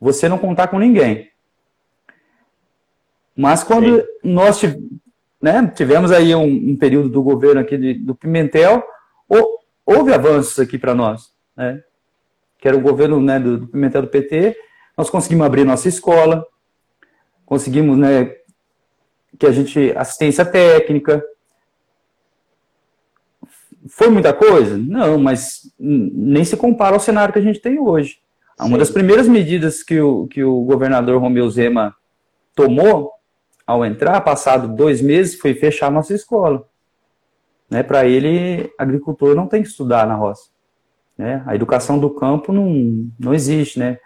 você 0.00 0.28
não 0.28 0.38
contar 0.38 0.68
com 0.68 0.78
ninguém. 0.78 1.30
Mas 3.36 3.62
quando 3.62 4.00
Sim. 4.00 4.06
nós 4.22 4.60
né, 5.40 5.72
tivemos 5.74 6.10
aí 6.10 6.34
um, 6.34 6.70
um, 6.70 6.76
período 6.76 7.08
do 7.08 7.22
governo 7.22 7.60
aqui 7.60 7.76
de, 7.76 7.94
do 7.94 8.14
Pimentel, 8.14 8.82
ou, 9.28 9.60
houve 9.84 10.12
avanços 10.12 10.58
aqui 10.58 10.78
para 10.78 10.94
nós, 10.94 11.32
né, 11.54 11.82
que 12.58 12.66
era 12.66 12.76
o 12.76 12.80
governo 12.80 13.20
né, 13.20 13.38
do, 13.38 13.58
do, 13.58 13.66
Pimentel 13.66 14.02
do 14.02 14.08
PT, 14.08 14.56
nós 14.96 15.10
conseguimos 15.10 15.46
abrir 15.46 15.64
nossa 15.64 15.88
escola, 15.88 16.46
conseguimos 17.44 17.98
né, 17.98 18.34
que 19.38 19.46
a 19.46 19.52
gente, 19.52 19.92
assistência 19.96 20.44
técnica, 20.44 21.22
foi 23.88 24.08
muita 24.08 24.32
coisa? 24.32 24.76
Não, 24.76 25.18
mas 25.18 25.72
nem 25.78 26.44
se 26.44 26.56
compara 26.56 26.94
ao 26.94 27.00
cenário 27.00 27.32
que 27.32 27.38
a 27.38 27.42
gente 27.42 27.60
tem 27.60 27.78
hoje. 27.78 28.18
Sim. 28.58 28.68
Uma 28.68 28.78
das 28.78 28.90
primeiras 28.90 29.28
medidas 29.28 29.82
que 29.82 30.00
o, 30.00 30.26
que 30.26 30.42
o 30.42 30.62
governador 30.62 31.20
Romeu 31.20 31.48
Zema 31.50 31.94
tomou 32.54 33.12
ao 33.66 33.84
entrar, 33.84 34.20
passado 34.20 34.68
dois 34.68 35.02
meses, 35.02 35.38
foi 35.38 35.54
fechar 35.54 35.90
nossa 35.90 36.14
escola. 36.14 36.66
Né, 37.68 37.82
Para 37.82 38.06
ele, 38.06 38.72
agricultor 38.78 39.34
não 39.34 39.46
tem 39.46 39.62
que 39.62 39.68
estudar 39.68 40.06
na 40.06 40.14
roça. 40.14 40.48
Né? 41.18 41.42
A 41.46 41.54
educação 41.54 41.98
do 41.98 42.10
campo 42.10 42.52
não, 42.52 43.10
não 43.18 43.34
existe. 43.34 43.78
Né? 43.78 43.98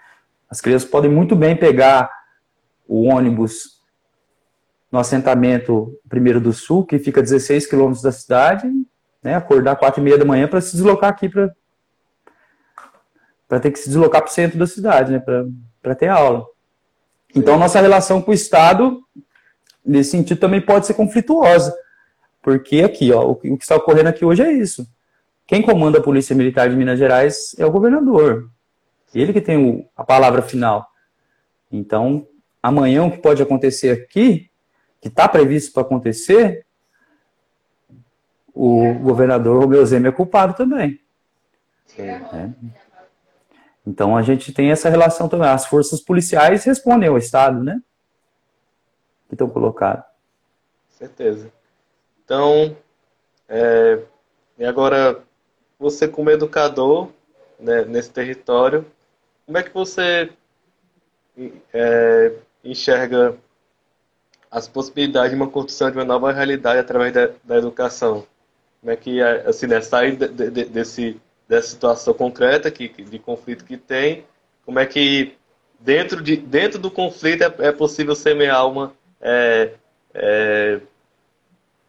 As 0.49 0.61
crianças 0.61 0.89
podem 0.89 1.11
muito 1.11 1.37
bem 1.37 1.55
pegar 1.55 2.11
o 2.89 3.05
ônibus 3.05 3.81
no 4.91 4.99
assentamento 4.99 5.97
primeiro 6.09 6.41
do 6.41 6.53
sul, 6.53 6.85
que 6.85 6.99
fica 6.99 7.21
a 7.21 7.23
16 7.23 7.67
quilômetros 7.67 8.03
da 8.03 8.11
cidade, 8.11 8.69
né, 9.23 9.35
acordar 9.35 9.77
quatro 9.77 10.01
e 10.01 10.05
meia 10.05 10.19
da 10.19 10.25
manhã 10.25 10.49
para 10.49 10.61
se 10.61 10.73
deslocar 10.73 11.11
aqui 11.11 11.29
para 11.29 11.55
para 13.47 13.59
ter 13.59 13.73
que 13.73 13.81
se 13.81 13.89
deslocar 13.89 14.23
para 14.23 14.31
o 14.31 14.33
centro 14.33 14.57
da 14.57 14.67
cidade, 14.67 15.11
né, 15.11 15.19
para 15.83 15.95
ter 15.97 16.07
aula. 16.07 16.47
Então, 17.35 17.59
nossa 17.59 17.81
relação 17.81 18.23
com 18.23 18.31
o 18.31 18.35
Estado 18.35 19.01
nesse 19.85 20.11
sentido, 20.11 20.39
também 20.39 20.61
pode 20.61 20.87
ser 20.87 20.95
conflituosa. 20.95 21.77
Porque 22.43 22.83
aqui, 22.83 23.13
ó, 23.13 23.29
o 23.29 23.35
que 23.35 23.49
está 23.61 23.77
ocorrendo 23.77 24.09
aqui 24.09 24.25
hoje 24.25 24.43
é 24.43 24.53
isso. 24.53 24.87
Quem 25.47 25.63
comanda 25.63 25.99
a 25.99 26.03
Polícia 26.03 26.35
Militar 26.35 26.71
de 26.71 26.77
Minas 26.77 26.99
Gerais 26.99 27.55
é 27.59 27.67
o 27.67 27.71
governador. 27.71 28.49
Ele 29.15 29.33
que 29.33 29.41
tem 29.41 29.57
o, 29.57 29.85
a 29.97 30.05
palavra 30.05 30.43
final. 30.43 30.87
Então, 31.71 32.27
amanhã 32.63 33.05
o 33.05 33.11
que 33.11 33.19
pode 33.19 33.43
acontecer 33.43 33.91
aqui, 33.91 34.49
que 35.01 35.09
está 35.09 35.29
previsto 35.29 35.73
para 35.73 35.83
acontecer, 35.83 36.65
o 38.55 38.95
governador 38.95 39.63
Romeu 39.63 39.85
Zema 39.85 40.09
é 40.09 40.13
culpado 40.13 40.55
também. 40.55 41.01
É. 41.99 42.21
Então 43.87 44.17
a 44.17 44.23
gente 44.23 44.53
tem 44.53 44.71
essa 44.71 44.89
relação 44.89 45.29
também. 45.29 45.49
As 45.49 45.67
forças 45.67 46.01
policiais 46.01 46.65
respondem 46.65 47.09
ao 47.09 47.19
Estado, 47.19 47.63
né? 47.63 47.81
que 49.31 49.35
estão 49.35 49.49
colocados. 49.49 50.05
Certeza. 50.91 51.51
Então, 52.25 52.77
é, 53.49 54.03
e 54.59 54.65
agora, 54.65 55.23
você 55.79 56.09
como 56.09 56.31
educador 56.31 57.09
né, 57.59 57.85
nesse 57.85 58.11
território, 58.11 58.85
como 59.47 59.57
é 59.57 59.63
que 59.63 59.73
você 59.73 60.33
é, 61.73 62.33
enxerga 62.65 63.37
as 64.51 64.67
possibilidades 64.67 65.31
de 65.31 65.37
uma 65.37 65.49
construção 65.49 65.91
de 65.91 65.97
uma 65.97 66.05
nova 66.05 66.33
realidade 66.33 66.81
através 66.81 67.15
da, 67.15 67.31
da 67.45 67.57
educação? 67.57 68.27
Como 68.81 68.93
é 68.93 68.97
que, 68.97 69.23
assim, 69.23 69.67
né, 69.67 69.81
sair 69.81 70.17
de, 70.17 70.29
de, 70.29 70.65
desse, 70.65 71.21
dessa 71.49 71.69
situação 71.69 72.15
concreta 72.15 72.71
que, 72.71 72.89
de 72.89 73.19
conflito 73.19 73.65
que 73.65 73.77
tem, 73.77 74.25
como 74.65 74.79
é 74.79 74.87
que 74.87 75.37
dentro, 75.79 76.23
de, 76.23 76.37
dentro 76.37 76.79
do 76.79 76.91
conflito 76.91 77.43
é, 77.43 77.55
é 77.69 77.73
possível 77.73 78.15
semear 78.15 78.67
uma, 78.67 78.93
é, 79.21 79.75
é, 80.15 80.81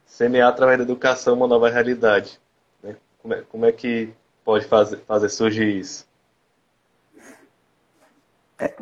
semear 0.06 0.50
através 0.50 0.78
da 0.80 0.84
educação 0.84 1.36
uma 1.36 1.48
nova 1.48 1.70
realidade. 1.70 2.40
Né? 2.84 2.96
Como, 3.22 3.34
é, 3.34 3.42
como 3.50 3.66
é 3.66 3.72
que 3.72 4.10
pode 4.44 4.66
fazer, 4.66 4.98
fazer 5.08 5.30
surgir 5.30 5.78
isso? 5.78 6.06
É, 8.60 8.74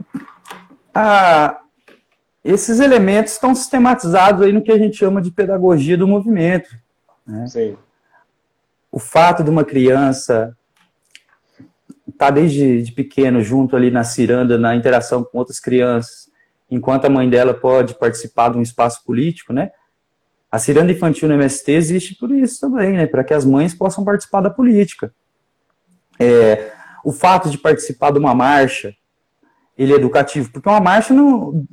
esses 2.43 2.79
elementos 2.79 3.33
estão 3.33 3.53
sistematizados 3.53 4.41
aí 4.41 4.51
no 4.51 4.63
que 4.63 4.71
a 4.71 4.77
gente 4.77 4.97
chama 4.97 5.21
de 5.21 5.29
pedagogia 5.29 5.97
do 5.97 6.07
movimento. 6.07 6.69
Né? 7.25 7.47
Sim. 7.47 7.77
O 8.91 8.99
fato 8.99 9.43
de 9.43 9.49
uma 9.49 9.63
criança 9.63 10.55
estar 12.07 12.27
tá 12.27 12.31
desde 12.31 12.81
de 12.81 12.91
pequeno 12.91 13.41
junto 13.41 13.75
ali 13.75 13.91
na 13.91 14.03
ciranda, 14.03 14.57
na 14.57 14.75
interação 14.75 15.23
com 15.23 15.37
outras 15.37 15.59
crianças, 15.59 16.29
enquanto 16.69 17.05
a 17.05 17.09
mãe 17.09 17.29
dela 17.29 17.53
pode 17.53 17.95
participar 17.95 18.51
de 18.51 18.57
um 18.57 18.61
espaço 18.61 19.03
político, 19.03 19.53
né? 19.53 19.71
A 20.51 20.57
ciranda 20.57 20.91
infantil 20.91 21.27
no 21.27 21.35
MST 21.35 21.71
existe 21.71 22.15
por 22.15 22.31
isso 22.31 22.59
também, 22.59 22.93
né? 22.93 23.05
Para 23.05 23.23
que 23.23 23.33
as 23.33 23.45
mães 23.45 23.73
possam 23.73 24.03
participar 24.03 24.41
da 24.41 24.49
política. 24.49 25.13
É, 26.19 26.71
o 27.03 27.11
fato 27.11 27.49
de 27.49 27.57
participar 27.57 28.11
de 28.11 28.19
uma 28.19 28.35
marcha, 28.35 28.93
ele 29.77 29.93
é 29.93 29.95
educativo, 29.95 30.51
porque 30.51 30.67
uma 30.67 30.81
marcha 30.81 31.13
não, 31.13 31.65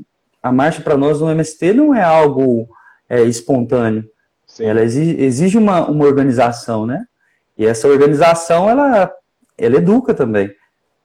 a 0.43 0.53
marcha 0.53 0.81
para 0.81 0.97
nós 0.97 1.21
no 1.21 1.31
MST 1.31 1.73
não 1.73 1.95
é 1.95 2.03
algo 2.03 2.69
é, 3.09 3.23
espontâneo. 3.23 4.09
Sim. 4.57 4.65
Ela 4.65 4.83
exige, 4.83 5.23
exige 5.23 5.59
uma, 5.59 5.87
uma 5.87 6.07
organização, 6.07 6.87
né? 6.87 7.05
E 7.59 7.67
essa 7.67 7.87
organização, 7.89 8.71
ela, 8.71 9.13
ela 9.59 9.77
educa 9.77 10.15
também. 10.15 10.51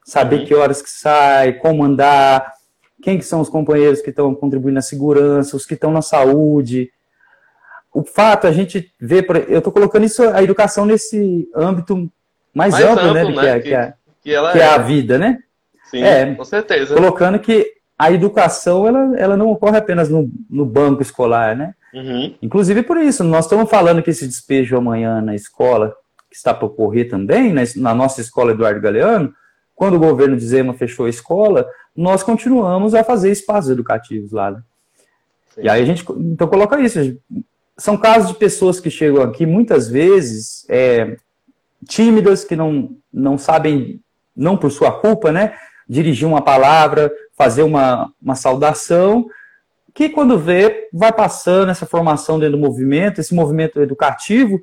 Saber 0.06 0.40
uhum. 0.40 0.46
que 0.46 0.56
horas 0.56 0.82
que 0.82 0.90
sai, 0.90 1.54
como 1.54 1.84
andar, 1.84 2.50
quem 3.04 3.18
que 3.18 3.26
são 3.26 3.42
os 3.42 3.50
companheiros 3.50 4.02
que 4.02 4.10
estão 4.10 4.34
contribuindo 4.34 4.76
na 4.76 4.82
segurança, 4.82 5.58
os 5.58 5.66
que 5.66 5.74
estão 5.74 5.92
na 5.92 6.02
saúde. 6.02 6.90
O 7.94 8.06
fato, 8.06 8.48
a 8.48 8.54
gente 8.54 8.90
vê, 8.98 9.26
eu 9.50 9.58
estou 9.58 9.74
colocando 9.74 10.06
isso, 10.06 10.24
a 10.24 10.42
educação 10.42 10.86
nesse 10.86 11.50
âmbito 11.54 12.10
mais, 12.54 12.72
mais 12.72 12.86
amplo, 12.86 13.14
né, 13.14 13.22
amplo, 13.22 13.36
né, 13.36 13.42
né? 13.42 13.60
Que, 13.60 13.74
é, 13.74 13.94
que, 14.22 14.34
é, 14.34 14.52
que, 14.54 14.60
é, 14.60 14.66
a 14.66 14.78
vida, 14.78 15.18
né? 15.18 15.40
Sim, 15.90 16.04
é, 16.04 16.34
com 16.36 16.46
certeza. 16.46 16.96
Colocando 16.96 17.38
que 17.38 17.70
a 18.02 18.12
educação, 18.12 18.88
ela, 18.88 19.16
ela 19.16 19.38
não 19.38 19.52
ocorre 19.52 19.78
apenas 19.78 20.10
no, 20.10 20.28
no 20.50 20.66
banco 20.66 21.04
escolar, 21.04 21.56
né? 21.56 21.76
Uhum. 21.94 22.34
Inclusive 22.42 22.82
por 22.82 22.98
isso, 22.98 23.24
nós 23.24 23.46
estamos 23.46 23.70
falando 23.70 24.02
que 24.02 24.10
esse 24.10 24.28
despejo 24.28 24.76
amanhã 24.76 25.22
na 25.22 25.36
escola, 25.36 25.96
que 26.28 26.36
está 26.36 26.52
para 26.52 26.66
ocorrer 26.66 27.08
também, 27.08 27.54
na, 27.54 27.62
na 27.76 27.94
nossa 27.94 28.20
escola 28.20 28.54
Eduardo 28.54 28.82
Galeano, 28.82 29.32
quando 29.76 29.98
o 29.98 30.00
governo 30.00 30.36
de 30.36 30.44
Zema 30.44 30.74
fechou 30.74 31.06
a 31.06 31.10
escola, 31.10 31.68
nós 31.96 32.24
continuamos 32.24 32.96
a 32.96 33.04
fazer 33.04 33.30
espaços 33.30 33.70
educativos 33.70 34.32
lá. 34.32 34.50
Né? 34.50 34.64
E 35.60 35.70
aí 35.70 35.84
a 35.84 35.86
gente, 35.86 36.04
então 36.12 36.48
coloca 36.48 36.82
isso, 36.82 36.98
são 37.78 37.96
casos 37.98 38.30
de 38.30 38.36
pessoas 38.36 38.80
que 38.80 38.90
chegam 38.90 39.22
aqui 39.22 39.46
muitas 39.46 39.88
vezes 39.88 40.66
é, 40.68 41.18
tímidas, 41.88 42.44
que 42.44 42.56
não, 42.56 42.96
não 43.14 43.38
sabem, 43.38 44.02
não 44.36 44.58
por 44.58 44.72
sua 44.72 44.92
culpa, 44.92 45.32
né, 45.32 45.54
dirigir 45.88 46.28
uma 46.28 46.42
palavra, 46.42 47.12
fazer 47.42 47.64
uma, 47.64 48.14
uma 48.22 48.36
saudação, 48.36 49.26
que 49.96 50.10
quando 50.10 50.38
vê, 50.38 50.88
vai 50.94 51.12
passando 51.12 51.72
essa 51.72 51.88
formação 51.88 52.38
dentro 52.38 52.56
do 52.56 52.62
movimento, 52.62 53.20
esse 53.20 53.34
movimento 53.34 53.82
educativo, 53.82 54.62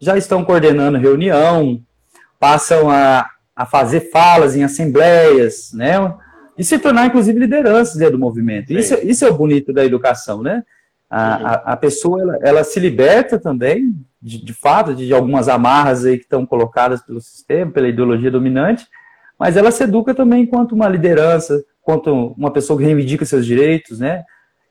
já 0.00 0.16
estão 0.16 0.44
coordenando 0.44 0.98
reunião, 0.98 1.80
passam 2.40 2.90
a, 2.90 3.30
a 3.54 3.64
fazer 3.64 4.10
falas 4.10 4.56
em 4.56 4.64
assembleias, 4.64 5.70
né? 5.72 5.94
E 6.58 6.64
se 6.64 6.80
tornar, 6.80 7.06
inclusive, 7.06 7.38
lideranças 7.38 7.94
dentro 7.94 8.14
do 8.14 8.20
movimento. 8.20 8.72
Isso, 8.72 8.94
isso 9.04 9.24
é 9.24 9.30
o 9.30 9.34
bonito 9.34 9.72
da 9.72 9.84
educação, 9.84 10.42
né? 10.42 10.64
A, 11.08 11.38
uhum. 11.38 11.46
a, 11.46 11.52
a, 11.52 11.76
pessoa, 11.76 12.20
ela, 12.20 12.38
ela, 12.42 12.64
se 12.64 12.80
liberta 12.80 13.38
também, 13.38 13.94
de, 14.20 14.44
de 14.44 14.52
fato, 14.52 14.96
de, 14.96 15.06
de, 15.06 15.14
algumas 15.14 15.48
amarras 15.48 16.04
aí 16.04 16.16
que 16.16 16.24
estão 16.24 16.44
colocadas 16.44 17.00
pelo 17.02 17.20
sistema, 17.20 17.70
pela 17.70 17.86
ideologia 17.86 18.32
dominante, 18.32 18.84
mas 19.38 19.56
ela 19.56 19.70
se 19.70 19.84
educa 19.84 20.12
também 20.12 20.42
enquanto 20.42 20.72
uma 20.72 20.88
liderança, 20.88 21.62
quanto 21.86 22.34
uma 22.36 22.50
pessoa 22.50 22.76
que 22.76 22.84
reivindica 22.84 23.24
seus 23.24 23.46
direitos, 23.46 24.00
né? 24.00 24.24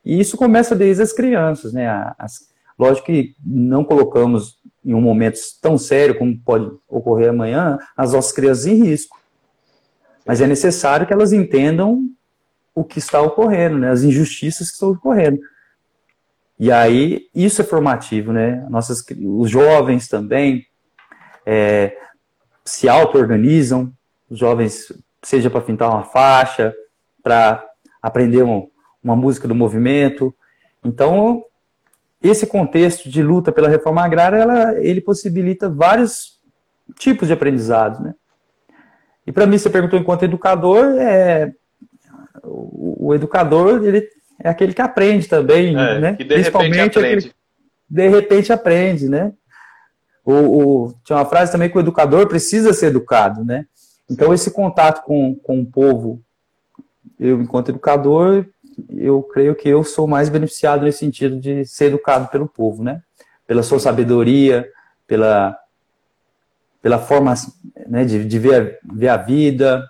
E 0.04 0.20
isso 0.20 0.36
começa 0.36 0.76
desde 0.76 1.02
as 1.02 1.14
crianças, 1.14 1.72
né? 1.72 1.88
As, 2.18 2.50
lógico 2.78 3.06
que 3.06 3.34
não 3.42 3.82
colocamos 3.82 4.58
em 4.84 4.92
um 4.92 5.00
momento 5.00 5.38
tão 5.62 5.78
sério 5.78 6.18
como 6.18 6.38
pode 6.38 6.70
ocorrer 6.86 7.30
amanhã 7.30 7.78
as 7.96 8.12
nossas 8.12 8.32
crianças 8.32 8.66
em 8.66 8.84
risco. 8.84 9.18
Mas 10.26 10.42
é 10.42 10.46
necessário 10.46 11.06
que 11.06 11.12
elas 11.14 11.32
entendam 11.32 12.02
o 12.74 12.84
que 12.84 12.98
está 12.98 13.22
ocorrendo, 13.22 13.78
né? 13.78 13.90
As 13.90 14.02
injustiças 14.02 14.68
que 14.68 14.74
estão 14.74 14.90
ocorrendo. 14.90 15.40
E 16.60 16.70
aí, 16.70 17.30
isso 17.34 17.62
é 17.62 17.64
formativo, 17.64 18.30
né? 18.30 18.66
Nossas, 18.68 19.02
os 19.18 19.48
jovens 19.48 20.06
também 20.06 20.66
é, 21.46 21.96
se 22.62 22.90
auto-organizam, 22.90 23.90
os 24.28 24.38
jovens, 24.38 24.92
seja 25.22 25.48
para 25.48 25.62
pintar 25.62 25.88
uma 25.88 26.04
faixa, 26.04 26.74
para 27.26 27.66
aprender 28.00 28.44
um, 28.44 28.68
uma 29.02 29.16
música 29.16 29.48
do 29.48 29.54
movimento. 29.54 30.32
Então, 30.84 31.42
esse 32.22 32.46
contexto 32.46 33.10
de 33.10 33.20
luta 33.20 33.50
pela 33.50 33.68
reforma 33.68 34.00
agrária, 34.04 34.36
ela, 34.36 34.78
ele 34.78 35.00
possibilita 35.00 35.68
vários 35.68 36.40
tipos 36.96 37.26
de 37.26 37.34
aprendizado, 37.34 38.00
né? 38.00 38.14
E 39.26 39.32
para 39.32 39.44
mim, 39.44 39.58
você 39.58 39.68
perguntou 39.68 39.98
enquanto 39.98 40.22
educador, 40.22 40.84
é, 41.00 41.52
o, 42.44 43.08
o, 43.08 43.14
educador 43.14 43.84
ele 43.84 44.08
é 44.38 44.48
aquele 44.48 44.72
que 44.72 44.80
aprende 44.80 45.26
também, 45.26 45.76
é, 45.76 45.98
né? 45.98 46.14
Que 46.14 46.22
de 46.22 46.32
Principalmente 46.32 46.76
repente 46.76 46.98
aprende. 46.98 47.34
de 47.90 48.08
repente 48.08 48.52
aprende, 48.52 49.08
né? 49.08 49.32
O, 50.24 50.32
o, 50.32 50.94
tinha 51.02 51.18
uma 51.18 51.26
frase 51.26 51.50
também 51.50 51.68
que 51.68 51.76
o 51.76 51.80
educador 51.80 52.28
precisa 52.28 52.72
ser 52.72 52.86
educado, 52.86 53.44
né? 53.44 53.66
Então, 54.08 54.32
esse 54.32 54.52
contato 54.52 55.02
com, 55.04 55.34
com 55.34 55.60
o 55.60 55.66
povo, 55.66 56.22
eu, 57.18 57.40
enquanto 57.40 57.70
educador, 57.70 58.46
eu 58.90 59.22
creio 59.22 59.54
que 59.54 59.68
eu 59.68 59.82
sou 59.82 60.06
mais 60.06 60.28
beneficiado 60.28 60.84
nesse 60.84 60.98
sentido 60.98 61.38
de 61.40 61.64
ser 61.64 61.86
educado 61.86 62.28
pelo 62.28 62.48
povo, 62.48 62.82
né? 62.82 63.02
Pela 63.46 63.62
sua 63.62 63.78
sabedoria, 63.78 64.68
pela, 65.06 65.56
pela 66.82 66.98
forma 66.98 67.34
né, 67.86 68.04
de, 68.04 68.24
de 68.24 68.38
ver, 68.38 68.78
ver 68.92 69.08
a 69.08 69.16
vida. 69.16 69.84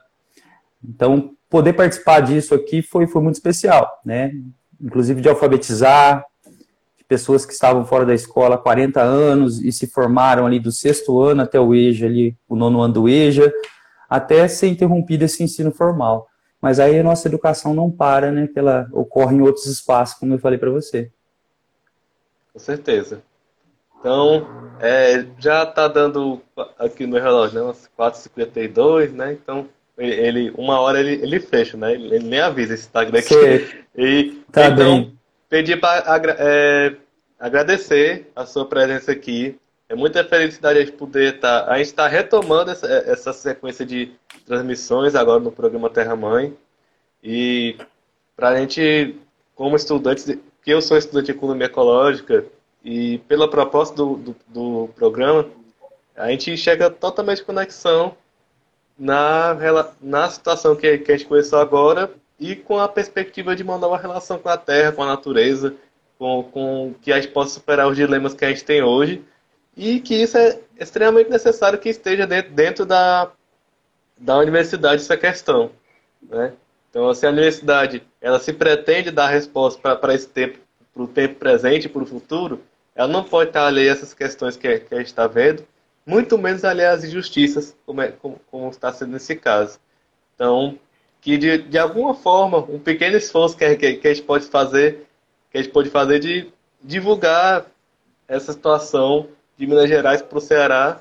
Então, 0.84 1.32
poder 1.48 1.72
participar 1.72 2.20
disso 2.20 2.54
aqui 2.54 2.82
foi, 2.82 3.06
foi 3.06 3.22
muito 3.22 3.36
especial, 3.36 4.00
né? 4.04 4.32
Inclusive 4.80 5.20
de 5.20 5.28
alfabetizar, 5.28 6.24
pessoas 7.08 7.46
que 7.46 7.52
estavam 7.52 7.84
fora 7.84 8.04
da 8.04 8.14
escola 8.14 8.56
há 8.56 8.58
40 8.58 9.00
anos 9.00 9.62
e 9.62 9.72
se 9.72 9.86
formaram 9.86 10.46
ali 10.46 10.58
do 10.58 10.72
sexto 10.72 11.20
ano 11.20 11.42
até 11.42 11.58
o 11.58 11.74
EJA, 11.74 12.06
ali, 12.06 12.36
o 12.48 12.56
nono 12.56 12.80
ano 12.80 12.94
do 12.94 13.08
EJA, 13.08 13.52
até 14.08 14.46
ser 14.48 14.68
interrompido 14.68 15.24
esse 15.24 15.42
ensino 15.42 15.72
formal. 15.72 16.28
Mas 16.60 16.80
aí 16.80 16.98
a 16.98 17.02
nossa 17.02 17.28
educação 17.28 17.74
não 17.74 17.90
para, 17.90 18.30
né? 18.30 18.46
Que 18.46 18.58
ela 18.58 18.88
ocorre 18.92 19.36
em 19.36 19.42
outros 19.42 19.66
espaços, 19.66 20.18
como 20.18 20.34
eu 20.34 20.38
falei 20.38 20.58
para 20.58 20.70
você. 20.70 21.10
Com 22.52 22.58
certeza. 22.58 23.22
Então, 23.98 24.46
é, 24.80 25.26
já 25.38 25.64
está 25.64 25.88
dando 25.88 26.40
aqui 26.78 27.06
no 27.06 27.18
relógio, 27.18 27.58
né? 27.58 27.62
Umas 27.62 27.90
4h52, 27.98 29.10
né? 29.10 29.32
Então, 29.32 29.68
ele, 29.98 30.52
uma 30.56 30.78
hora 30.80 31.00
ele, 31.00 31.14
ele 31.22 31.40
fecha, 31.40 31.76
né? 31.76 31.94
Ele, 31.94 32.18
nem 32.18 32.40
avisa 32.40 32.74
esse 32.74 32.84
Instagram 32.84 33.18
aqui. 33.18 33.86
E, 33.98 34.42
tá 34.52 34.66
então, 34.66 35.04
bem. 35.04 35.18
pedi 35.48 35.74
para 35.74 36.04
é, 36.38 36.94
agradecer 37.40 38.30
a 38.36 38.44
sua 38.44 38.66
presença 38.66 39.10
aqui. 39.10 39.58
É 39.88 39.94
muita 39.94 40.22
felicidade 40.22 40.78
a 40.78 40.84
gente 40.84 40.98
poder 40.98 41.36
estar. 41.36 41.62
Tá, 41.62 41.72
a 41.72 41.78
gente 41.78 41.86
está 41.86 42.06
retomando 42.06 42.70
essa, 42.70 42.86
essa 42.86 43.32
sequência 43.32 43.86
de 43.86 44.12
transmissões 44.46 45.14
agora 45.14 45.40
no 45.40 45.52
programa 45.52 45.90
Terra 45.90 46.16
Mãe. 46.16 46.56
E 47.22 47.76
para 48.36 48.50
a 48.50 48.56
gente, 48.56 49.16
como 49.54 49.76
estudantes, 49.76 50.24
que 50.24 50.70
eu 50.70 50.80
sou 50.80 50.96
estudante 50.96 51.26
de 51.26 51.32
economia 51.32 51.66
ecológica, 51.66 52.46
e 52.84 53.18
pela 53.26 53.50
proposta 53.50 53.96
do, 53.96 54.16
do, 54.16 54.36
do 54.46 54.88
programa, 54.94 55.46
a 56.14 56.30
gente 56.30 56.52
enxerga 56.52 56.88
totalmente 56.88 57.42
conexão 57.42 58.16
na, 58.96 59.56
na 60.00 60.30
situação 60.30 60.76
que, 60.76 60.98
que 60.98 61.12
a 61.12 61.16
gente 61.16 61.26
conheceu 61.26 61.58
agora 61.58 62.10
e 62.38 62.54
com 62.54 62.78
a 62.78 62.88
perspectiva 62.88 63.56
de 63.56 63.62
uma 63.62 63.76
nova 63.76 63.96
relação 63.96 64.38
com 64.38 64.48
a 64.48 64.56
Terra, 64.56 64.92
com 64.92 65.02
a 65.02 65.06
natureza, 65.06 65.74
com, 66.16 66.44
com 66.44 66.94
que 67.02 67.12
a 67.12 67.20
gente 67.20 67.32
possa 67.32 67.54
superar 67.54 67.88
os 67.88 67.96
dilemas 67.96 68.34
que 68.34 68.44
a 68.44 68.48
gente 68.48 68.64
tem 68.64 68.82
hoje 68.82 69.22
e 69.76 70.00
que 70.00 70.14
isso 70.14 70.38
é 70.38 70.58
extremamente 70.78 71.28
necessário 71.28 71.78
que 71.78 71.88
esteja 71.88 72.26
dentro, 72.26 72.52
dentro 72.52 72.86
da, 72.86 73.30
da 74.16 74.38
universidade 74.38 75.02
essa 75.02 75.16
questão. 75.16 75.70
Né? 76.22 76.52
Então, 76.90 77.12
se 77.14 77.26
a 77.26 77.30
universidade 77.30 78.02
ela 78.20 78.38
se 78.40 78.52
pretende 78.52 79.10
dar 79.10 79.28
resposta 79.28 79.96
para 79.96 80.14
esse 80.14 80.28
tempo, 80.28 80.58
para 80.94 81.02
o 81.02 81.08
tempo 81.08 81.34
presente 81.34 81.88
para 81.88 82.02
o 82.02 82.06
futuro, 82.06 82.62
ela 82.94 83.08
não 83.08 83.22
pode 83.22 83.50
estar 83.50 83.66
alheia 83.66 83.92
a 83.92 83.94
essas 83.94 84.14
questões 84.14 84.56
que, 84.56 84.80
que 84.80 84.94
a 84.94 84.98
gente 84.98 85.08
está 85.08 85.26
vendo, 85.26 85.62
muito 86.06 86.38
menos 86.38 86.64
alheia 86.64 86.92
às 86.92 87.04
injustiças, 87.04 87.76
como, 87.84 88.00
é, 88.00 88.12
como, 88.12 88.40
como, 88.50 88.70
está 88.70 88.92
sendo 88.92 89.12
nesse 89.12 89.36
caso. 89.36 89.78
Então, 90.34 90.78
que 91.20 91.36
de, 91.36 91.58
de 91.58 91.78
alguma 91.78 92.14
forma, 92.14 92.58
um 92.58 92.78
pequeno 92.78 93.16
esforço 93.16 93.56
que, 93.56 93.76
que, 93.76 93.94
que 93.96 94.08
a 94.08 94.14
gente 94.14 94.24
pode 94.24 94.46
fazer, 94.46 95.06
que 95.50 95.58
a 95.58 95.62
gente 95.62 95.72
pode 95.72 95.90
fazer 95.90 96.20
de 96.20 96.50
divulgar 96.82 97.66
essa 98.28 98.52
situação 98.52 99.28
de 99.56 99.66
Minas 99.66 99.88
Gerais 99.88 100.22
para 100.22 100.38
o 100.38 100.40
Ceará. 100.40 101.00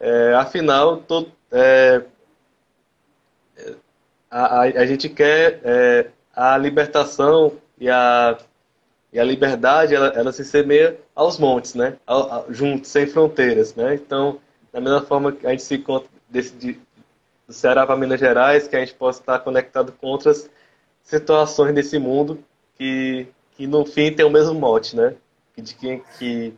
É, 0.00 0.34
afinal, 0.34 0.98
todo, 0.98 1.30
é, 1.50 2.02
a, 4.34 4.46
a, 4.46 4.60
a, 4.62 4.86
gente 4.86 5.08
quer 5.08 5.60
é, 5.62 6.06
a 6.34 6.58
libertação 6.58 7.52
e 7.78 7.88
a, 7.88 8.36
e 9.12 9.20
a 9.20 9.22
liberdade, 9.22 9.94
ela, 9.94 10.08
ela 10.08 10.32
se 10.32 10.44
semeia 10.44 10.98
aos 11.14 11.38
montes, 11.38 11.74
né? 11.74 11.96
juntos, 12.50 12.90
sem 12.90 13.06
fronteiras. 13.06 13.76
Né? 13.76 13.94
Então, 13.94 14.40
da 14.72 14.80
mesma 14.80 15.02
forma 15.02 15.30
que 15.30 15.46
a 15.46 15.50
gente 15.50 15.62
se 15.62 15.76
encontra 15.76 16.08
desse, 16.28 16.52
de, 16.56 16.72
do 17.46 17.52
Ceará 17.52 17.86
para 17.86 17.96
Minas 17.96 18.18
Gerais, 18.18 18.66
que 18.66 18.74
a 18.74 18.80
gente 18.80 18.94
possa 18.94 19.20
estar 19.20 19.38
conectado 19.38 19.92
com 19.92 20.08
outras 20.08 20.50
situações 21.00 21.72
desse 21.72 21.96
mundo 21.96 22.42
que, 22.76 23.28
que 23.52 23.68
no 23.68 23.86
fim 23.86 24.12
tem 24.12 24.26
o 24.26 24.30
mesmo 24.30 24.54
mote, 24.54 24.96
né? 24.96 25.14
de 25.56 25.76
que, 25.76 26.02
que, 26.18 26.54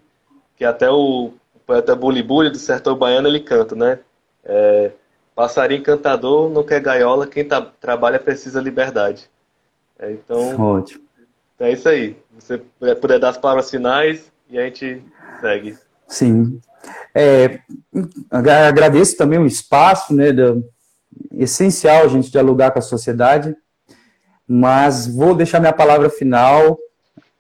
que 0.56 0.64
até 0.64 0.88
o 0.88 1.34
poeta 1.66 1.94
Bully 1.94 2.22
do 2.22 2.56
Sertão 2.56 2.96
Baiano 2.96 3.28
ele 3.28 3.40
canta, 3.40 3.74
né? 3.74 3.98
É, 4.42 4.92
passarinho 5.37 5.80
encantador 5.80 6.49
não 6.49 6.64
quer 6.64 6.80
gaiola, 6.80 7.26
quem 7.26 7.45
tá, 7.45 7.61
trabalha 7.61 8.18
precisa 8.18 8.59
liberdade. 8.59 9.28
É, 9.99 10.11
então, 10.11 10.59
Ótimo. 10.59 11.05
é 11.61 11.72
isso 11.72 11.89
aí. 11.89 12.16
Você 12.34 12.59
puder 13.01 13.18
dar 13.18 13.28
as 13.28 13.39
palavras 13.39 13.70
finais 13.70 14.32
e 14.49 14.59
a 14.59 14.64
gente 14.64 15.03
segue. 15.41 15.76
Sim. 16.09 16.59
É, 17.14 17.61
agradeço 18.30 19.16
também 19.16 19.39
o 19.39 19.47
espaço, 19.47 20.14
né, 20.14 20.32
do, 20.32 20.64
essencial 21.32 22.05
a 22.05 22.09
gente 22.09 22.30
dialogar 22.30 22.70
com 22.70 22.78
a 22.78 22.82
sociedade, 22.82 23.55
mas 24.49 25.07
vou 25.07 25.34
deixar 25.34 25.61
minha 25.61 25.72
palavra 25.72 26.09
final 26.09 26.78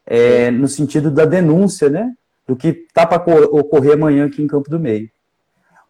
é, 0.04 0.50
no 0.50 0.68
sentido 0.68 1.10
da 1.10 1.24
denúncia, 1.24 1.88
né, 1.88 2.12
do 2.46 2.56
que 2.56 2.68
está 2.68 3.06
para 3.06 3.22
ocorrer 3.46 3.94
amanhã 3.94 4.26
aqui 4.26 4.42
em 4.42 4.46
Campo 4.46 4.68
do 4.68 4.78
Meio. 4.78 5.10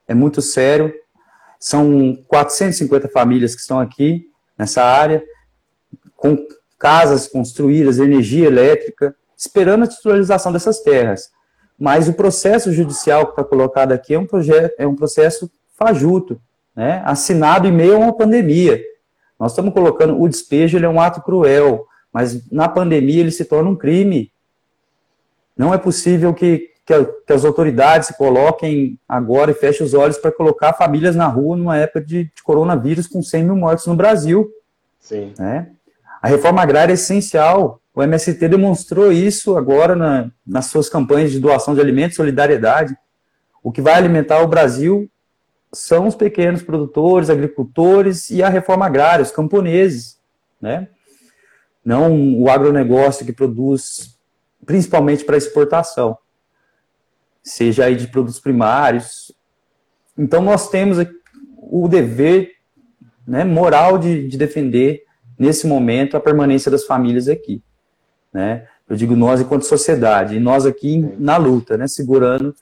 É 0.06 0.14
muito 0.14 0.40
sério, 0.40 0.94
são 1.58 2.16
450 2.28 3.08
famílias 3.08 3.54
que 3.54 3.60
estão 3.60 3.80
aqui 3.80 4.26
nessa 4.58 4.82
área, 4.82 5.22
com 6.16 6.36
casas 6.78 7.26
construídas, 7.26 7.98
energia 7.98 8.46
elétrica, 8.46 9.14
esperando 9.36 9.84
a 9.84 9.86
titularização 9.86 10.52
dessas 10.52 10.80
terras. 10.80 11.30
Mas 11.78 12.08
o 12.08 12.14
processo 12.14 12.72
judicial 12.72 13.26
que 13.26 13.32
está 13.32 13.44
colocado 13.44 13.92
aqui 13.92 14.14
é 14.14 14.18
um, 14.18 14.26
projeto, 14.26 14.74
é 14.78 14.86
um 14.86 14.94
processo 14.94 15.50
fajuto, 15.76 16.40
né? 16.74 17.02
assinado 17.04 17.68
em 17.68 17.72
meio 17.72 17.96
a 17.96 17.98
uma 17.98 18.16
pandemia. 18.16 18.82
Nós 19.38 19.52
estamos 19.52 19.74
colocando 19.74 20.20
o 20.20 20.28
despejo, 20.28 20.78
ele 20.78 20.86
é 20.86 20.88
um 20.88 21.00
ato 21.00 21.20
cruel, 21.20 21.86
mas 22.10 22.50
na 22.50 22.68
pandemia 22.68 23.20
ele 23.20 23.30
se 23.30 23.44
torna 23.44 23.68
um 23.68 23.76
crime. 23.76 24.32
Não 25.56 25.74
é 25.74 25.78
possível 25.78 26.32
que, 26.32 26.70
que, 26.86 27.04
que 27.26 27.32
as 27.32 27.44
autoridades 27.44 28.08
se 28.08 28.16
coloquem 28.16 28.98
agora 29.08 29.50
e 29.50 29.54
fechem 29.54 29.84
os 29.84 29.92
olhos 29.92 30.16
para 30.16 30.30
colocar 30.30 30.72
famílias 30.72 31.16
na 31.16 31.26
rua 31.26 31.56
numa 31.56 31.76
época 31.76 32.00
de, 32.00 32.24
de, 32.24 32.42
coronavírus 32.44 33.08
com 33.08 33.20
100 33.20 33.42
mil 33.42 33.56
mortos 33.56 33.86
no 33.86 33.96
Brasil. 33.96 34.48
Sim. 35.00 35.34
Né? 35.36 35.68
A 36.22 36.28
reforma 36.28 36.62
agrária 36.62 36.92
é 36.92 36.94
essencial. 36.94 37.80
O 37.92 38.02
MST 38.02 38.48
demonstrou 38.48 39.10
isso 39.10 39.56
agora 39.56 39.96
na, 39.96 40.30
nas 40.46 40.66
suas 40.66 40.88
campanhas 40.88 41.32
de 41.32 41.40
doação 41.40 41.74
de 41.74 41.80
alimentos 41.80 42.14
e 42.14 42.16
solidariedade. 42.16 42.96
O 43.62 43.72
que 43.72 43.80
vai 43.80 43.94
alimentar 43.94 44.40
o 44.42 44.48
Brasil 44.48 45.10
são 45.72 46.06
os 46.06 46.14
pequenos 46.14 46.62
produtores, 46.62 47.28
agricultores 47.28 48.30
e 48.30 48.44
a 48.44 48.48
reforma 48.48 48.86
agrária, 48.86 49.24
os 49.24 49.32
camponeses, 49.32 50.20
né? 50.60 50.88
Não 51.84 52.40
o 52.40 52.48
agronegócio 52.48 53.26
que 53.26 53.32
produz 53.32 54.16
principalmente 54.64 55.24
para 55.24 55.36
exportação, 55.36 56.18
seja 57.48 57.84
aí 57.84 57.96
de 57.96 58.08
produtos 58.08 58.40
primários. 58.40 59.32
Então 60.16 60.42
nós 60.42 60.68
temos 60.68 60.98
o 61.56 61.88
dever 61.88 62.52
né, 63.26 63.44
moral 63.44 63.98
de, 63.98 64.28
de 64.28 64.36
defender 64.36 65.02
nesse 65.38 65.66
momento 65.66 66.16
a 66.16 66.20
permanência 66.20 66.70
das 66.70 66.84
famílias 66.84 67.28
aqui 67.28 67.62
né? 68.36 68.66
Eu 68.86 68.94
digo 68.94 69.16
nós 69.16 69.40
enquanto 69.40 69.62
sociedade, 69.62 70.36
e 70.36 70.40
nós 70.40 70.66
aqui 70.66 70.98
na 71.18 71.38
luta, 71.38 71.78
né? 71.78 71.88
Segurando 71.88 72.54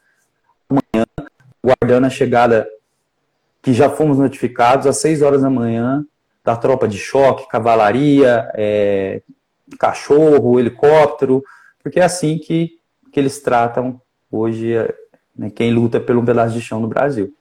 amanhã, 0.69 1.05
guardando 1.63 2.05
a 2.05 2.11
chegada 2.11 2.67
que 3.61 3.73
já 3.73 3.91
fomos 3.91 4.19
notificados 4.19 4.87
às 4.87 4.99
6 4.99 5.21
horas 5.21 5.43
da 5.43 5.51
manhã 5.51 6.05
da 6.45 6.57
tropa 6.57 6.87
de 6.87 6.97
choque, 6.97 7.49
cavalaria, 7.49 8.49
é, 8.55 9.23
cachorro, 9.79 10.61
helicóptero, 10.61 11.43
porque 11.83 11.99
é 11.99 12.05
assim 12.05 12.39
que, 12.39 12.79
que 13.11 13.19
eles 13.19 13.41
tratam 13.41 14.01
hoje 14.37 14.75
né, 15.37 15.51
quem 15.51 15.73
luta 15.73 16.01
pelo 16.01 16.25
pedaço 16.25 16.55
de 16.55 16.61
chão 16.61 16.81
no 16.81 16.89
Brasil. 16.89 17.35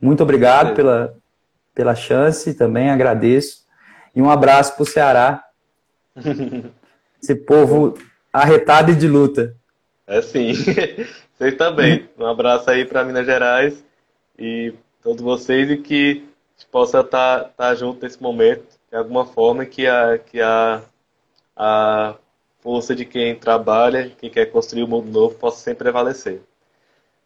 Muito 0.00 0.22
obrigado 0.22 0.74
pela, 0.74 1.16
pela 1.74 1.94
chance, 1.94 2.54
também 2.54 2.90
agradeço. 2.90 3.62
E 4.14 4.20
um 4.20 4.28
abraço 4.28 4.74
para 4.74 4.82
o 4.82 4.86
Ceará, 4.86 5.44
esse 7.22 7.34
povo 7.34 7.96
arretado 8.32 8.90
e 8.90 8.96
de 8.96 9.06
luta. 9.06 9.54
É 10.06 10.20
sim. 10.20 10.52
Vocês 11.38 11.56
também. 11.56 12.08
Um 12.18 12.26
abraço 12.26 12.70
aí 12.70 12.84
para 12.84 13.04
Minas 13.04 13.26
Gerais 13.26 13.84
e 14.38 14.74
todos 15.02 15.22
vocês 15.22 15.70
e 15.70 15.76
que 15.76 16.24
a 16.56 16.60
gente 16.60 16.70
possa 16.70 17.00
estar 17.00 17.40
tá, 17.40 17.50
tá 17.56 17.74
junto 17.74 18.02
nesse 18.02 18.22
momento, 18.22 18.64
de 18.90 18.96
alguma 18.96 19.24
forma, 19.26 19.64
que 19.66 19.86
a, 19.86 20.18
que 20.18 20.40
a, 20.40 20.82
a 21.56 22.14
força 22.62 22.94
de 22.94 23.04
quem 23.04 23.34
trabalha, 23.34 24.12
quem 24.18 24.30
quer 24.30 24.46
construir 24.46 24.84
o 24.84 24.86
um 24.86 24.88
mundo 24.88 25.10
novo, 25.10 25.34
possa 25.34 25.58
sempre 25.58 25.84
prevalecer. 25.84 26.40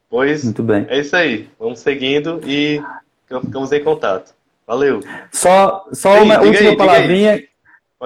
Pois 0.08 0.44
Muito 0.44 0.62
bem. 0.62 0.86
é 0.88 0.98
isso 1.00 1.14
aí. 1.14 1.48
Vamos 1.58 1.80
seguindo 1.80 2.40
e 2.44 2.82
ficamos 3.28 3.70
em 3.70 3.84
contato. 3.84 4.34
Valeu. 4.66 5.00
Só, 5.30 5.84
só 5.92 6.18
Sim, 6.18 6.24
uma 6.24 6.40
última 6.40 6.70
aí, 6.70 6.76
palavrinha. 6.76 7.42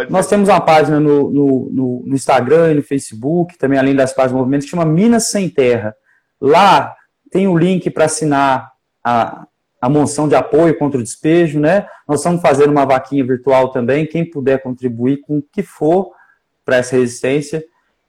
Nós 0.09 0.27
temos 0.27 0.49
uma 0.49 0.61
página 0.61 0.99
no, 1.01 1.31
no, 1.31 2.03
no, 2.07 2.15
Instagram 2.15 2.73
e 2.73 2.75
no 2.77 2.83
Facebook, 2.83 3.57
também 3.59 3.79
além 3.79 3.95
das 3.95 4.13
páginas 4.13 4.33
do 4.33 4.39
movimento, 4.39 4.65
que 4.65 4.71
chama 4.71 4.85
Minas 4.85 5.29
Sem 5.29 5.49
Terra. 5.49 5.95
Lá 6.41 6.95
tem 7.31 7.49
o 7.49 7.57
link 7.57 7.91
para 7.91 8.05
assinar 8.05 8.71
a, 9.05 9.47
a 9.81 9.89
moção 9.89 10.29
de 10.29 10.35
apoio 10.35 10.79
contra 10.79 10.99
o 10.99 11.03
despejo, 11.03 11.59
né? 11.59 11.87
Nós 12.07 12.21
estamos 12.21 12.41
fazendo 12.41 12.71
uma 12.71 12.85
vaquinha 12.85 13.25
virtual 13.25 13.71
também, 13.71 14.07
quem 14.07 14.29
puder 14.29 14.63
contribuir 14.63 15.21
com 15.23 15.39
o 15.39 15.43
que 15.43 15.63
for 15.63 16.13
para 16.65 16.77
essa 16.77 16.97
resistência. 16.97 17.65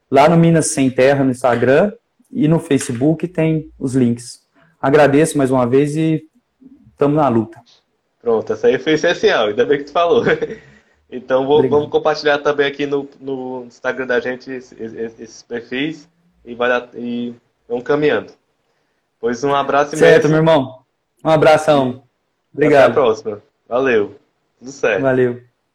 Lá 0.09 0.27
no 0.27 0.37
Minas 0.37 0.67
Sem 0.67 0.89
Terra, 0.89 1.23
no 1.23 1.31
Instagram, 1.31 1.91
e 2.31 2.47
no 2.47 2.59
Facebook 2.59 3.27
tem 3.27 3.69
os 3.77 3.93
links. 3.93 4.41
Agradeço 4.81 5.37
mais 5.37 5.51
uma 5.51 5.67
vez 5.67 5.95
e 5.95 6.23
estamos 6.91 7.17
na 7.17 7.27
luta. 7.27 7.61
Pronto, 8.21 8.53
essa 8.53 8.67
aí 8.67 8.77
foi 8.79 8.93
essencial, 8.93 9.47
ainda 9.47 9.65
bem 9.65 9.79
que 9.79 9.85
tu 9.85 9.91
falou. 9.91 10.23
Então 11.13 11.45
vou, 11.45 11.67
vamos 11.67 11.89
compartilhar 11.89 12.37
também 12.37 12.65
aqui 12.65 12.85
no, 12.85 13.05
no 13.19 13.65
Instagram 13.65 14.07
da 14.07 14.21
gente 14.21 14.49
esses, 14.49 14.79
esses 14.79 15.43
perfis 15.43 16.07
e, 16.45 16.55
vai 16.55 16.69
dar, 16.69 16.89
e 16.95 17.35
vamos 17.67 17.83
caminhando. 17.83 18.31
Pois 19.19 19.43
um 19.43 19.53
abraço 19.53 19.93
imenso. 19.93 20.05
Certo, 20.05 20.29
meu 20.29 20.37
irmão. 20.37 20.83
Um 21.21 21.29
abração. 21.29 22.03
Obrigado. 22.53 22.83
Até 22.83 22.91
a 22.91 22.93
próxima. 22.93 23.41
Valeu. 23.67 24.15
Tudo 24.57 24.71
certo. 24.71 25.01
Valeu. 25.01 25.50